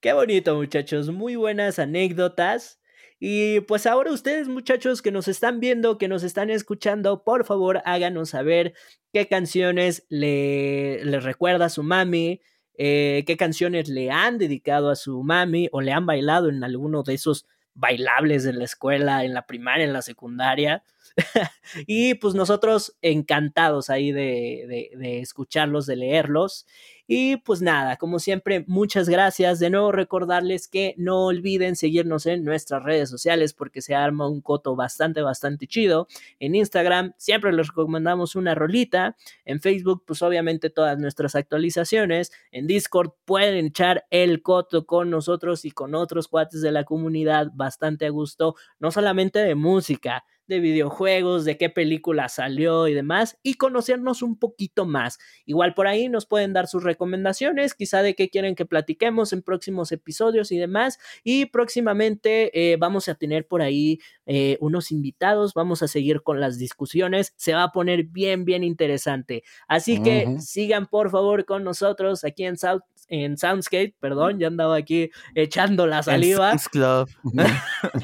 Qué 0.00 0.12
bonito, 0.12 0.54
muchachos. 0.56 1.10
Muy 1.10 1.36
buenas 1.36 1.78
anécdotas. 1.78 2.78
Y 3.20 3.60
pues 3.60 3.86
ahora 3.86 4.12
ustedes, 4.12 4.48
muchachos, 4.48 5.02
que 5.02 5.10
nos 5.10 5.26
están 5.26 5.58
viendo, 5.58 5.98
que 5.98 6.08
nos 6.08 6.22
están 6.22 6.50
escuchando, 6.50 7.24
por 7.24 7.44
favor, 7.44 7.82
háganos 7.84 8.30
saber 8.30 8.74
qué 9.12 9.26
canciones 9.26 10.06
le, 10.08 11.04
les 11.04 11.24
recuerda 11.24 11.66
a 11.66 11.70
su 11.70 11.82
mami, 11.82 12.40
eh, 12.76 13.24
qué 13.26 13.36
canciones 13.36 13.88
le 13.88 14.10
han 14.12 14.38
dedicado 14.38 14.88
a 14.90 14.96
su 14.96 15.22
mami 15.24 15.68
o 15.72 15.80
le 15.80 15.92
han 15.92 16.06
bailado 16.06 16.48
en 16.48 16.62
alguno 16.62 17.02
de 17.02 17.14
esos 17.14 17.44
bailables 17.74 18.44
de 18.44 18.52
la 18.52 18.64
escuela, 18.64 19.24
en 19.24 19.34
la 19.34 19.46
primaria, 19.46 19.84
en 19.84 19.92
la 19.92 20.02
secundaria. 20.02 20.84
y 21.88 22.14
pues 22.14 22.34
nosotros 22.34 22.96
encantados 23.02 23.90
ahí 23.90 24.12
de, 24.12 24.90
de 24.96 25.20
escucharlos, 25.20 25.86
de 25.86 25.96
leerlos. 25.96 26.66
Y 27.10 27.38
pues 27.38 27.62
nada, 27.62 27.96
como 27.96 28.18
siempre, 28.18 28.64
muchas 28.66 29.08
gracias. 29.08 29.58
De 29.58 29.70
nuevo 29.70 29.92
recordarles 29.92 30.68
que 30.68 30.94
no 30.98 31.24
olviden 31.24 31.74
seguirnos 31.74 32.26
en 32.26 32.44
nuestras 32.44 32.82
redes 32.82 33.08
sociales 33.08 33.54
porque 33.54 33.80
se 33.80 33.94
arma 33.94 34.28
un 34.28 34.42
coto 34.42 34.76
bastante, 34.76 35.22
bastante 35.22 35.66
chido. 35.66 36.06
En 36.38 36.54
Instagram 36.54 37.14
siempre 37.16 37.50
les 37.54 37.68
recomendamos 37.68 38.36
una 38.36 38.54
rolita. 38.54 39.16
En 39.46 39.62
Facebook, 39.62 40.04
pues 40.06 40.20
obviamente 40.20 40.68
todas 40.68 40.98
nuestras 40.98 41.34
actualizaciones. 41.34 42.30
En 42.52 42.66
Discord 42.66 43.12
pueden 43.24 43.64
echar 43.64 44.04
el 44.10 44.42
coto 44.42 44.84
con 44.84 45.08
nosotros 45.08 45.64
y 45.64 45.70
con 45.70 45.94
otros 45.94 46.28
cuates 46.28 46.60
de 46.60 46.72
la 46.72 46.84
comunidad 46.84 47.50
bastante 47.54 48.04
a 48.04 48.10
gusto, 48.10 48.54
no 48.80 48.90
solamente 48.90 49.38
de 49.38 49.54
música, 49.54 50.24
de 50.48 50.60
videojuegos, 50.60 51.44
de 51.44 51.56
qué 51.56 51.70
película 51.70 52.28
salió 52.28 52.88
y 52.88 52.94
demás, 52.94 53.38
y 53.42 53.54
conocernos 53.54 54.22
un 54.22 54.38
poquito 54.38 54.86
más. 54.86 55.18
Igual 55.46 55.74
por 55.74 55.86
ahí 55.86 56.08
nos 56.08 56.26
pueden 56.26 56.52
dar 56.52 56.66
sus 56.66 56.82
recomendaciones, 56.82 57.74
quizá 57.74 58.02
de 58.02 58.14
qué 58.14 58.30
quieren 58.30 58.54
que 58.54 58.66
platiquemos 58.66 59.32
en 59.32 59.42
próximos 59.42 59.92
episodios 59.92 60.50
y 60.50 60.58
demás. 60.58 60.98
Y 61.22 61.46
próximamente 61.46 62.72
eh, 62.72 62.76
vamos 62.76 63.08
a 63.08 63.14
tener 63.14 63.46
por 63.46 63.62
ahí 63.62 64.00
eh, 64.26 64.56
unos 64.60 64.90
invitados, 64.90 65.54
vamos 65.54 65.82
a 65.82 65.88
seguir 65.88 66.22
con 66.22 66.40
las 66.40 66.58
discusiones, 66.58 67.32
se 67.36 67.54
va 67.54 67.64
a 67.64 67.72
poner 67.72 68.04
bien, 68.04 68.44
bien 68.44 68.64
interesante. 68.64 69.44
Así 69.68 70.02
que 70.02 70.36
sigan 70.40 70.86
por 70.86 71.10
favor 71.10 71.44
con 71.44 71.62
nosotros 71.64 72.24
aquí 72.24 72.44
en, 72.44 72.56
South, 72.56 72.82
en 73.08 73.36
Soundscape, 73.38 73.94
perdón, 74.00 74.38
ya 74.38 74.46
andaba 74.48 74.76
aquí 74.76 75.10
echando 75.34 75.86
la 75.86 76.02
saliva. 76.02 76.52
En 76.52 76.58
Sam's 76.58 76.68
Club. 76.68 76.98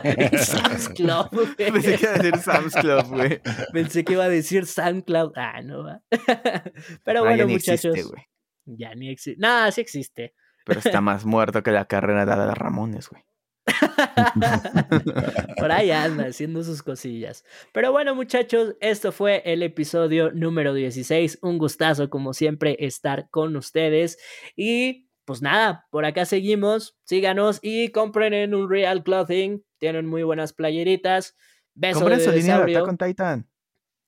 En 0.03 0.39
Sam's 0.39 0.89
Club, 0.89 1.37
güey. 1.37 1.61
Pensé 1.63 1.95
que 1.97 2.03
iba 2.05 2.15
a 2.15 2.19
decir 2.19 2.37
Sam's 2.39 2.75
Club, 2.75 3.07
güey. 3.09 3.41
Pensé 3.73 4.05
que 4.05 4.13
iba 4.13 4.25
a 4.25 4.29
decir 4.29 4.67
SoundCloud. 4.67 5.33
Ah, 5.37 5.61
no 5.63 5.85
va. 5.85 6.01
Pero 7.05 7.21
Ah, 7.21 7.23
bueno, 7.23 7.37
ya 7.37 7.45
ni 7.47 7.53
muchachos. 7.55 7.85
existe, 7.87 8.03
güey. 8.03 8.23
ya 8.67 8.95
ni 8.95 9.11
existe. 9.11 9.41
Nada, 9.41 9.71
sí 9.73 9.81
existe. 9.81 10.35
Pero 10.65 10.81
está 10.81 11.01
más 11.01 11.25
muerto 11.25 11.63
que 11.63 11.71
la 11.71 11.85
carrera 11.85 12.25
de 12.25 12.55
Ramones, 12.55 13.09
güey. 13.09 13.23
Por 15.59 15.73
ahí 15.73 15.91
anda 15.91 16.27
haciendo 16.27 16.63
sus 16.63 16.83
cosillas. 16.83 17.45
Pero 17.73 17.93
bueno, 17.93 18.15
muchachos, 18.15 18.77
esto 18.81 19.13
fue 19.13 19.43
el 19.45 19.63
episodio 19.63 20.31
número 20.33 20.75
16. 20.75 21.39
Un 21.43 21.59
gustazo, 21.59 22.11
como 22.11 22.35
siempre, 22.35 22.77
estar 22.81 23.29
con 23.31 23.57
ustedes. 23.57 24.19
Y 24.57 25.09
pues 25.25 25.43
nada, 25.43 25.87
por 25.91 26.05
acá 26.05 26.25
seguimos. 26.27 26.97
Síganos 27.05 27.59
y 27.63 27.89
compren 27.91 28.35
en 28.35 28.55
Unreal 28.55 29.03
Clothing. 29.03 29.65
Tienen 29.79 30.07
muy 30.07 30.23
buenas 30.23 30.53
playeritas. 30.53 31.37
Beso 31.75 32.01
Compren 32.01 32.21
su 32.21 32.31
línea 32.31 32.61
de. 32.61 32.77
Attack 32.77 32.89
on 32.89 32.99
Titan. 32.99 33.49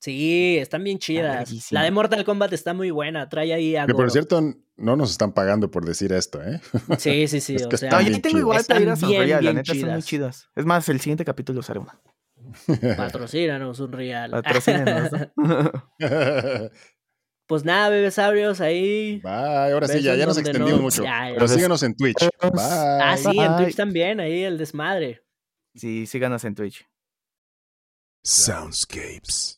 Sí, 0.06 0.56
están 0.58 0.84
bien 0.84 1.00
chidas. 1.00 1.72
La 1.72 1.82
de 1.82 1.90
Mortal 1.90 2.24
Kombat 2.24 2.52
está 2.52 2.72
muy 2.74 2.92
buena. 2.92 3.28
Trae 3.28 3.52
ahí 3.52 3.74
a 3.74 3.86
Que 3.86 3.92
por 3.92 4.08
cierto, 4.12 4.40
no 4.76 4.94
nos 4.94 5.10
están 5.10 5.32
pagando 5.32 5.68
por 5.68 5.84
decir 5.84 6.12
esto, 6.12 6.40
¿eh? 6.40 6.60
Sí, 6.96 7.26
sí, 7.26 7.40
sí. 7.40 7.56
Es 7.56 7.66
o 7.66 7.68
que 7.68 7.76
sea, 7.76 7.90
No, 7.90 7.98
Están 7.98 8.12
yo 8.14 8.20
tengo 8.20 8.28
chidas. 8.28 8.40
igual 8.40 8.58
Están 8.60 8.76
playeras 8.76 9.00
bien, 9.00 9.20
Unreal, 9.20 9.30
la 9.30 9.40
bien 9.40 9.56
neta 9.56 9.74
son 9.74 9.90
muy 9.90 10.02
chidas. 10.04 10.48
Es 10.54 10.64
más, 10.64 10.88
el 10.88 11.00
siguiente 11.00 11.24
capítulo 11.24 11.58
usaré 11.58 11.80
una. 11.80 12.00
patrocínanos 12.96 13.80
un 13.80 13.90
real. 13.92 14.30
Patrocínenos. 14.30 15.10
Pues 17.48 17.64
nada, 17.64 17.90
bebesaurios, 17.90 18.60
ahí. 18.60 19.20
Bye. 19.22 19.72
Ahora 19.72 19.86
sí, 19.86 20.02
ya, 20.02 20.16
ya 20.16 20.26
nos 20.26 20.36
extendimos 20.36 20.72
no- 20.72 20.82
mucho. 20.82 21.04
ya, 21.04 21.28
ya. 21.28 21.34
Pero 21.34 21.46
síganos 21.46 21.80
en 21.84 21.94
Twitch. 21.94 22.18
Bye. 22.42 22.50
Ah, 22.60 23.16
sí, 23.16 23.38
en. 23.38 23.56
Twitch 23.56 23.76
también, 23.76 24.18
ahí 24.18 24.42
el 24.42 24.58
desmadre. 24.58 25.22
Sí, 25.76 26.06
síganos 26.06 26.44
en 26.44 26.56
Twitch. 26.56 26.84
Soundscapes. 28.24 29.55